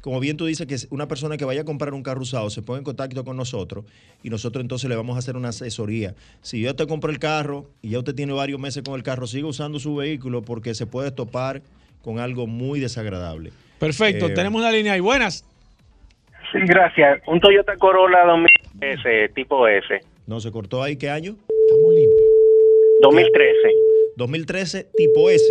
[0.00, 2.62] como bien tú dices, que una persona que vaya a comprar un carro usado se
[2.62, 3.84] ponga en contacto con nosotros
[4.22, 6.14] y nosotros entonces le vamos a hacer una asesoría.
[6.42, 9.26] Si yo te compré el carro y ya usted tiene varios meses con el carro,
[9.26, 11.62] siga usando su vehículo porque se puede topar
[12.02, 13.50] con algo muy desagradable.
[13.80, 15.00] Perfecto, Eh, tenemos una línea ahí.
[15.00, 15.44] Buenas.
[16.52, 17.20] Sí, gracias.
[17.26, 20.00] Un Toyota Corolla 2013, tipo S.
[20.26, 21.36] No, se cortó ahí, ¿qué año?
[23.02, 23.54] 2013,
[24.16, 25.44] 2013, tipo S.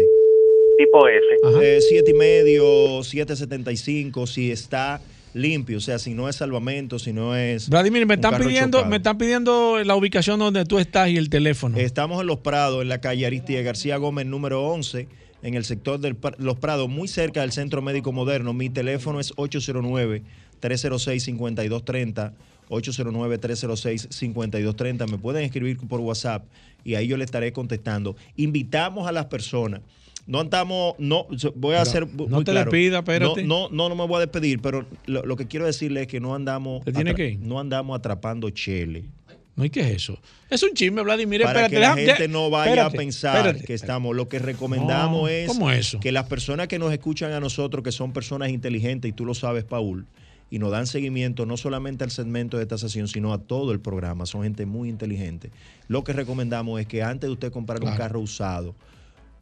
[0.78, 1.26] tipo S.
[1.62, 5.02] Eh, siete y medio, 775, si está
[5.34, 7.70] limpio, o sea, si no es salvamento, si no es.
[7.70, 8.90] Vladimir, me están pidiendo, chocado.
[8.90, 11.78] me están pidiendo la ubicación donde tú estás y el teléfono.
[11.78, 15.08] Estamos en Los Prados, en la calle Aristide García Gómez, número 11,
[15.44, 18.54] en el sector de Los Prados, muy cerca del Centro Médico Moderno.
[18.54, 22.34] Mi teléfono es 809-306-5230.
[22.70, 25.10] 809-306-5230.
[25.10, 26.46] Me pueden escribir por WhatsApp
[26.84, 28.16] y ahí yo le estaré contestando.
[28.36, 29.82] Invitamos a las personas.
[30.28, 32.08] No andamos, no, voy a hacer.
[32.08, 32.72] no muy te claro.
[32.72, 33.44] despidas, espérate.
[33.44, 36.08] No, no, no, no me voy a despedir, pero lo, lo que quiero decirle es
[36.08, 36.84] que no andamos.
[36.84, 37.40] ¿Te tiene que ir?
[37.40, 39.06] No andamos atrapando chele.
[39.56, 40.20] No, ¿y qué es eso?
[40.50, 41.42] Es un chisme, Vladimir.
[41.44, 43.66] Para espérate, que la gente no vaya espérate, a pensar espérate.
[43.66, 44.16] que estamos.
[44.16, 48.12] Lo que recomendamos No, es que las personas que nos escuchan a nosotros, que son
[48.12, 50.08] personas inteligentes, y tú lo sabes, Paul,
[50.50, 53.80] y nos dan seguimiento no solamente al segmento de esta sesión, sino a todo el
[53.80, 54.26] programa.
[54.26, 55.52] Son gente muy inteligente.
[55.88, 58.76] Lo que recomendamos es que antes de usted comprar un carro usado,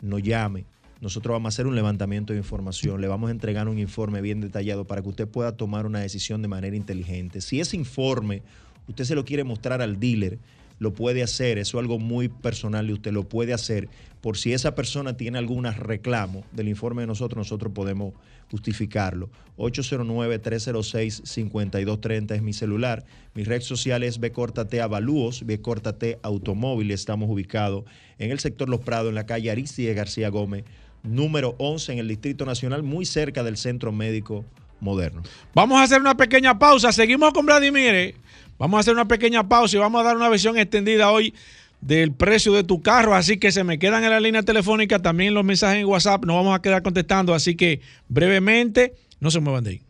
[0.02, 0.66] nos llame.
[1.02, 4.40] Nosotros vamos a hacer un levantamiento de información, le vamos a entregar un informe bien
[4.40, 7.42] detallado para que usted pueda tomar una decisión de manera inteligente.
[7.42, 8.42] Si ese informe
[8.88, 10.40] usted se lo quiere mostrar al dealer,
[10.80, 13.90] lo puede hacer, eso es algo muy personal y usted lo puede hacer.
[14.22, 18.14] Por si esa persona tiene algún reclamo del informe de nosotros, nosotros podemos
[18.50, 19.30] justificarlo.
[19.58, 23.04] 809-306-5230 es mi celular.
[23.34, 26.92] Mi red social es Bcortate Avalúos, Bcortate Automóvil.
[26.92, 27.84] Estamos ubicados
[28.20, 30.64] en el sector Los Prados, en la calle Aristide García Gómez,
[31.04, 34.46] número 11 en el Distrito Nacional, muy cerca del Centro Médico
[34.80, 35.24] Moderno.
[35.54, 36.92] Vamos a hacer una pequeña pausa.
[36.92, 38.16] Seguimos con Vladimir.
[38.58, 41.34] Vamos a hacer una pequeña pausa y vamos a dar una versión extendida hoy
[41.82, 43.16] del precio de tu carro.
[43.16, 46.26] Así que se me quedan en la línea telefónica también los mensajes en WhatsApp.
[46.26, 47.34] Nos vamos a quedar contestando.
[47.34, 49.82] Así que brevemente, no se muevan de ahí.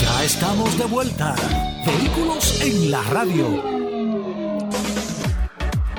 [0.00, 1.34] Ya estamos de vuelta.
[1.86, 3.78] Vehículos en la radio.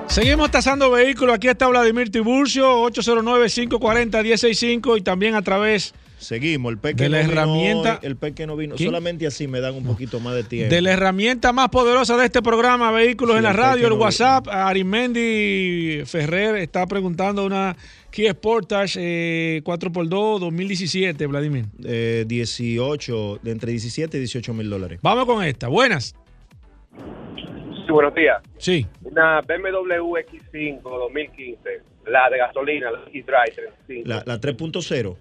[0.08, 1.36] Seguimos tasando vehículos.
[1.36, 7.30] Aquí está Vladimir Tiburcio, 809-540-165 y también a través Seguimos, el peque de la no
[7.30, 7.94] vino herramienta.
[8.02, 8.76] hoy, el peque no vino.
[8.76, 8.90] ¿Quién?
[8.90, 10.74] Solamente así me dan un poquito más de tiempo.
[10.76, 13.94] De la herramienta más poderosa de este programa, Vehículos Sí, en la el Radio, el
[13.94, 14.48] pequeño- WhatsApp.
[14.50, 17.76] Arimendi Ferrer está preguntando una
[18.12, 21.66] Kia Sportage eh, 4x2 2017, Vladimir.
[21.86, 25.00] Eh, 18, de entre 17 y 18 mil dólares.
[25.02, 25.68] Vamos con esta.
[25.68, 26.16] Buenas.
[27.36, 28.42] Sí, buenos días.
[28.58, 28.86] Sí.
[29.04, 31.58] Una BMW X5 2015,
[32.08, 33.54] la de gasolina, la X-Drive
[33.88, 35.16] 35, La, la 3.0.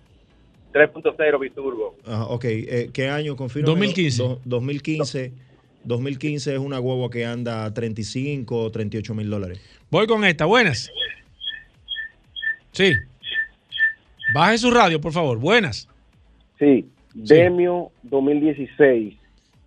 [0.73, 1.97] 3.0 biturbo.
[2.05, 3.66] Ajá, ok, eh, ¿qué año confirma?
[3.66, 4.39] 2015.
[4.45, 5.32] 2015.
[5.85, 9.61] 2015 es una guagua que anda a 35 o 38 mil dólares.
[9.90, 10.45] Voy con esta.
[10.45, 10.90] Buenas.
[12.73, 12.93] Sí.
[14.35, 15.39] Baje su radio, por favor.
[15.39, 15.89] Buenas.
[16.59, 19.15] Sí, Demio 2016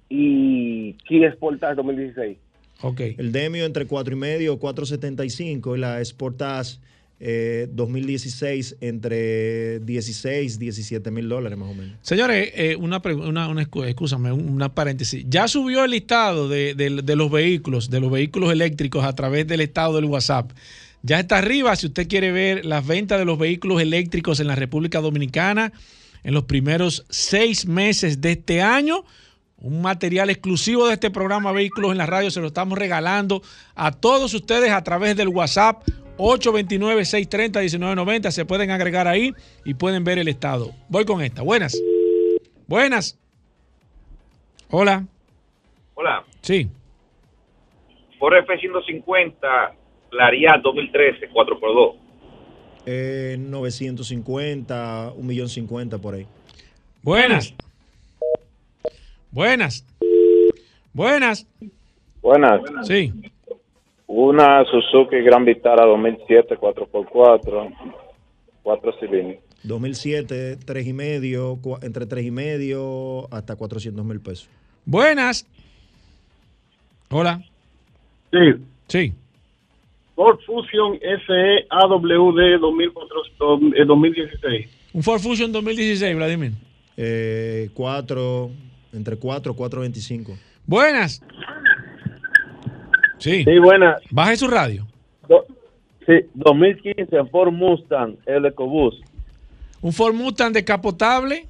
[0.09, 2.37] y Kia Sportage 2016.
[2.81, 2.99] Ok.
[3.17, 6.79] El Demio entre 4 y medio, 4.75 y la Sportage
[7.23, 11.95] eh, 2016 entre 16, 17 mil dólares más o menos.
[12.01, 15.23] Señores, eh, una, una, una excu- excúsame, un- una paréntesis.
[15.29, 19.61] Ya subió el listado de- de los vehículos, de los vehículos eléctricos a través del
[19.61, 20.51] estado del WhatsApp.
[21.03, 24.55] Ya está arriba si usted quiere ver las ventas de los vehículos eléctricos en la
[24.55, 25.71] República Dominicana
[26.23, 29.03] en los primeros seis meses de este año.
[29.57, 33.43] Un material exclusivo de este programa Vehículos en la Radio se lo estamos regalando
[33.75, 35.83] a todos ustedes a través del WhatsApp
[36.21, 38.31] 829-630-1990.
[38.31, 39.33] Se pueden agregar ahí
[39.65, 40.71] y pueden ver el estado.
[40.89, 41.41] Voy con esta.
[41.41, 41.81] Buenas.
[42.67, 43.17] Buenas.
[44.69, 45.05] Hola.
[45.95, 46.67] Hola, Sí.
[48.17, 49.41] Ford F-150,
[50.11, 51.95] la Ariad 2013, 4x2.
[52.85, 56.25] Eh, 950, 1.050.000 por ahí.
[57.03, 57.53] Buenas.
[59.31, 59.85] Buenas.
[60.93, 61.47] Buenas.
[62.21, 62.61] Buenas.
[62.83, 63.11] Sí.
[64.13, 67.73] Una Suzuki Gran Vitara 2007 4x4,
[68.61, 69.39] 4 cilindros.
[69.63, 74.49] 2007, 3 y medio, entre 3 y medio hasta 400 mil pesos.
[74.83, 75.47] Buenas.
[77.09, 77.41] Hola.
[78.31, 78.37] Sí.
[78.87, 79.13] Sí.
[80.15, 83.17] Ford Fusion SE AWD 2004,
[83.77, 84.69] eh, 2016.
[84.91, 86.51] Un Ford Fusion 2016, Vladimir.
[86.97, 88.51] Eh, 4,
[88.91, 90.37] entre 4 4.25.
[90.65, 91.23] Buenas.
[93.21, 93.43] Sí.
[93.43, 94.01] Sí, buenas.
[94.09, 94.85] Baje su radio.
[95.29, 95.45] Do-
[96.05, 99.03] sí, 2015 Ford Mustang, el EcoBoost.
[99.81, 101.45] Un Ford Mustang descapotable.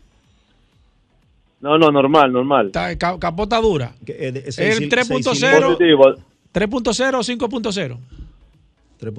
[1.61, 2.68] No, no, normal, normal.
[2.68, 3.93] Está- capota dura.
[4.07, 5.61] eh, ¿El seis- 3.0?
[5.68, 6.15] Positivo.
[6.52, 7.98] 3.0 o 5.0?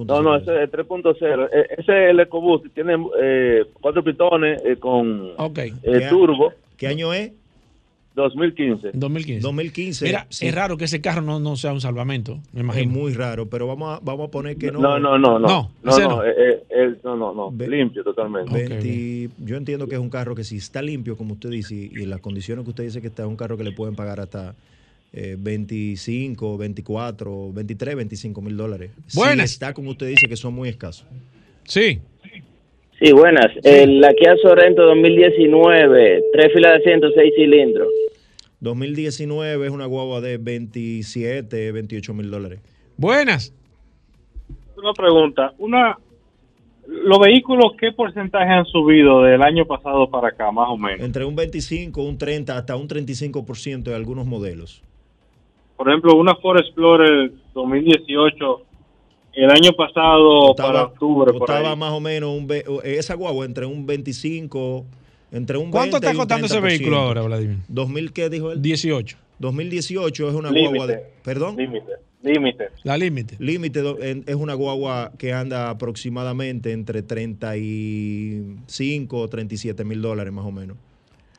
[0.05, 1.49] No, no, ese es 3.0.
[1.51, 2.67] Eh, Ese es el EcoBoost.
[2.73, 5.57] Tiene eh, cuatro pistones eh, con Ok.
[5.57, 6.53] eh, ¿Qué a- turbo.
[6.77, 7.31] ¿Qué año es?
[8.15, 8.91] 2015.
[8.93, 9.41] 2015.
[9.41, 10.05] 2015.
[10.05, 10.45] Mira, sí.
[10.47, 12.91] es raro que ese carro no, no sea un salvamento, me Es imagino.
[12.93, 14.79] muy raro, pero vamos a, vamos a poner que no.
[14.79, 15.47] No, no, no, no.
[15.47, 16.23] No, No, no, no.
[16.23, 17.65] eh, eh, el- no, no, no.
[17.67, 18.51] Limpio totalmente.
[18.53, 22.03] 20 Yo entiendo que es un carro que si está limpio, como usted dice, y
[22.03, 24.19] en las condiciones que usted dice que está, es un carro que le pueden pagar
[24.19, 24.55] hasta
[25.11, 28.91] eh, 25, 24, 23, 25 mil dólares.
[29.15, 29.49] Buenas.
[29.49, 31.05] Si está como usted dice que son muy escasos.
[31.65, 31.99] Sí.
[33.01, 33.47] Sí, buenas.
[33.63, 37.89] El, la Kia Sorento 2019, tres filas de asiento, seis cilindros.
[38.63, 42.61] 2019 es una guagua de 27, 28 mil dólares.
[42.97, 43.53] Buenas.
[44.77, 45.53] Una pregunta.
[45.57, 45.97] Una,
[46.87, 51.01] ¿Los vehículos qué porcentaje han subido del año pasado para acá, más o menos?
[51.01, 54.81] Entre un 25, un 30, hasta un 35% de algunos modelos.
[55.75, 58.61] Por ejemplo, una Ford Explorer 2018,
[59.33, 61.77] el año pasado para octubre, por costaba ahí.
[61.77, 62.47] más o menos un
[62.83, 64.85] esa guagua entre un 25,
[65.33, 66.61] entre un ¿Cuánto 20 está costando ese 30%.
[66.61, 67.57] vehículo ahora, Vladimir?
[67.67, 68.61] 2000 qué dijo él?
[68.61, 69.17] 18.
[69.39, 70.69] 2018 es una Límite.
[70.69, 71.57] guagua de perdón?
[71.57, 71.91] Límite.
[72.21, 72.67] Límite.
[72.83, 73.35] La límite.
[73.39, 73.83] Límite
[74.27, 80.77] es una guagua que anda aproximadamente entre 35 o 37 mil dólares más o menos.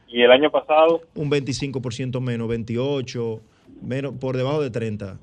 [0.09, 3.41] Y el año pasado, Un 25% menos, 28,
[3.83, 5.19] menos, por debajo de 30.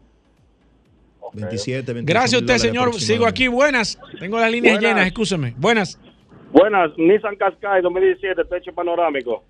[1.33, 2.93] 27, 28 Gracias a usted, señor.
[2.99, 3.47] Sigo aquí.
[3.47, 3.97] Buenas.
[4.19, 4.91] Tengo las líneas Buenas.
[4.95, 5.53] llenas, escúcheme.
[5.57, 5.97] Buenas.
[6.51, 9.43] Buenas, Nissan Qashqai 2017, techo panorámico.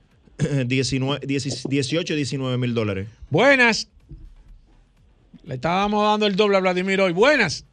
[0.66, 3.08] 19, 18, 19 mil dólares.
[3.30, 3.90] Buenas.
[5.44, 7.14] Le estábamos dando el doble a Vladimir hoy.
[7.14, 7.66] Buenas.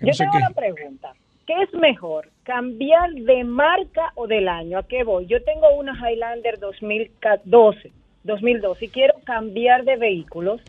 [0.00, 0.38] Yo No sé tengo qué.
[0.38, 1.12] una pregunta.
[1.46, 4.78] ¿Qué es mejor, cambiar de marca o del año?
[4.78, 5.26] ¿A qué voy?
[5.26, 7.92] Yo tengo una Highlander 2012,
[8.24, 10.60] 2012 y quiero cambiar de vehículos.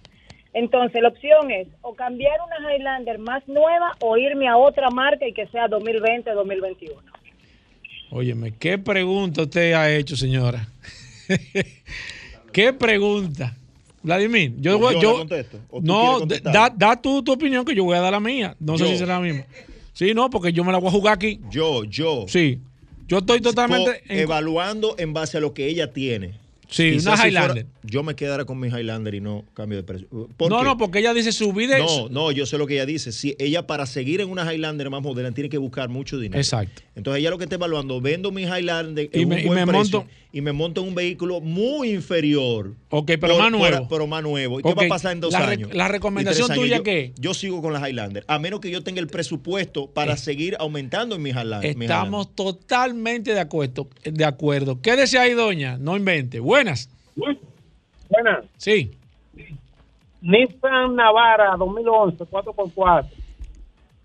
[0.54, 5.28] Entonces, la opción es o cambiar una Highlander más nueva o irme a otra marca
[5.28, 7.02] y que sea 2020 2021.
[8.16, 10.70] Óyeme, ¿qué pregunta usted ha hecho, señora?
[12.52, 13.58] ¿Qué pregunta?
[14.04, 15.58] Vladimir, yo, ¿Yo voy- la yo- contesto?
[15.72, 16.20] ¿O tú no,
[16.76, 18.56] da, tu opinión que yo voy a dar la mía.
[18.60, 19.46] No sé si será la misma.
[19.94, 21.40] Sí, no, porque yo me la voy a jugar aquí.
[21.50, 22.26] Yo, yo.
[22.28, 22.60] Sí.
[23.08, 26.34] Yo estoy totalmente en- evaluando en base a lo que ella tiene.
[26.74, 27.66] Sí, Quizás una si fuera- Highlander.
[27.84, 30.08] yo me quedara con mi Highlander y no cambio de precio.
[30.36, 30.64] ¿Por No, qué?
[30.66, 33.12] no, porque ella dice subir de No, no, yo sé lo que ella dice.
[33.12, 36.40] Si ella para seguir en una Highlander más moderna tiene que buscar mucho dinero.
[36.40, 36.82] Exacto.
[36.96, 39.60] Entonces ella lo que está evaluando, vendo mi Highlander Y en me- un y buen
[39.60, 42.74] me precio monto- y me monto en un vehículo muy inferior.
[42.90, 43.88] Ok, pero más nuevo.
[43.88, 44.60] pero más nuevo.
[44.60, 45.74] ¿Y Ok, qué va a pasar en dos la re- años?
[45.76, 46.64] la recomendación años?
[46.64, 47.14] tuya Yo- qué?
[47.20, 48.26] Yo sigo con la Highlander.
[48.28, 50.18] A menos que yo tenga el presupuesto para Eh.
[50.18, 51.78] seguir aumentando en mi Highlander.
[51.80, 54.82] Estamos totalmente de acuerdo, de acuerdo.
[54.82, 55.78] ¿Qué desea ahí, doña?
[55.78, 56.40] No invente.
[56.40, 56.90] Buenas.
[57.16, 58.46] Buenas.
[58.58, 58.92] Sí.
[60.22, 63.08] Nissan Navara 2011, 4x4.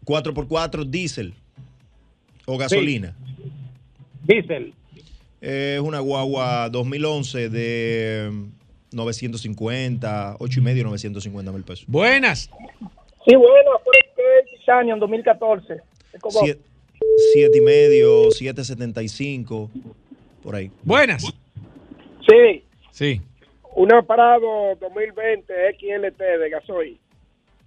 [0.05, 1.33] 4x4 diésel
[2.45, 3.15] o gasolina.
[4.25, 4.75] Diesel.
[5.41, 8.49] Es una guagua 2011 de mm,
[8.93, 11.85] 950, 8 y medio, 950 mil pesos.
[11.87, 12.51] Buenas.
[13.27, 15.75] Sí, bueno, por el Titanium 2014.
[16.15, 16.41] Ecobox.
[16.45, 16.61] Siete,
[17.33, 19.71] siete y medio, 775,
[20.43, 20.71] por ahí.
[20.83, 21.23] Buenas.
[22.29, 23.21] Sí, Sí.
[23.77, 26.99] una Parado 2020 XLT de gasoil.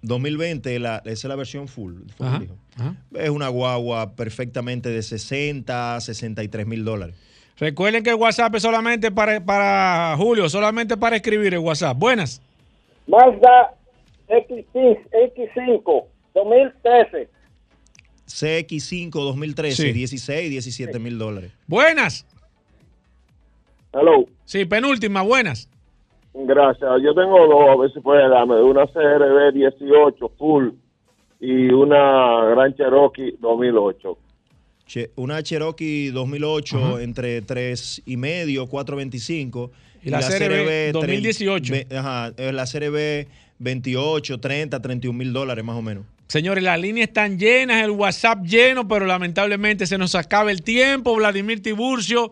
[0.03, 1.93] 2020, la, esa es la versión full.
[2.17, 2.55] full, Ajá, dijo.
[2.75, 2.95] ajá.
[3.13, 7.15] Es una guagua perfectamente de 60, 63 mil dólares.
[7.61, 11.95] Recuerden que el WhatsApp es solamente para, para Julio, solamente para escribir el WhatsApp.
[11.95, 12.41] Buenas.
[13.05, 13.75] Mazda
[14.27, 14.97] X6,
[15.35, 17.29] X5 2013.
[18.27, 19.91] CX5 2013, Sí.
[19.91, 21.51] 16, 17 mil dólares.
[21.67, 22.25] Buenas.
[23.93, 24.25] Hello.
[24.45, 25.69] Sí, penúltima, buenas.
[26.33, 26.89] Gracias.
[27.03, 28.55] Yo tengo dos, a ver si puede darme.
[28.59, 30.69] Una CRB 18 full
[31.39, 34.17] y una Gran Cherokee 2008.
[35.15, 39.71] Una Cherokee 2008 entre 3 y medio, 425.
[40.03, 41.73] Y la CRB 2018.
[41.73, 43.27] Ve- Ajá, eh, la CRB
[43.59, 46.05] 28, 30, 31 mil dólares más o menos.
[46.27, 51.13] Señores, las líneas están llenas, el WhatsApp lleno, pero lamentablemente se nos acaba el tiempo.
[51.15, 52.31] Vladimir Tiburcio,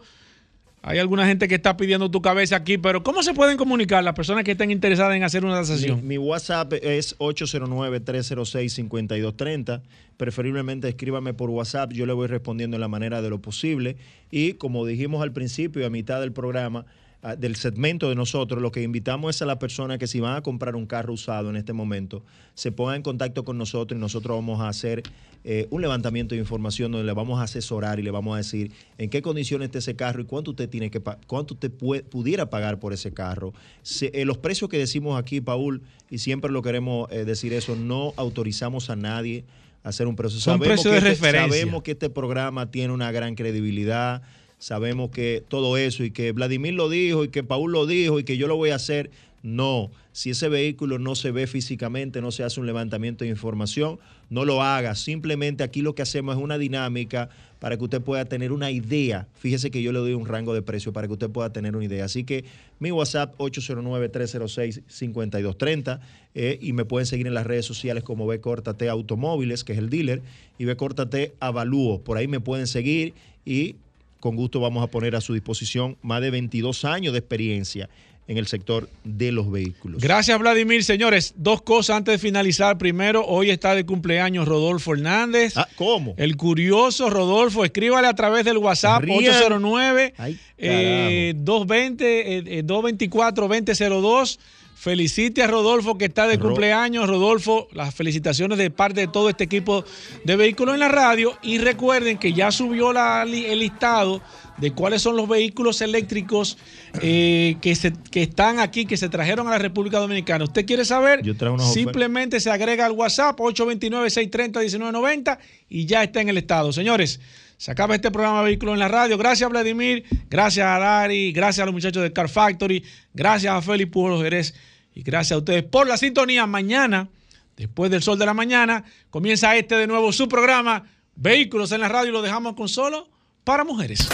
[0.81, 4.13] hay alguna gente que está pidiendo tu cabeza aquí, pero ¿cómo se pueden comunicar las
[4.13, 6.07] personas que estén interesadas en hacer una Mi, tasación?
[6.07, 9.81] mi WhatsApp es 809-306-5230.
[10.17, 13.97] Preferiblemente escríbame por WhatsApp, yo le voy respondiendo en la manera de lo posible.
[14.31, 16.85] Y como dijimos al principio y a mitad del programa,
[17.23, 20.35] ah, del segmento de nosotros, lo que invitamos es a la persona que si van
[20.35, 22.23] a comprar un carro usado en este momento,
[22.53, 25.03] se ponga en contacto con nosotros y nosotros vamos a hacer
[25.45, 28.71] eh, un levantamiento de información donde le vamos a asesorar y le vamos a decir
[28.97, 32.79] en qué condiciones está ese carro y cuánto usted tiene que cuánto usted pudiera pagar
[32.79, 33.53] por ese carro.
[33.81, 37.75] Se- eh, los precios que decimos aquí, Paul, y siempre lo queremos eh, decir eso,
[37.77, 39.45] no autorizamos a nadie
[39.85, 40.41] a hacer un precio.
[40.41, 41.57] Son Sabemos precios que de este- referencia.
[41.61, 44.21] Sabemos que este programa tiene una gran credibilidad,
[44.59, 48.23] sabemos que todo eso y que Vladimir lo dijo y que Paul lo dijo y
[48.23, 49.09] que yo lo voy a hacer.
[49.41, 53.97] No, si ese vehículo no se ve físicamente, no se hace un levantamiento de información,
[54.29, 54.95] no lo haga.
[54.95, 57.29] Simplemente aquí lo que hacemos es una dinámica
[57.59, 59.29] para que usted pueda tener una idea.
[59.35, 61.85] Fíjese que yo le doy un rango de precio para que usted pueda tener una
[61.85, 62.03] idea.
[62.03, 62.43] Así que
[62.79, 66.01] mi WhatsApp 809-306-5230
[66.35, 69.89] eh, y me pueden seguir en las redes sociales como Córtate Automóviles, que es el
[69.89, 70.21] dealer,
[70.57, 72.01] y Córtate Avalúo.
[72.01, 73.13] Por ahí me pueden seguir
[73.45, 73.77] y
[74.19, 77.89] con gusto vamos a poner a su disposición más de 22 años de experiencia
[78.29, 80.03] en el sector de los vehículos.
[80.03, 80.83] Gracias, Vladimir.
[80.83, 82.77] Señores, dos cosas antes de finalizar.
[82.77, 85.57] Primero, hoy está de cumpleaños Rodolfo Hernández.
[85.57, 86.13] Ah, ¿cómo?
[86.15, 87.65] El curioso Rodolfo.
[87.65, 89.17] Escríbale a través del WhatsApp Rían.
[89.17, 94.39] 809 Ay, eh, 220 eh, eh, 224 2002.
[94.79, 97.09] Felicite a Rodolfo que está de Ro- cumpleaños.
[97.09, 99.83] Rodolfo, las felicitaciones de parte de todo este equipo
[100.23, 101.37] de vehículos en la radio.
[101.41, 104.21] Y recuerden que ya subió la el listado
[104.55, 106.57] de cuáles son los vehículos eléctricos
[107.01, 110.45] eh, que, se, que están aquí, que se trajeron a la República Dominicana.
[110.45, 111.21] ¿Usted quiere saber?
[111.23, 111.73] Yo traigo ofertas.
[111.73, 115.39] Simplemente se agrega al WhatsApp 829-630-1990
[115.69, 116.71] y ya está en el estado.
[116.71, 117.19] Señores,
[117.57, 119.17] se acaba este programa Vehículos en la Radio.
[119.17, 120.05] Gracias, Vladimir.
[120.29, 121.33] Gracias a Dari.
[121.33, 122.81] Gracias a los muchachos de Car Factory.
[123.13, 124.53] Gracias a Félix Pujols Jerez.
[124.99, 126.45] Y gracias a ustedes por la sintonía.
[126.45, 127.07] Mañana,
[127.55, 130.83] después del sol de la mañana, comienza este de nuevo su programa
[131.15, 133.09] Vehículos en la Radio y lo dejamos con solo
[133.45, 134.09] para mujeres.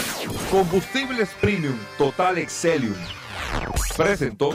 [0.48, 2.94] Combustibles Premium Total Excelium
[3.96, 4.54] presentó.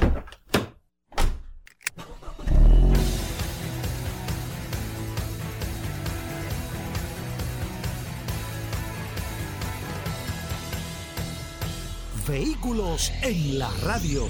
[12.25, 14.29] Vehículos en la radio.